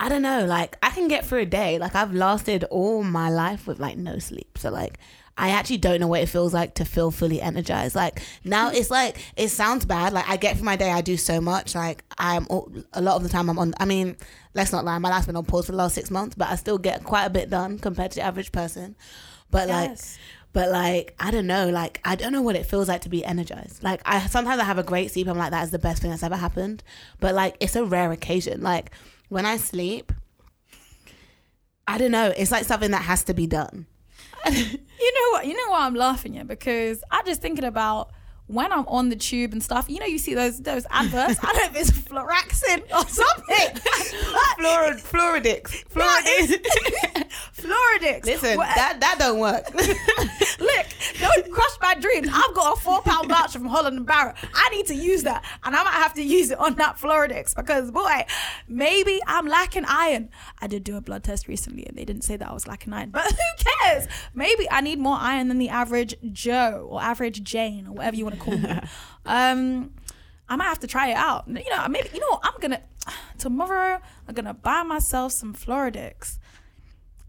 I 0.00 0.08
don't 0.08 0.22
know, 0.22 0.44
like 0.46 0.76
I 0.82 0.90
can 0.90 1.08
get 1.08 1.24
through 1.26 1.40
a 1.40 1.46
day. 1.46 1.78
Like 1.78 1.94
I've 1.94 2.14
lasted 2.14 2.64
all 2.64 3.02
my 3.02 3.30
life 3.30 3.66
with 3.66 3.78
like 3.80 3.96
no 3.98 4.18
sleep. 4.18 4.58
So 4.58 4.70
like 4.70 4.98
I 5.38 5.50
actually 5.50 5.78
don't 5.78 6.00
know 6.00 6.08
what 6.08 6.20
it 6.20 6.26
feels 6.26 6.52
like 6.52 6.74
to 6.74 6.84
feel 6.84 7.12
fully 7.12 7.40
energized. 7.40 7.94
Like 7.94 8.20
now, 8.44 8.70
mm. 8.70 8.74
it's 8.74 8.90
like 8.90 9.18
it 9.36 9.48
sounds 9.50 9.84
bad. 9.84 10.12
Like 10.12 10.28
I 10.28 10.36
get 10.36 10.56
through 10.56 10.64
my 10.64 10.74
day, 10.74 10.90
I 10.90 11.00
do 11.00 11.16
so 11.16 11.40
much. 11.40 11.76
Like 11.76 12.04
I'm 12.18 12.46
a 12.92 13.00
lot 13.00 13.16
of 13.16 13.22
the 13.22 13.28
time 13.28 13.48
I'm 13.48 13.58
on. 13.58 13.72
I 13.78 13.84
mean, 13.84 14.16
let's 14.54 14.72
not 14.72 14.84
lie, 14.84 14.98
my 14.98 15.08
life's 15.08 15.26
been 15.26 15.36
on 15.36 15.44
pause 15.44 15.66
for 15.66 15.72
the 15.72 15.78
last 15.78 15.94
six 15.94 16.10
months, 16.10 16.34
but 16.34 16.48
I 16.48 16.56
still 16.56 16.76
get 16.76 17.04
quite 17.04 17.24
a 17.24 17.30
bit 17.30 17.50
done 17.50 17.78
compared 17.78 18.10
to 18.12 18.16
the 18.16 18.22
average 18.22 18.50
person. 18.50 18.96
But 19.50 19.68
like, 19.68 19.96
but 20.52 20.70
like 20.70 21.14
I 21.20 21.30
don't 21.30 21.46
know. 21.46 21.68
Like 21.68 22.00
I 22.04 22.16
don't 22.16 22.32
know 22.32 22.42
what 22.42 22.56
it 22.56 22.66
feels 22.66 22.88
like 22.88 23.02
to 23.02 23.08
be 23.08 23.24
energized. 23.24 23.84
Like 23.84 24.02
I 24.04 24.26
sometimes 24.26 24.60
I 24.60 24.64
have 24.64 24.78
a 24.78 24.82
great 24.82 25.12
sleep. 25.12 25.28
I'm 25.28 25.38
like 25.38 25.52
that 25.52 25.62
is 25.62 25.70
the 25.70 25.78
best 25.78 26.02
thing 26.02 26.10
that's 26.10 26.24
ever 26.24 26.36
happened. 26.36 26.82
But 27.20 27.36
like 27.36 27.56
it's 27.60 27.76
a 27.76 27.84
rare 27.84 28.10
occasion. 28.10 28.60
Like 28.60 28.90
when 29.28 29.46
I 29.46 29.56
sleep. 29.56 30.12
I 31.86 31.96
don't 31.96 32.10
know. 32.10 32.34
It's 32.36 32.50
like 32.50 32.64
something 32.64 32.90
that 32.90 33.00
has 33.02 33.24
to 33.24 33.34
be 33.34 33.46
done. 33.46 33.86
You 35.00 35.14
know 35.14 35.30
what? 35.38 35.46
You 35.46 35.54
know 35.54 35.70
why 35.70 35.86
I'm 35.86 35.94
laughing 35.94 36.34
yeah? 36.34 36.42
Because 36.42 37.04
I'm 37.10 37.24
just 37.24 37.40
thinking 37.40 37.64
about 37.64 38.10
when 38.48 38.72
I'm 38.72 38.86
on 38.88 39.10
the 39.10 39.16
tube 39.16 39.52
and 39.52 39.62
stuff. 39.62 39.88
You 39.88 40.00
know, 40.00 40.06
you 40.06 40.18
see 40.18 40.34
those 40.34 40.60
those 40.60 40.86
adverts. 40.90 41.38
I 41.42 41.52
don't 41.52 41.56
know 41.74 41.80
if 41.80 41.88
it's 41.88 41.90
Floraxin 41.92 42.80
or 42.80 42.86
oh, 42.92 43.06
something. 43.06 43.82
Fluorid, 44.58 45.00
Fluoridix. 45.00 45.84
Fluoridix. 45.88 47.28
Floradix. 47.52 48.24
Listen, 48.24 48.56
that 48.56 48.98
that 49.00 49.16
don't 49.18 49.38
work. 49.38 49.72
Look, 49.74 50.86
don't 51.20 51.50
crush 51.52 51.78
my 51.80 51.94
dreams. 51.94 52.28
I've 52.32 52.54
got 52.54 52.76
a 52.76 52.80
four 52.80 53.02
pound 53.02 53.28
voucher 53.28 53.58
from 53.58 53.68
Holland 53.68 53.98
and 53.98 54.06
Barrett. 54.06 54.36
I 54.54 54.68
need 54.70 54.86
to 54.86 54.94
use 54.94 55.22
that, 55.22 55.44
and 55.64 55.76
I 55.76 55.84
might 55.84 55.92
have 55.92 56.14
to 56.14 56.22
use 56.22 56.50
it 56.50 56.58
on 56.58 56.74
that 56.76 56.96
Floradix 56.98 57.54
because 57.54 57.90
boy, 57.90 58.24
maybe 58.66 59.20
I'm 59.26 59.46
lacking 59.46 59.84
iron. 59.86 60.30
I 60.60 60.66
did 60.66 60.84
do 60.84 60.96
a 60.96 61.00
blood 61.00 61.24
test 61.24 61.48
recently, 61.48 61.86
and 61.86 61.96
they 61.96 62.04
didn't 62.04 62.22
say 62.22 62.36
that 62.36 62.48
I 62.48 62.52
was 62.52 62.66
lacking 62.66 62.92
iron, 62.92 63.10
but 63.10 63.24
who 63.24 63.64
cares? 63.82 64.08
Maybe 64.34 64.68
I 64.70 64.80
need 64.80 64.98
more 64.98 65.16
iron 65.18 65.48
than 65.48 65.58
the 65.58 65.68
average 65.68 66.14
Joe 66.32 66.88
or 66.90 67.02
average 67.02 67.42
Jane 67.42 67.86
or 67.86 67.92
whatever 67.92 68.16
you 68.16 68.24
want 68.24 68.36
to 68.36 68.37
me. 68.46 68.80
um, 69.26 69.94
I 70.48 70.56
might 70.56 70.64
have 70.64 70.80
to 70.80 70.86
try 70.86 71.08
it 71.08 71.16
out. 71.16 71.46
You 71.46 71.68
know, 71.70 71.86
maybe 71.88 72.08
you 72.14 72.20
know? 72.20 72.40
I'm 72.42 72.58
gonna 72.60 72.82
tomorrow. 73.38 74.00
I'm 74.26 74.34
gonna 74.34 74.54
buy 74.54 74.82
myself 74.82 75.32
some 75.32 75.54
Floradix 75.54 76.38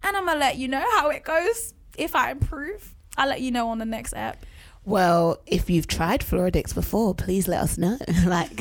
and 0.04 0.16
I'm 0.16 0.26
gonna 0.26 0.40
let 0.40 0.58
you 0.58 0.68
know 0.68 0.86
how 0.98 1.10
it 1.10 1.24
goes. 1.24 1.74
If 1.98 2.16
I 2.16 2.32
improve, 2.32 2.96
I'll 3.18 3.28
let 3.28 3.42
you 3.42 3.52
know 3.52 3.70
on 3.70 3.80
the 3.80 3.86
next 3.86 4.14
app. 4.14 4.46
Well, 4.90 5.38
if 5.46 5.70
you've 5.70 5.86
tried 5.86 6.22
Floradix 6.22 6.74
before, 6.74 7.14
please 7.14 7.48
let 7.48 7.62
us 7.62 7.78
know. 7.78 8.00
like, 8.26 8.60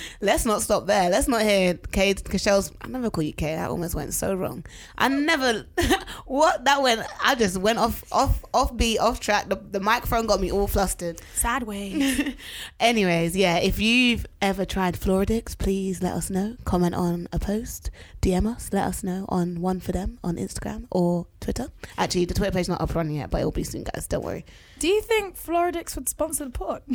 let's 0.20 0.44
not 0.44 0.60
stop 0.60 0.86
there. 0.86 1.08
Let's 1.08 1.26
not 1.26 1.40
hear 1.40 1.72
Kate 1.72 2.22
Kashelle's. 2.22 2.70
I 2.82 2.88
never 2.88 3.08
call 3.08 3.24
you 3.24 3.32
Kate. 3.32 3.56
That 3.56 3.70
almost 3.70 3.94
went 3.94 4.12
so 4.12 4.34
wrong. 4.34 4.62
I 4.98 5.08
never. 5.08 5.64
what 6.26 6.66
that 6.66 6.82
went? 6.82 7.00
I 7.24 7.34
just 7.34 7.56
went 7.56 7.78
off, 7.78 8.04
off, 8.12 8.44
off 8.52 8.76
beat, 8.76 8.98
off 8.98 9.20
track. 9.20 9.48
The, 9.48 9.56
the 9.56 9.80
microphone 9.80 10.26
got 10.26 10.38
me 10.38 10.52
all 10.52 10.66
flustered. 10.66 11.18
Sad 11.34 11.62
way. 11.62 12.36
Anyways, 12.78 13.34
yeah, 13.34 13.56
if 13.56 13.80
you've 13.80 14.26
ever 14.42 14.66
tried 14.66 15.00
Floradix, 15.00 15.56
please 15.56 16.02
let 16.02 16.12
us 16.12 16.28
know. 16.28 16.56
Comment 16.66 16.94
on 16.94 17.26
a 17.32 17.38
post, 17.38 17.90
DM 18.20 18.46
us, 18.46 18.68
let 18.70 18.84
us 18.84 19.02
know 19.02 19.24
on 19.30 19.62
One 19.62 19.80
for 19.80 19.92
Them 19.92 20.18
on 20.22 20.36
Instagram 20.36 20.88
or 20.90 21.26
Twitter. 21.40 21.68
Actually, 21.98 22.26
the 22.26 22.34
Twitter 22.34 22.52
page 22.52 22.62
is 22.62 22.68
not 22.68 22.80
up 22.80 22.94
running 22.94 23.16
yet, 23.16 23.30
but 23.30 23.38
it'll 23.38 23.50
be 23.50 23.64
soon, 23.64 23.84
guys. 23.84 24.06
Don't 24.06 24.24
worry. 24.24 24.44
Do 24.78 24.88
you 24.88 25.00
think 25.00 25.36
Floradix 25.36 25.94
would 25.96 26.08
sponsor 26.08 26.44
the 26.44 26.50
pod? 26.50 26.82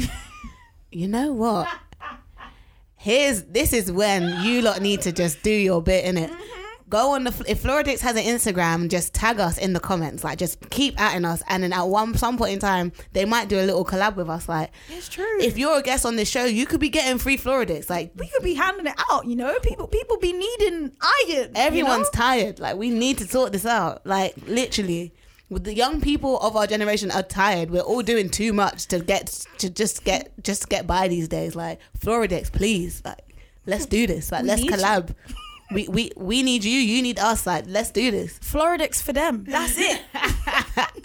You 0.91 1.09
know 1.09 1.33
what? 1.33 1.67
Here's 2.95 3.43
this 3.43 3.73
is 3.73 3.91
when 3.91 4.45
you 4.45 4.61
lot 4.61 4.81
need 4.81 5.01
to 5.01 5.11
just 5.11 5.43
do 5.43 5.51
your 5.51 5.81
bit 5.81 6.05
in 6.05 6.17
it. 6.17 6.31
Mm-hmm. 6.31 6.64
Go 6.87 7.11
on 7.15 7.23
the 7.23 7.45
if 7.47 7.63
Floradix 7.63 7.99
has 8.01 8.15
an 8.15 8.23
Instagram, 8.23 8.89
just 8.89 9.13
tag 9.13 9.39
us 9.39 9.57
in 9.57 9.73
the 9.73 9.79
comments. 9.79 10.23
Like 10.23 10.37
just 10.37 10.69
keep 10.69 10.95
atting 10.97 11.25
us, 11.25 11.41
and 11.47 11.63
then 11.63 11.73
at 11.73 11.83
one 11.83 12.15
some 12.15 12.37
point 12.37 12.53
in 12.53 12.59
time, 12.59 12.91
they 13.13 13.25
might 13.25 13.49
do 13.49 13.59
a 13.59 13.65
little 13.65 13.83
collab 13.83 14.15
with 14.15 14.29
us. 14.29 14.47
Like 14.47 14.71
it's 14.89 15.09
true. 15.09 15.39
if 15.41 15.57
you're 15.57 15.79
a 15.79 15.81
guest 15.81 16.05
on 16.05 16.15
this 16.15 16.29
show, 16.29 16.45
you 16.45 16.67
could 16.67 16.79
be 16.79 16.89
getting 16.89 17.17
free 17.17 17.37
Floradix. 17.37 17.89
Like 17.89 18.11
we 18.15 18.27
could 18.27 18.43
be 18.43 18.53
handing 18.53 18.85
it 18.85 18.93
out, 19.09 19.25
you 19.25 19.35
know, 19.35 19.57
people 19.59 19.87
people 19.87 20.17
be 20.17 20.31
needing 20.31 20.91
iron. 21.01 21.51
Everyone's 21.55 22.09
you 22.13 22.19
know? 22.19 22.25
tired. 22.25 22.59
Like 22.59 22.77
we 22.77 22.91
need 22.91 23.17
to 23.17 23.27
sort 23.27 23.51
this 23.51 23.65
out. 23.65 24.05
Like 24.05 24.35
literally, 24.45 25.11
with 25.49 25.63
the 25.63 25.73
young 25.73 26.01
people 26.01 26.39
of 26.39 26.55
our 26.55 26.67
generation 26.67 27.09
are 27.11 27.23
tired. 27.23 27.71
We're 27.71 27.81
all 27.81 28.01
doing 28.01 28.29
too 28.29 28.53
much 28.53 28.85
to 28.87 28.99
get 28.99 29.27
to 29.57 29.69
just 29.69 30.03
get 30.03 30.31
just 30.43 30.69
get 30.69 30.85
by 30.85 31.07
these 31.07 31.27
days. 31.27 31.55
Like 31.55 31.79
Floradix, 31.99 32.51
please. 32.51 33.01
Like 33.03 33.35
let's 33.65 33.85
do 33.85 34.05
this. 34.05 34.31
Like 34.31 34.43
We 34.43 34.49
let's 34.49 34.63
collab. 34.63 35.09
you. 35.09 35.35
We, 35.71 35.87
we 35.87 36.11
we 36.15 36.43
need 36.43 36.63
you. 36.63 36.79
You 36.79 37.01
need 37.01 37.19
us. 37.19 37.47
Like 37.47 37.65
let's 37.67 37.91
do 37.91 38.11
this. 38.11 38.37
Floradix 38.39 39.01
for 39.01 39.13
them. 39.13 39.45
That's 39.47 39.75
it. 39.77 40.01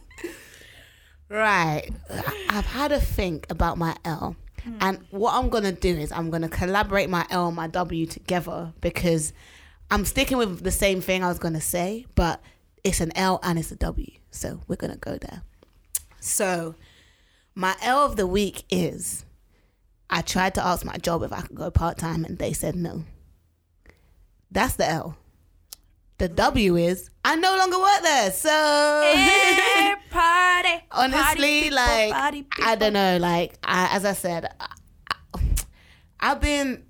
Right. 1.31 1.89
I've 2.49 2.67
had 2.67 2.91
a 2.91 3.01
think 3.01 3.47
about 3.51 3.79
my 3.79 3.97
L. 4.05 4.35
Hmm. 4.65 4.77
And 4.81 4.99
what 5.11 5.35
I'm 5.35 5.49
going 5.49 5.63
to 5.63 5.73
do 5.73 5.97
is 5.97 6.11
I'm 6.11 6.29
going 6.29 6.43
to 6.43 6.49
collaborate 6.49 7.09
my 7.09 7.25
L 7.31 7.47
and 7.47 7.57
my 7.57 7.69
W 7.69 8.05
together 8.05 8.73
because 8.81 9.33
I'm 9.93 10.05
sticking 10.05 10.39
with 10.39 10.65
the 10.65 10.73
same 10.73 11.01
thing 11.01 11.23
I 11.23 11.29
was 11.29 11.39
going 11.39 11.55
to 11.55 11.61
say, 11.61 12.05
but 12.17 12.43
it's 12.83 13.01
an 13.01 13.17
L 13.17 13.39
and 13.45 13.61
it's 13.61 13.71
a 13.71 13.77
W. 13.77 14.11
So 14.33 14.61
we're 14.67 14.75
going 14.75 14.93
to 14.93 14.99
go 14.99 15.19
there. 15.19 15.43
So 16.19 16.75
my 17.55 17.77
L 17.81 18.05
of 18.05 18.17
the 18.17 18.27
week 18.27 18.65
is 18.69 19.25
I 20.11 20.23
tried 20.23 20.55
to 20.55 20.67
ask 20.67 20.85
my 20.85 20.97
job 20.97 21.23
if 21.23 21.33
I 21.33 21.43
could 21.43 21.57
go 21.57 21.71
part 21.71 21.97
time 21.97 22.25
and 22.25 22.39
they 22.39 22.53
said 22.53 22.75
no. 22.75 23.05
That's 24.51 24.75
the 24.77 24.89
L. 24.89 25.17
The 26.19 26.29
W 26.29 26.77
is 26.77 27.09
I 27.25 27.37
no 27.37 27.57
longer 27.57 27.79
work 27.79 28.03
there. 28.03 28.31
So 28.33 29.03
Eh, 29.15 29.95
party. 30.11 30.85
honestly 30.91 31.71
party 31.71 32.43
people, 32.43 32.65
like 32.65 32.67
i 32.67 32.75
don't 32.77 32.93
know 32.93 33.17
like 33.19 33.57
I, 33.63 33.95
as 33.97 34.05
i 34.05 34.13
said 34.13 34.51
I, 34.59 34.75
i've 36.19 36.41
been 36.41 36.83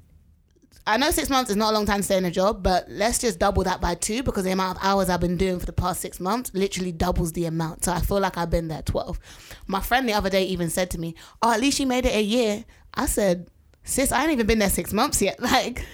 i 0.87 0.97
know 0.97 1.11
six 1.11 1.29
months 1.29 1.51
is 1.51 1.57
not 1.57 1.71
a 1.73 1.75
long 1.75 1.85
time 1.87 1.99
to 1.99 2.03
stay 2.03 2.17
in 2.17 2.25
a 2.25 2.31
job 2.31 2.63
but 2.63 2.87
let's 2.89 3.19
just 3.19 3.39
double 3.39 3.63
that 3.65 3.81
by 3.81 3.95
two 3.95 4.23
because 4.23 4.45
the 4.45 4.51
amount 4.51 4.79
of 4.79 4.85
hours 4.85 5.11
i've 5.11 5.21
been 5.21 5.37
doing 5.37 5.59
for 5.61 5.67
the 5.67 5.73
past 5.73 6.01
six 6.01 6.19
months 6.19 6.51
literally 6.55 6.93
doubles 6.93 7.33
the 7.33 7.45
amount 7.45 7.85
so 7.85 7.93
i 7.93 8.01
feel 8.01 8.21
like 8.21 8.37
i've 8.39 8.51
been 8.51 8.69
there 8.69 8.83
12 8.83 9.21
my 9.67 9.81
friend 9.81 10.09
the 10.09 10.15
other 10.15 10.31
day 10.31 10.45
even 10.45 10.71
said 10.71 10.91
to 10.91 10.99
me 10.99 11.15
oh 11.43 11.53
at 11.53 11.61
least 11.61 11.79
you 11.79 11.87
made 11.87 12.07
it 12.07 12.15
a 12.15 12.23
year 12.23 12.65
i 12.95 13.05
said 13.07 13.49
sis 13.85 14.13
i 14.13 14.23
ain't 14.23 14.33
even 14.33 14.47
been 14.47 14.59
there 14.59 14.71
six 14.71 14.93
months 14.93 15.21
yet 15.21 15.39
like 15.43 15.85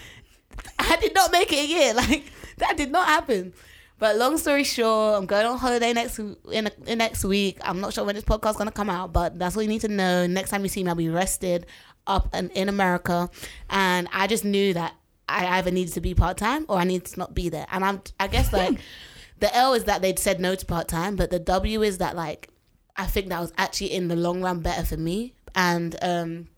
I 0.79 0.97
did 0.97 1.15
not 1.15 1.33
make 1.33 1.53
it 1.53 1.59
a 1.59 1.67
year. 1.67 1.95
Like 1.95 2.25
that 2.59 2.77
did 2.77 2.91
not 2.91 3.07
happen. 3.07 3.53
But 3.99 4.17
long 4.17 4.37
story 4.37 4.65
short, 4.65 5.17
I'm 5.17 5.27
going 5.27 5.47
on 5.47 5.59
holiday 5.59 5.93
next 5.93 6.19
in, 6.19 6.71
in 6.87 6.99
next 6.99 7.25
week. 7.25 7.59
I'm 7.63 7.81
not 7.81 7.95
sure 7.95 8.05
when 8.05 8.15
this 8.15 8.25
podcast 8.25 8.51
is 8.51 8.57
gonna 8.57 8.71
come 8.71 8.91
out, 8.91 9.13
but 9.13 9.39
that's 9.39 9.57
all 9.57 9.63
you 9.63 9.69
need 9.69 9.81
to 9.83 9.89
know. 9.89 10.27
Next 10.27 10.51
time 10.51 10.63
you 10.63 10.69
see 10.69 10.85
me, 10.85 10.91
I'll 10.91 10.95
be 10.97 11.09
rested 11.09 11.67
up 12.07 12.29
and 12.33 12.51
in 12.53 12.69
America, 12.69 13.31
and 13.71 14.09
I 14.13 14.27
just 14.27 14.45
knew 14.45 14.75
that 14.75 14.95
I 15.29 15.59
either 15.59 15.71
needed 15.71 15.95
to 15.95 16.01
be 16.01 16.15
part 16.15 16.37
time 16.37 16.67
or 16.69 16.79
I 16.79 16.85
needed 16.85 17.07
to 17.07 17.19
not 17.19 17.35
be 17.35 17.49
there. 17.49 17.67
And 17.71 17.85
I'm 17.85 18.03
I 18.21 18.29
guess 18.29 18.53
like 18.53 18.79
the 19.39 19.55
L 19.55 19.75
is 19.75 19.85
that 19.85 20.03
they'd 20.03 20.19
said 20.19 20.41
no 20.41 20.55
to 20.55 20.67
part 20.67 20.89
time, 20.89 21.17
but 21.17 21.31
the 21.31 21.39
W 21.39 21.83
is 21.83 21.99
that 21.99 22.17
like 22.17 22.49
I 22.97 23.07
think 23.07 23.29
that 23.29 23.41
was 23.41 23.53
actually 23.59 23.93
in 23.93 24.09
the 24.09 24.17
long 24.17 24.43
run 24.43 24.61
better 24.61 24.85
for 24.85 24.97
me. 24.97 25.35
And 25.55 25.97
um 26.03 26.49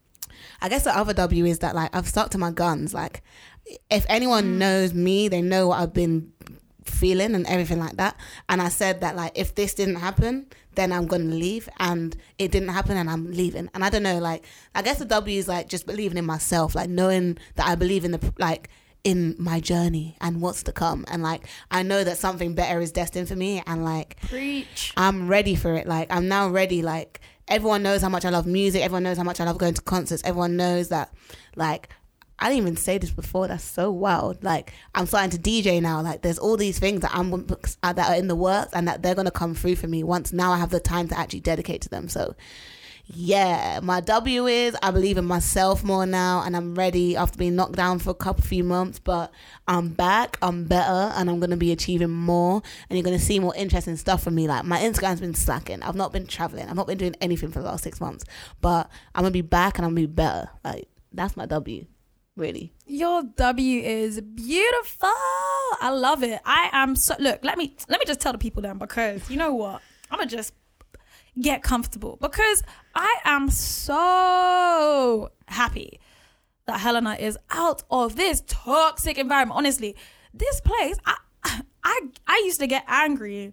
I 0.60 0.68
guess 0.68 0.84
the 0.84 0.96
other 0.96 1.14
W 1.14 1.44
is 1.44 1.60
that 1.60 1.74
like 1.74 1.94
I've 1.94 2.08
stuck 2.08 2.30
to 2.30 2.38
my 2.38 2.50
guns. 2.50 2.92
Like 2.92 3.22
if 3.90 4.06
anyone 4.08 4.44
mm. 4.44 4.56
knows 4.58 4.94
me, 4.94 5.28
they 5.28 5.42
know 5.42 5.68
what 5.68 5.80
I've 5.80 5.94
been 5.94 6.32
feeling 6.84 7.34
and 7.34 7.46
everything 7.46 7.78
like 7.78 7.96
that. 7.96 8.16
And 8.48 8.60
I 8.60 8.68
said 8.68 9.00
that 9.00 9.16
like 9.16 9.32
if 9.34 9.54
this 9.54 9.74
didn't 9.74 9.96
happen, 9.96 10.46
then 10.74 10.92
I'm 10.92 11.06
gonna 11.06 11.34
leave. 11.34 11.68
And 11.78 12.16
it 12.38 12.50
didn't 12.50 12.70
happen, 12.70 12.96
and 12.96 13.10
I'm 13.10 13.30
leaving. 13.32 13.70
And 13.74 13.84
I 13.84 13.90
don't 13.90 14.02
know, 14.02 14.18
like 14.18 14.44
I 14.74 14.82
guess 14.82 14.98
the 14.98 15.04
W 15.04 15.38
is 15.38 15.48
like 15.48 15.68
just 15.68 15.86
believing 15.86 16.18
in 16.18 16.24
myself, 16.24 16.74
like 16.74 16.88
knowing 16.88 17.38
that 17.56 17.66
I 17.66 17.74
believe 17.74 18.04
in 18.04 18.12
the 18.12 18.32
like 18.38 18.68
in 19.04 19.36
my 19.38 19.60
journey 19.60 20.16
and 20.20 20.40
what's 20.40 20.62
to 20.64 20.72
come. 20.72 21.04
And 21.08 21.22
like 21.22 21.46
I 21.70 21.82
know 21.82 22.04
that 22.04 22.18
something 22.18 22.54
better 22.54 22.80
is 22.80 22.92
destined 22.92 23.28
for 23.28 23.36
me. 23.36 23.62
And 23.66 23.84
like 23.84 24.20
Preach. 24.28 24.92
I'm 24.96 25.28
ready 25.28 25.54
for 25.54 25.74
it. 25.74 25.86
Like 25.86 26.12
I'm 26.12 26.28
now 26.28 26.48
ready. 26.48 26.82
Like 26.82 27.20
everyone 27.46 27.82
knows 27.82 28.02
how 28.02 28.08
much 28.08 28.24
I 28.24 28.30
love 28.30 28.46
music. 28.46 28.82
Everyone 28.82 29.04
knows 29.04 29.16
how 29.16 29.24
much 29.24 29.40
I 29.40 29.44
love 29.44 29.58
going 29.58 29.74
to 29.74 29.82
concerts. 29.82 30.22
Everyone 30.24 30.56
knows 30.56 30.88
that 30.88 31.12
like 31.56 31.88
I 32.38 32.48
didn't 32.48 32.62
even 32.62 32.76
say 32.76 32.98
this 32.98 33.10
before. 33.10 33.48
That's 33.48 33.64
so 33.64 33.90
wild. 33.90 34.44
Like 34.44 34.72
I'm 34.94 35.06
starting 35.06 35.30
to 35.30 35.38
DJ 35.38 35.82
now. 35.82 36.00
Like 36.02 36.22
there's 36.22 36.38
all 36.38 36.56
these 36.56 36.78
things 36.78 37.00
that 37.00 37.14
I'm 37.14 37.32
uh, 37.82 37.92
that 37.92 38.10
are 38.10 38.16
in 38.16 38.28
the 38.28 38.36
works 38.36 38.72
and 38.72 38.86
that 38.86 39.02
they're 39.02 39.14
gonna 39.14 39.30
come 39.30 39.54
through 39.54 39.76
for 39.76 39.88
me 39.88 40.04
once 40.04 40.32
now 40.32 40.52
I 40.52 40.58
have 40.58 40.70
the 40.70 40.80
time 40.80 41.08
to 41.08 41.18
actually 41.18 41.40
dedicate 41.40 41.82
to 41.82 41.88
them. 41.88 42.08
So 42.08 42.36
yeah, 43.10 43.80
my 43.82 44.00
W 44.02 44.46
is 44.46 44.76
I 44.82 44.90
believe 44.90 45.16
in 45.16 45.24
myself 45.24 45.82
more 45.82 46.04
now 46.04 46.42
and 46.44 46.54
I'm 46.54 46.74
ready 46.74 47.16
after 47.16 47.38
being 47.38 47.56
knocked 47.56 47.76
down 47.76 47.98
for 47.98 48.10
a 48.10 48.14
couple 48.14 48.44
few 48.44 48.62
months, 48.62 48.98
but 48.98 49.32
I'm 49.66 49.88
back, 49.88 50.36
I'm 50.42 50.64
better 50.64 51.12
and 51.16 51.30
I'm 51.30 51.40
gonna 51.40 51.56
be 51.56 51.72
achieving 51.72 52.10
more 52.10 52.62
and 52.88 52.98
you're 52.98 53.04
gonna 53.04 53.18
see 53.18 53.38
more 53.40 53.54
interesting 53.56 53.96
stuff 53.96 54.22
from 54.22 54.34
me. 54.34 54.46
Like 54.46 54.64
my 54.64 54.78
Instagram's 54.78 55.20
been 55.20 55.34
slacking. 55.34 55.82
I've 55.82 55.96
not 55.96 56.12
been 56.12 56.26
traveling. 56.26 56.68
I've 56.68 56.76
not 56.76 56.86
been 56.86 56.98
doing 56.98 57.16
anything 57.20 57.50
for 57.50 57.60
the 57.60 57.66
last 57.66 57.82
six 57.82 58.00
months. 58.00 58.24
But 58.60 58.90
I'm 59.14 59.22
gonna 59.22 59.32
be 59.32 59.40
back 59.40 59.78
and 59.78 59.86
I'm 59.86 59.92
gonna 59.92 60.06
be 60.06 60.12
better. 60.12 60.50
Like 60.62 60.88
that's 61.12 61.36
my 61.36 61.46
W. 61.46 61.86
Really. 62.38 62.72
Your 62.86 63.24
W 63.24 63.80
is 63.80 64.20
beautiful. 64.20 65.08
I 65.80 65.90
love 65.90 66.22
it. 66.22 66.40
I 66.44 66.70
am 66.72 66.94
so 66.94 67.16
look, 67.18 67.42
let 67.42 67.58
me 67.58 67.74
let 67.88 67.98
me 67.98 68.06
just 68.06 68.20
tell 68.20 68.30
the 68.30 68.38
people 68.38 68.62
then 68.62 68.78
because 68.78 69.28
you 69.28 69.36
know 69.36 69.52
what? 69.52 69.82
I'ma 70.08 70.24
just 70.24 70.54
get 71.40 71.64
comfortable 71.64 72.16
because 72.20 72.62
I 72.94 73.12
am 73.24 73.50
so 73.50 75.32
happy 75.48 75.98
that 76.66 76.78
Helena 76.78 77.16
is 77.18 77.36
out 77.50 77.82
of 77.90 78.14
this 78.14 78.44
toxic 78.46 79.18
environment. 79.18 79.58
Honestly, 79.58 79.96
this 80.32 80.60
place, 80.60 80.96
I, 81.04 81.16
I, 81.82 82.00
I 82.28 82.42
used 82.44 82.60
to 82.60 82.68
get 82.68 82.84
angry 82.86 83.52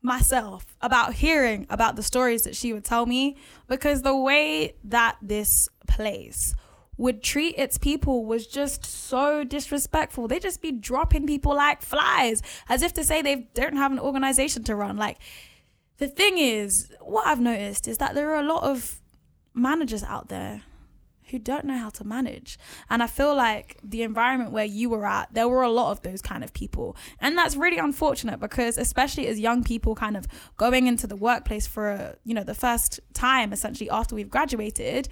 myself 0.00 0.76
about 0.80 1.14
hearing 1.14 1.66
about 1.70 1.96
the 1.96 2.04
stories 2.04 2.42
that 2.42 2.54
she 2.54 2.72
would 2.72 2.84
tell 2.84 3.04
me 3.04 3.36
because 3.66 4.02
the 4.02 4.16
way 4.16 4.76
that 4.84 5.16
this 5.20 5.68
place 5.88 6.54
would 6.98 7.22
treat 7.22 7.54
its 7.58 7.78
people 7.78 8.24
was 8.24 8.46
just 8.46 8.84
so 8.84 9.44
disrespectful. 9.44 10.28
They 10.28 10.38
just 10.38 10.62
be 10.62 10.72
dropping 10.72 11.26
people 11.26 11.54
like 11.54 11.82
flies 11.82 12.42
as 12.68 12.82
if 12.82 12.92
to 12.94 13.04
say 13.04 13.22
they 13.22 13.48
don't 13.54 13.76
have 13.76 13.92
an 13.92 13.98
organization 13.98 14.64
to 14.64 14.76
run. 14.76 14.96
Like 14.96 15.18
the 15.98 16.08
thing 16.08 16.38
is, 16.38 16.92
what 17.00 17.26
I've 17.26 17.40
noticed 17.40 17.88
is 17.88 17.98
that 17.98 18.14
there 18.14 18.30
are 18.30 18.40
a 18.40 18.46
lot 18.46 18.62
of 18.62 19.00
managers 19.54 20.02
out 20.02 20.28
there 20.28 20.62
who 21.30 21.38
don't 21.38 21.64
know 21.64 21.76
how 21.76 21.90
to 21.90 22.04
manage. 22.04 22.58
And 22.88 23.02
I 23.02 23.06
feel 23.06 23.34
like 23.34 23.78
the 23.82 24.02
environment 24.02 24.52
where 24.52 24.64
you 24.64 24.88
were 24.88 25.06
at, 25.06 25.34
there 25.34 25.48
were 25.48 25.62
a 25.62 25.70
lot 25.70 25.90
of 25.90 26.02
those 26.02 26.22
kind 26.22 26.44
of 26.44 26.52
people. 26.52 26.96
And 27.20 27.36
that's 27.36 27.56
really 27.56 27.78
unfortunate 27.78 28.38
because 28.38 28.78
especially 28.78 29.26
as 29.26 29.40
young 29.40 29.64
people 29.64 29.94
kind 29.94 30.16
of 30.16 30.28
going 30.56 30.86
into 30.86 31.06
the 31.06 31.16
workplace 31.16 31.66
for, 31.66 32.16
you 32.24 32.34
know, 32.34 32.44
the 32.44 32.54
first 32.54 33.00
time 33.12 33.52
essentially 33.52 33.90
after 33.90 34.14
we've 34.14 34.30
graduated, 34.30 35.08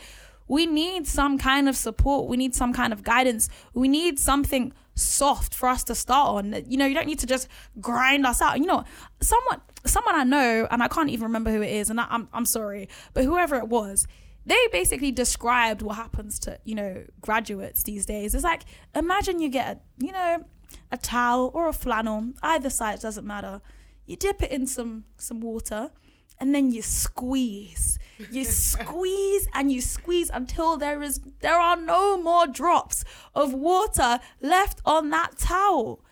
we 0.49 0.67
need 0.67 1.07
some 1.07 1.39
kind 1.39 1.69
of 1.69 1.77
support. 1.77 2.29
We 2.29 2.37
need 2.37 2.55
some 2.55 2.73
kind 2.73 2.93
of 2.93 3.03
guidance. 3.03 3.49
We 3.73 3.89
need 3.89 4.19
something 4.19 4.73
soft 4.95 5.55
for 5.55 5.69
us 5.69 5.85
to 5.85 5.95
start 5.95 6.29
on. 6.29 6.65
You 6.69 6.77
know, 6.77 6.87
you 6.87 6.95
don't 6.95 7.07
need 7.07 7.19
to 7.21 7.27
just 7.27 7.49
grind 7.81 8.27
us 8.27 8.41
out. 8.41 8.59
You 8.59 8.67
know, 8.67 8.85
someone 9.21 9.61
someone 9.87 10.15
I 10.15 10.25
know, 10.25 10.67
and 10.71 10.83
I 10.83 10.89
can't 10.89 11.11
even 11.11 11.25
remember 11.25 11.51
who 11.51 11.63
it 11.63 11.71
is, 11.71 11.91
and 11.91 12.01
I, 12.01 12.07
I'm 12.11 12.29
I'm 12.33 12.47
sorry, 12.47 12.89
but 13.13 13.25
whoever 13.25 13.57
it 13.57 13.69
was, 13.69 14.07
they 14.47 14.69
basically 14.73 15.13
described 15.13 15.83
what 15.83 15.97
happens 15.97 16.39
to 16.41 16.59
you 16.65 16.75
know 16.75 17.05
graduates 17.21 17.83
these 17.83 18.07
days. 18.07 18.35
It's 18.35 18.45
like 18.45 18.65
imagine 18.95 19.41
you 19.41 19.49
get 19.49 19.77
a, 19.77 20.05
you 20.05 20.13
know 20.13 20.45
a 20.91 20.97
towel 20.97 21.51
or 21.55 21.69
a 21.69 21.73
flannel, 21.73 22.33
either 22.43 22.71
side 22.71 23.01
doesn't 23.01 23.27
matter. 23.27 23.61
You 24.07 24.17
dip 24.17 24.43
it 24.43 24.51
in 24.51 24.67
some 24.67 25.05
some 25.17 25.41
water, 25.41 25.91
and 26.39 26.55
then 26.55 26.71
you 26.71 26.83
squeeze. 26.83 27.99
You 28.31 28.45
squeeze 28.45 29.49
and 29.55 29.71
you 29.73 29.81
squeeze 29.81 30.31
until 30.33 30.77
there 30.77 31.03
is 31.03 31.21
there 31.41 31.59
are 31.59 31.77
no 31.77 32.21
more 32.21 32.47
drops 32.47 33.05
of 33.35 33.55
water 33.55 34.21
left 34.41 34.81
on 34.85 35.11
that 35.11 35.39
towel. 35.39 36.05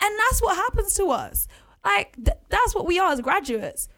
And 0.00 0.14
that's 0.18 0.40
what 0.40 0.56
happens 0.56 0.94
to 0.94 1.10
us. 1.10 1.48
Like 1.84 2.14
th- 2.16 2.38
that's 2.48 2.74
what 2.74 2.86
we 2.86 2.98
are 2.98 3.12
as 3.12 3.20
graduates. 3.20 3.88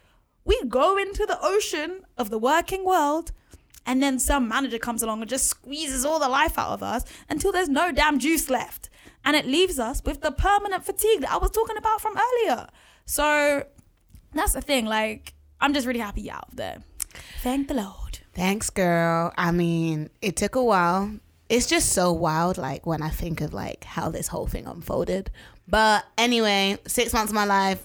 We 0.44 0.62
go 0.64 0.96
into 0.96 1.26
the 1.26 1.38
ocean 1.42 2.02
of 2.16 2.30
the 2.30 2.38
working 2.38 2.84
world 2.84 3.32
and 3.86 4.02
then 4.02 4.18
some 4.18 4.48
manager 4.48 4.78
comes 4.78 5.02
along 5.02 5.20
and 5.20 5.28
just 5.28 5.46
squeezes 5.46 6.04
all 6.04 6.18
the 6.18 6.28
life 6.28 6.58
out 6.58 6.70
of 6.70 6.82
us 6.82 7.04
until 7.28 7.52
there's 7.52 7.68
no 7.68 7.92
damn 7.92 8.18
juice 8.18 8.50
left. 8.50 8.88
And 9.24 9.36
it 9.36 9.46
leaves 9.46 9.78
us 9.78 10.02
with 10.04 10.20
the 10.20 10.30
permanent 10.30 10.84
fatigue 10.84 11.20
that 11.20 11.32
I 11.32 11.36
was 11.36 11.50
talking 11.50 11.76
about 11.76 12.00
from 12.00 12.16
earlier. 12.16 12.66
So 13.04 13.64
that's 14.32 14.52
the 14.52 14.60
thing. 14.60 14.86
Like, 14.86 15.34
I'm 15.60 15.74
just 15.74 15.86
really 15.86 16.00
happy 16.00 16.22
you're 16.22 16.34
out 16.34 16.54
there. 16.54 16.78
Thank 17.42 17.68
the 17.68 17.74
Lord. 17.74 18.20
Thanks, 18.34 18.70
girl. 18.70 19.32
I 19.36 19.50
mean, 19.50 20.10
it 20.22 20.36
took 20.36 20.54
a 20.54 20.62
while. 20.62 21.12
It's 21.48 21.66
just 21.66 21.92
so 21.92 22.12
wild, 22.12 22.58
like 22.58 22.86
when 22.86 23.02
I 23.02 23.10
think 23.10 23.40
of 23.40 23.52
like 23.52 23.84
how 23.84 24.08
this 24.08 24.28
whole 24.28 24.46
thing 24.46 24.66
unfolded. 24.66 25.30
But 25.66 26.04
anyway, 26.16 26.78
six 26.86 27.12
months 27.12 27.32
of 27.32 27.34
my 27.34 27.44
life, 27.44 27.82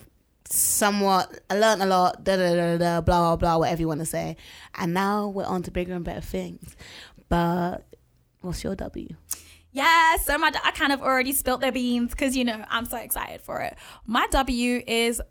somewhat 0.49 1.39
I 1.49 1.57
learned 1.57 1.81
a 1.81 1.85
lot, 1.87 2.23
da 2.23 2.35
da 2.37 2.55
da 2.55 2.77
da, 2.77 3.01
blah 3.01 3.19
blah 3.19 3.35
blah, 3.35 3.57
whatever 3.57 3.81
you 3.81 3.87
want 3.87 4.01
to 4.01 4.05
say. 4.05 4.37
And 4.75 4.93
now 4.93 5.27
we're 5.29 5.45
on 5.45 5.63
to 5.63 5.71
bigger 5.71 5.93
and 5.93 6.05
better 6.05 6.21
things. 6.21 6.75
But 7.27 7.85
what's 8.41 8.63
your 8.63 8.75
W? 8.75 9.09
Yeah, 9.71 10.15
so 10.17 10.37
my 10.37 10.53
I 10.63 10.71
kind 10.71 10.93
of 10.93 11.01
already 11.01 11.33
spilt 11.33 11.61
their 11.61 11.71
beans 11.71 12.11
because 12.11 12.37
you 12.37 12.45
know 12.45 12.63
I'm 12.69 12.85
so 12.85 12.97
excited 12.97 13.41
for 13.41 13.61
it. 13.61 13.75
My 14.05 14.27
W 14.27 14.81
is 14.87 15.21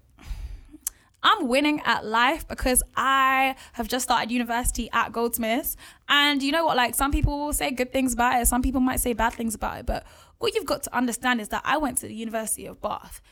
I'm 1.24 1.48
winning 1.48 1.80
at 1.84 2.04
life 2.04 2.46
because 2.46 2.82
I 2.96 3.56
have 3.72 3.88
just 3.88 4.04
started 4.04 4.30
university 4.30 4.90
at 4.92 5.12
Goldsmiths. 5.12 5.76
And 6.08 6.42
you 6.42 6.52
know 6.52 6.66
what? 6.66 6.76
Like, 6.76 6.94
some 6.94 7.10
people 7.10 7.38
will 7.38 7.52
say 7.54 7.70
good 7.70 7.92
things 7.92 8.12
about 8.12 8.40
it, 8.40 8.46
some 8.46 8.62
people 8.62 8.80
might 8.80 9.00
say 9.00 9.14
bad 9.14 9.32
things 9.32 9.54
about 9.54 9.78
it. 9.80 9.86
But 9.86 10.04
what 10.38 10.54
you've 10.54 10.66
got 10.66 10.82
to 10.84 10.94
understand 10.94 11.40
is 11.40 11.48
that 11.48 11.62
I 11.64 11.78
went 11.78 11.98
to 11.98 12.06
the 12.06 12.14
University 12.14 12.66
of 12.66 12.80
Bath. 12.80 13.22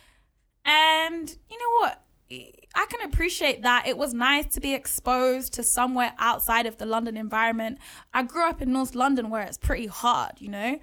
And 0.64 1.28
you 1.50 1.58
know 1.58 1.80
what? 1.80 2.02
I 2.74 2.86
can 2.88 3.02
appreciate 3.02 3.62
that. 3.62 3.86
It 3.86 3.98
was 3.98 4.14
nice 4.14 4.46
to 4.54 4.60
be 4.60 4.72
exposed 4.72 5.52
to 5.54 5.62
somewhere 5.62 6.14
outside 6.18 6.64
of 6.64 6.78
the 6.78 6.86
London 6.86 7.18
environment. 7.18 7.78
I 8.14 8.22
grew 8.22 8.48
up 8.48 8.62
in 8.62 8.72
North 8.72 8.94
London 8.94 9.28
where 9.28 9.42
it's 9.42 9.58
pretty 9.58 9.86
hard, 9.86 10.32
you 10.38 10.48
know? 10.48 10.78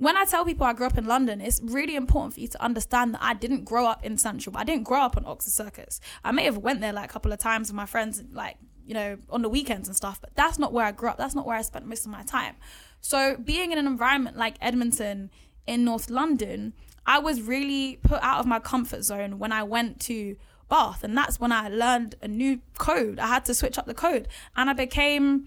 When 0.00 0.16
I 0.16 0.24
tell 0.24 0.46
people 0.46 0.64
I 0.64 0.72
grew 0.72 0.86
up 0.86 0.96
in 0.96 1.04
London, 1.04 1.42
it's 1.42 1.60
really 1.62 1.94
important 1.94 2.32
for 2.32 2.40
you 2.40 2.48
to 2.48 2.64
understand 2.64 3.12
that 3.12 3.22
I 3.22 3.34
didn't 3.34 3.64
grow 3.64 3.86
up 3.86 4.02
in 4.02 4.16
Central. 4.16 4.56
I 4.56 4.64
didn't 4.64 4.84
grow 4.84 5.02
up 5.02 5.18
on 5.18 5.26
Oxford 5.26 5.52
Circus. 5.52 6.00
I 6.24 6.32
may 6.32 6.44
have 6.44 6.56
went 6.56 6.80
there 6.80 6.94
like 6.94 7.10
a 7.10 7.12
couple 7.12 7.34
of 7.34 7.38
times 7.38 7.68
with 7.68 7.76
my 7.76 7.84
friends, 7.84 8.22
like 8.32 8.56
you 8.86 8.94
know, 8.94 9.18
on 9.28 9.42
the 9.42 9.50
weekends 9.50 9.88
and 9.88 9.96
stuff. 9.96 10.18
But 10.18 10.30
that's 10.34 10.58
not 10.58 10.72
where 10.72 10.86
I 10.86 10.92
grew 10.92 11.10
up. 11.10 11.18
That's 11.18 11.34
not 11.34 11.46
where 11.46 11.56
I 11.56 11.60
spent 11.60 11.84
most 11.84 12.06
of 12.06 12.10
my 12.10 12.22
time. 12.22 12.56
So 13.02 13.36
being 13.36 13.72
in 13.72 13.78
an 13.78 13.86
environment 13.86 14.38
like 14.38 14.56
Edmonton 14.62 15.30
in 15.66 15.84
North 15.84 16.08
London, 16.08 16.72
I 17.04 17.18
was 17.18 17.42
really 17.42 17.98
put 18.02 18.22
out 18.22 18.40
of 18.40 18.46
my 18.46 18.58
comfort 18.58 19.04
zone 19.04 19.38
when 19.38 19.52
I 19.52 19.64
went 19.64 20.00
to 20.02 20.34
Bath, 20.70 21.04
and 21.04 21.14
that's 21.14 21.38
when 21.38 21.52
I 21.52 21.68
learned 21.68 22.14
a 22.22 22.28
new 22.28 22.60
code. 22.78 23.18
I 23.18 23.26
had 23.26 23.44
to 23.46 23.54
switch 23.54 23.76
up 23.76 23.84
the 23.84 23.92
code, 23.92 24.28
and 24.56 24.70
I 24.70 24.72
became 24.72 25.46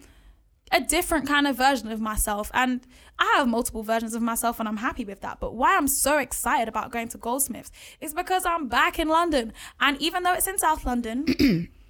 a 0.71 0.81
different 0.81 1.27
kind 1.27 1.47
of 1.47 1.55
version 1.55 1.91
of 1.91 2.01
myself. 2.01 2.49
And 2.53 2.81
I 3.19 3.35
have 3.37 3.47
multiple 3.47 3.83
versions 3.83 4.13
of 4.13 4.21
myself 4.21 4.59
and 4.59 4.67
I'm 4.67 4.77
happy 4.77 5.05
with 5.05 5.21
that. 5.21 5.39
But 5.39 5.53
why 5.53 5.77
I'm 5.77 5.87
so 5.87 6.17
excited 6.17 6.67
about 6.67 6.91
going 6.91 7.09
to 7.09 7.17
Goldsmiths 7.17 7.71
is 8.01 8.13
because 8.13 8.45
I'm 8.45 8.67
back 8.67 8.97
in 8.99 9.07
London. 9.07 9.53
And 9.79 10.01
even 10.01 10.23
though 10.23 10.33
it's 10.33 10.47
in 10.47 10.57
South 10.57 10.85
London, 10.85 11.25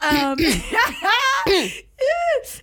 um, 0.00 0.38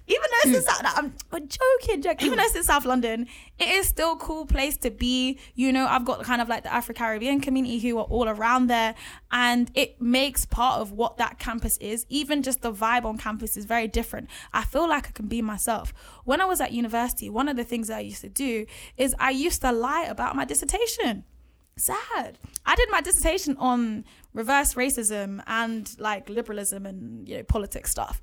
even 0.08 0.28
though 0.32 0.50
it's 0.50 0.58
in 0.58 0.62
South, 0.62 0.82
I'm, 0.84 1.14
I'm 1.32 1.48
joking, 1.48 2.02
joking. 2.02 2.28
Even 2.28 2.38
though 2.38 2.46
it's 2.46 2.56
in 2.56 2.64
South 2.72 2.86
London, 2.86 3.28
it 3.60 3.68
is 3.68 3.88
still 3.88 4.14
a 4.14 4.18
cool 4.18 4.46
place 4.46 4.78
to 4.78 4.92
be. 4.92 5.40
You 5.56 5.74
know, 5.74 5.86
I've 5.86 6.06
got 6.06 6.24
kind 6.24 6.42
of 6.42 6.48
like 6.48 6.64
the 6.64 6.74
Afro 6.74 6.96
Caribbean 6.96 7.42
community 7.42 7.80
who 7.80 7.98
are 7.98 8.06
all 8.06 8.30
around 8.30 8.68
there, 8.68 8.96
and 9.32 9.70
it 9.74 10.02
makes 10.02 10.46
part 10.46 10.82
of 10.82 10.92
what 10.92 11.18
that 11.18 11.40
campus 11.40 11.78
is. 11.78 12.06
Even 12.10 12.42
just 12.42 12.62
the 12.62 12.72
vibe 12.72 13.06
on 13.06 13.18
campus 13.18 13.58
is 13.58 13.66
very 13.66 13.88
different. 13.88 14.30
I 14.54 14.64
feel 14.64 14.88
like 14.88 15.08
I 15.08 15.12
can 15.12 15.28
be 15.28 15.42
myself. 15.42 15.94
When 16.24 16.42
I 16.42 16.46
was 16.46 16.62
at 16.62 16.72
university, 16.72 17.30
one 17.30 17.50
of 17.50 17.58
the 17.58 17.64
things 17.64 17.88
that 17.90 17.98
I 17.98 18.02
used 18.02 18.22
to 18.22 18.30
do 18.30 18.66
is 18.98 19.16
I 19.20 19.32
used 19.32 19.62
to 19.62 19.72
lie 19.72 20.04
about 20.04 20.36
my 20.36 20.46
dissertation 20.46 21.26
sad. 21.78 22.40
I 22.66 22.76
did 22.76 22.90
my 22.90 23.02
dissertation 23.02 23.58
on 23.58 24.06
reverse 24.34 24.74
racism 24.76 25.44
and 25.48 25.94
like 26.00 26.30
liberalism 26.30 26.86
and 26.86 27.28
you 27.28 27.38
know 27.38 27.44
politics 27.44 27.92
stuff. 27.92 28.22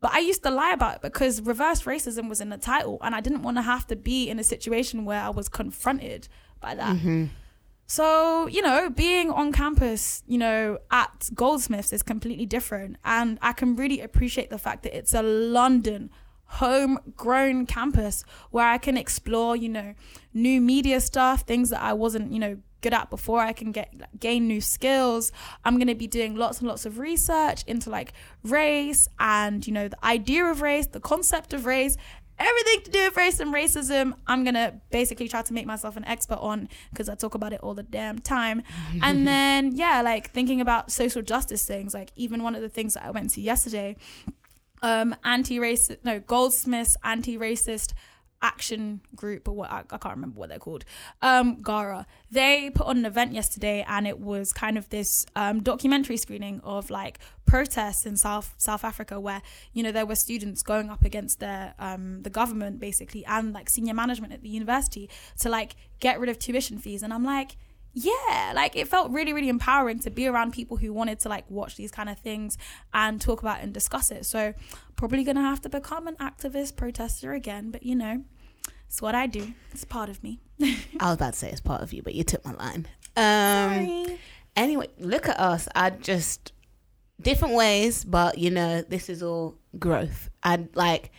But 0.00 0.12
I 0.12 0.18
used 0.18 0.42
to 0.42 0.50
lie 0.50 0.72
about 0.72 0.96
it 0.96 1.02
because 1.02 1.40
reverse 1.40 1.82
racism 1.82 2.28
was 2.28 2.40
in 2.40 2.50
the 2.50 2.58
title 2.58 2.98
and 3.02 3.14
I 3.14 3.20
didn't 3.20 3.42
want 3.42 3.56
to 3.56 3.62
have 3.62 3.86
to 3.88 3.96
be 3.96 4.28
in 4.28 4.38
a 4.38 4.44
situation 4.44 5.04
where 5.04 5.20
I 5.20 5.30
was 5.30 5.48
confronted 5.48 6.28
by 6.60 6.74
that. 6.74 6.96
Mm-hmm. 6.96 7.26
So, 7.86 8.46
you 8.48 8.62
know, 8.62 8.90
being 8.90 9.30
on 9.30 9.52
campus, 9.52 10.22
you 10.26 10.38
know, 10.38 10.78
at 10.90 11.30
Goldsmiths 11.34 11.92
is 11.92 12.02
completely 12.02 12.44
different. 12.44 12.96
And 13.04 13.38
I 13.40 13.52
can 13.52 13.76
really 13.76 14.00
appreciate 14.00 14.50
the 14.50 14.58
fact 14.58 14.82
that 14.82 14.96
it's 14.96 15.14
a 15.14 15.22
London 15.22 16.10
homegrown 16.46 17.66
campus 17.66 18.24
where 18.50 18.66
I 18.66 18.78
can 18.78 18.96
explore, 18.96 19.56
you 19.56 19.68
know, 19.68 19.94
new 20.34 20.60
media 20.60 21.00
stuff, 21.00 21.42
things 21.42 21.70
that 21.70 21.80
I 21.80 21.92
wasn't, 21.92 22.32
you 22.32 22.38
know, 22.38 22.58
good 22.86 22.94
at 22.94 23.10
before 23.10 23.40
I 23.40 23.52
can 23.52 23.72
get 23.72 23.92
gain 24.20 24.46
new 24.46 24.60
skills. 24.60 25.32
I'm 25.64 25.74
going 25.74 25.88
to 25.88 25.96
be 25.96 26.06
doing 26.06 26.36
lots 26.36 26.60
and 26.60 26.68
lots 26.68 26.86
of 26.86 27.00
research 27.00 27.64
into 27.66 27.90
like 27.90 28.12
race 28.44 29.08
and 29.18 29.66
you 29.66 29.72
know 29.72 29.88
the 29.88 30.04
idea 30.04 30.44
of 30.44 30.62
race, 30.62 30.86
the 30.86 31.00
concept 31.00 31.52
of 31.52 31.66
race, 31.66 31.96
everything 32.38 32.82
to 32.84 32.90
do 32.92 33.02
with 33.06 33.16
race 33.16 33.40
and 33.40 33.52
racism. 33.52 34.14
I'm 34.28 34.44
going 34.44 34.54
to 34.54 34.74
basically 34.92 35.26
try 35.26 35.42
to 35.42 35.52
make 35.52 35.66
myself 35.66 35.96
an 35.96 36.04
expert 36.04 36.38
on 36.38 36.68
because 36.90 37.08
I 37.08 37.16
talk 37.16 37.34
about 37.34 37.52
it 37.52 37.58
all 37.60 37.74
the 37.74 37.82
damn 37.82 38.20
time. 38.20 38.62
and 39.02 39.26
then 39.32 39.74
yeah, 39.74 40.00
like 40.02 40.30
thinking 40.30 40.60
about 40.60 40.92
social 40.92 41.22
justice 41.22 41.66
things, 41.66 41.92
like 41.92 42.12
even 42.14 42.44
one 42.44 42.54
of 42.54 42.62
the 42.62 42.68
things 42.68 42.94
that 42.94 43.04
I 43.04 43.10
went 43.10 43.30
to 43.30 43.40
yesterday 43.40 43.96
um 44.82 45.16
anti-racist 45.24 45.96
no 46.04 46.20
goldsmiths 46.20 46.98
anti-racist 47.02 47.94
action 48.42 49.00
group 49.14 49.48
or 49.48 49.52
what 49.52 49.70
I, 49.70 49.82
I, 49.90 49.98
can't 49.98 50.14
remember 50.14 50.38
what 50.38 50.48
they're 50.48 50.58
called. 50.58 50.84
Um 51.22 51.62
gara. 51.62 52.06
They 52.30 52.70
put 52.70 52.86
on 52.86 52.98
an 52.98 53.06
event 53.06 53.32
yesterday 53.32 53.84
and 53.88 54.06
it 54.06 54.20
was 54.20 54.52
kind 54.52 54.76
of 54.76 54.88
this 54.90 55.26
um 55.34 55.62
documentary 55.62 56.16
screening 56.16 56.60
of 56.62 56.90
like 56.90 57.18
protests 57.46 58.04
in 58.04 58.16
south 58.16 58.54
south 58.58 58.82
africa 58.82 59.20
where 59.20 59.40
you 59.72 59.82
know 59.82 59.92
there 59.92 60.04
were 60.04 60.16
students 60.16 60.62
going 60.62 60.90
up 60.90 61.04
against 61.04 61.38
their 61.38 61.74
um 61.78 62.22
the 62.22 62.30
government 62.30 62.80
basically 62.80 63.24
and 63.26 63.52
like 63.52 63.70
senior 63.70 63.94
management 63.94 64.32
at 64.32 64.42
the 64.42 64.48
university 64.48 65.08
to 65.38 65.48
like 65.48 65.76
get 66.00 66.18
rid 66.20 66.28
of 66.28 66.38
tuition 66.38 66.78
fees. 66.78 67.02
And 67.02 67.12
i'm 67.12 67.24
like 67.24 67.56
yeah, 67.98 68.52
like 68.54 68.76
it 68.76 68.88
felt 68.88 69.10
really, 69.10 69.32
really 69.32 69.48
empowering 69.48 69.98
to 70.00 70.10
be 70.10 70.26
around 70.26 70.52
people 70.52 70.76
who 70.76 70.92
wanted 70.92 71.18
to 71.20 71.30
like 71.30 71.50
watch 71.50 71.76
these 71.76 71.90
kind 71.90 72.10
of 72.10 72.18
things 72.18 72.58
and 72.92 73.18
talk 73.18 73.40
about 73.40 73.62
and 73.62 73.72
discuss 73.72 74.10
it. 74.10 74.26
So 74.26 74.52
probably 74.96 75.24
gonna 75.24 75.40
have 75.40 75.62
to 75.62 75.70
become 75.70 76.06
an 76.06 76.14
activist 76.16 76.76
protester 76.76 77.32
again, 77.32 77.70
but 77.70 77.84
you 77.84 77.94
know, 77.94 78.22
it's 78.86 79.00
what 79.00 79.14
I 79.14 79.26
do. 79.26 79.54
It's 79.72 79.86
part 79.86 80.10
of 80.10 80.22
me. 80.22 80.40
I 80.60 81.06
was 81.06 81.14
about 81.14 81.32
to 81.32 81.38
say 81.38 81.48
it's 81.48 81.62
part 81.62 81.80
of 81.80 81.94
you, 81.94 82.02
but 82.02 82.14
you 82.14 82.22
took 82.22 82.44
my 82.44 82.52
line. 82.52 82.86
Um, 83.16 83.86
Sorry. 83.86 84.20
Anyway, 84.56 84.88
look 84.98 85.26
at 85.26 85.40
us. 85.40 85.66
I 85.74 85.88
just 85.88 86.52
different 87.18 87.54
ways, 87.54 88.04
but 88.04 88.36
you 88.36 88.50
know, 88.50 88.82
this 88.82 89.08
is 89.08 89.22
all 89.22 89.56
growth. 89.78 90.28
And 90.42 90.68
like 90.74 91.12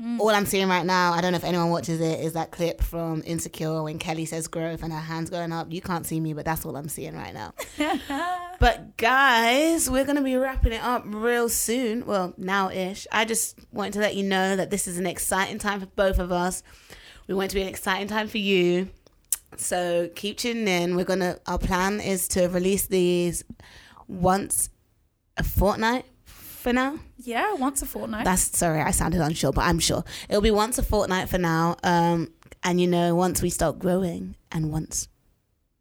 Mm. 0.00 0.18
all 0.20 0.30
I'm 0.30 0.46
seeing 0.46 0.68
right 0.68 0.86
now, 0.86 1.12
I 1.12 1.20
don't 1.20 1.32
know 1.32 1.36
if 1.36 1.44
anyone 1.44 1.70
watches 1.70 2.00
it, 2.00 2.20
is 2.20 2.32
that 2.32 2.50
clip 2.50 2.80
from 2.80 3.22
Insecure 3.26 3.82
when 3.82 3.98
Kelly 3.98 4.24
says 4.24 4.48
growth 4.48 4.82
and 4.82 4.92
her 4.92 4.98
hands 4.98 5.28
going 5.28 5.52
up. 5.52 5.70
You 5.70 5.82
can't 5.82 6.06
see 6.06 6.18
me, 6.18 6.32
but 6.32 6.44
that's 6.46 6.64
all 6.64 6.76
I'm 6.76 6.88
seeing 6.88 7.14
right 7.14 7.34
now. 7.34 7.52
but 8.58 8.96
guys, 8.96 9.90
we're 9.90 10.04
gonna 10.04 10.22
be 10.22 10.36
wrapping 10.36 10.72
it 10.72 10.82
up 10.82 11.02
real 11.06 11.48
soon. 11.48 12.06
Well, 12.06 12.32
now 12.38 12.70
ish. 12.70 13.06
I 13.12 13.26
just 13.26 13.58
wanted 13.70 13.92
to 13.94 13.98
let 14.00 14.16
you 14.16 14.22
know 14.22 14.56
that 14.56 14.70
this 14.70 14.88
is 14.88 14.98
an 14.98 15.06
exciting 15.06 15.58
time 15.58 15.80
for 15.80 15.86
both 15.86 16.18
of 16.18 16.32
us. 16.32 16.62
We 17.28 17.34
want 17.34 17.46
it 17.46 17.48
to 17.50 17.54
be 17.56 17.62
an 17.62 17.68
exciting 17.68 18.08
time 18.08 18.28
for 18.28 18.38
you. 18.38 18.88
So 19.58 20.08
keep 20.14 20.38
tuning 20.38 20.68
in. 20.68 20.96
We're 20.96 21.04
gonna 21.04 21.38
our 21.46 21.58
plan 21.58 22.00
is 22.00 22.28
to 22.28 22.48
release 22.48 22.86
these 22.86 23.44
once 24.08 24.70
a 25.36 25.44
fortnight 25.44 26.06
for 26.62 26.72
now. 26.72 26.98
Yeah, 27.18 27.54
once 27.54 27.82
a 27.82 27.86
fortnight. 27.86 28.24
That's 28.24 28.56
sorry, 28.56 28.80
I 28.80 28.90
sounded 28.92 29.20
unsure, 29.20 29.52
but 29.52 29.62
I'm 29.62 29.78
sure 29.78 30.04
it'll 30.28 30.40
be 30.42 30.50
once 30.50 30.78
a 30.78 30.82
fortnight 30.82 31.28
for 31.28 31.38
now. 31.38 31.76
Um, 31.82 32.32
and 32.62 32.80
you 32.80 32.86
know, 32.86 33.14
once 33.14 33.42
we 33.42 33.50
start 33.50 33.78
growing 33.78 34.36
and 34.50 34.70
once 34.72 35.08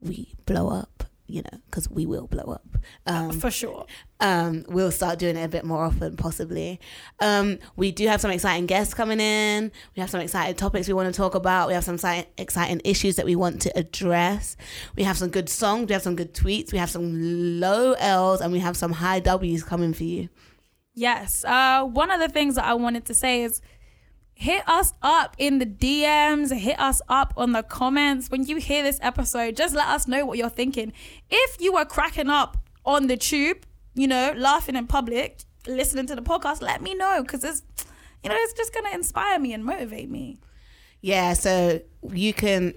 we 0.02 0.34
blow 0.46 0.70
up, 0.70 1.04
you 1.28 1.42
know, 1.44 1.60
because 1.66 1.90
we 1.90 2.06
will 2.06 2.28
blow 2.28 2.52
up. 2.52 2.66
Um, 3.06 3.40
for 3.40 3.52
sure. 3.52 3.86
um, 4.20 4.66
we'll 4.68 4.92
start 4.92 5.20
doing 5.20 5.38
it 5.38 5.44
a 5.44 5.48
bit 5.48 5.64
more 5.64 5.86
often, 5.86 6.18
possibly. 6.18 6.80
Um, 7.20 7.60
we 7.76 7.92
do 7.92 8.08
have 8.08 8.20
some 8.20 8.32
exciting 8.32 8.66
guests 8.66 8.94
coming 8.94 9.20
in. 9.22 9.72
We 9.96 10.02
have 10.02 10.10
some 10.10 10.20
exciting 10.20 10.56
topics 10.56 10.88
we 10.88 10.94
want 10.94 11.14
to 11.14 11.18
talk 11.18 11.36
about. 11.36 11.68
We 11.68 11.74
have 11.76 11.84
some 11.86 11.96
exci- 11.98 12.26
exciting 12.38 12.82
issues 12.84 13.16
that 13.16 13.26
we 13.26 13.36
want 13.36 13.62
to 13.62 13.78
address. 13.78 14.58
We 14.96 15.04
have 15.04 15.18
some 15.18 15.30
good 15.30 15.48
songs. 15.48 15.88
We 15.88 15.94
have 15.94 16.02
some 16.02 16.16
good 16.16 16.34
tweets. 16.34 16.74
We 16.74 16.80
have 16.80 16.90
some 16.90 17.60
low 17.62 17.94
L's 17.94 18.42
and 18.42 18.52
we 18.52 18.60
have 18.60 18.76
some 18.76 18.92
high 18.92 19.20
W's 19.20 19.64
coming 19.64 19.94
for 19.94 20.04
you. 20.04 20.28
Yes. 20.94 21.44
Uh, 21.46 21.84
one 21.86 22.12
of 22.12 22.20
the 22.20 22.30
things 22.30 22.56
that 22.56 22.66
I 22.66 22.74
wanted 22.74 23.06
to 23.06 23.14
say 23.14 23.44
is 23.44 23.62
hit 24.34 24.68
us 24.68 24.94
up 25.02 25.36
in 25.38 25.60
the 25.60 25.66
DMs, 25.66 26.54
hit 26.56 26.80
us 26.80 27.02
up 27.08 27.34
on 27.38 27.52
the 27.52 27.64
comments. 27.64 28.30
When 28.30 28.44
you 28.46 28.58
hear 28.58 28.84
this 28.84 29.00
episode, 29.02 29.56
just 29.56 29.76
let 29.76 29.88
us 29.88 30.08
know 30.08 30.26
what 30.26 30.38
you're 30.38 30.50
thinking. 30.50 30.94
If 31.30 31.62
you 31.62 31.74
were 31.74 31.86
cracking 31.86 32.30
up 32.30 32.58
on 32.86 33.08
the 33.08 33.18
tube, 33.18 33.66
you 33.94 34.08
know, 34.08 34.34
laughing 34.36 34.76
in 34.76 34.88
public, 34.88 35.44
listening 35.68 36.08
to 36.08 36.16
the 36.16 36.22
podcast, 36.22 36.62
let 36.62 36.82
me 36.82 36.94
know 36.96 37.22
because 37.22 37.44
it's, 37.44 37.64
you 38.24 38.30
know, 38.30 38.36
it's 38.38 38.54
just 38.54 38.74
going 38.74 38.86
to 38.86 38.94
inspire 38.94 39.40
me 39.40 39.54
and 39.54 39.64
motivate 39.64 40.10
me. 40.10 40.40
Yeah, 41.02 41.34
so 41.34 41.82
you 42.12 42.34
can, 42.34 42.74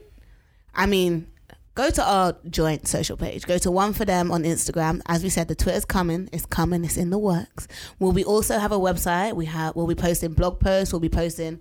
I 0.75 0.87
mean, 0.87 1.27
go 1.75 1.91
to 1.91 2.05
our 2.05 2.37
joint 2.49 2.89
social 2.89 3.16
page. 3.16 3.47
Go 3.47 3.59
to 3.59 3.70
One 3.70 3.93
for 3.93 4.05
Them 4.05 4.31
on 4.31 4.45
Instagram. 4.45 5.01
As 5.07 5.22
we 5.22 5.29
said, 5.29 5.49
the 5.49 5.55
Twitter's 5.55 5.85
coming. 5.85 6.29
It's 6.33 6.47
coming. 6.47 6.85
It's 6.85 6.97
in 6.97 7.11
the 7.11 7.18
works. 7.18 7.68
Will 7.99 8.12
we 8.12 8.25
also 8.25 8.59
have 8.59 8.72
a 8.72 8.79
website? 8.79 9.35
We 9.35 9.47
have. 9.47 9.77
We'll 9.77 9.87
be 9.87 9.95
posting 9.95 10.33
blog 10.33 10.61
posts. 10.61 10.93
We'll 10.93 11.01
be 11.01 11.09
posting 11.09 11.61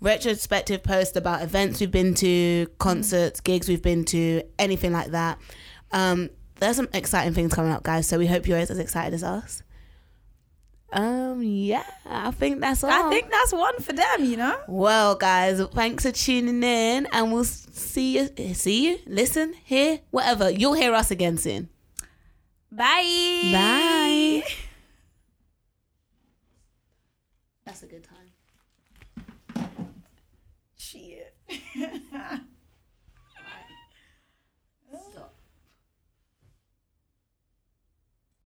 retrospective 0.00 0.82
posts 0.82 1.16
about 1.16 1.42
events 1.42 1.80
we've 1.80 1.90
been 1.90 2.14
to, 2.14 2.68
concerts, 2.78 3.40
gigs 3.40 3.68
we've 3.68 3.82
been 3.82 4.04
to, 4.04 4.42
anything 4.58 4.92
like 4.92 5.10
that. 5.12 5.38
Um, 5.92 6.30
there's 6.60 6.76
some 6.76 6.88
exciting 6.94 7.34
things 7.34 7.52
coming 7.52 7.72
up, 7.72 7.82
guys. 7.82 8.06
So 8.06 8.18
we 8.18 8.26
hope 8.26 8.46
you're 8.46 8.58
as 8.58 8.70
excited 8.70 9.14
as 9.14 9.24
us. 9.24 9.63
Um, 10.94 11.42
yeah, 11.42 11.82
I 12.06 12.30
think 12.30 12.60
that's 12.60 12.84
all. 12.84 12.90
I 12.90 13.10
think 13.10 13.28
that's 13.28 13.52
one 13.52 13.80
for 13.80 13.92
them, 13.92 14.24
you 14.24 14.36
know? 14.36 14.56
Well, 14.68 15.16
guys, 15.16 15.60
thanks 15.74 16.04
for 16.04 16.12
tuning 16.12 16.62
in, 16.62 17.08
and 17.12 17.32
we'll 17.32 17.42
see 17.42 18.16
you, 18.16 18.54
see 18.54 18.90
you, 18.90 18.98
listen, 19.04 19.54
hear, 19.64 19.98
whatever. 20.12 20.50
You'll 20.50 20.74
hear 20.74 20.94
us 20.94 21.10
again 21.10 21.36
soon. 21.36 21.68
Bye. 22.70 23.50
Bye. 23.52 24.44
That's 27.66 27.82
a 27.82 27.86
good 27.86 28.06
time. 28.06 29.68
Shit. 30.76 31.34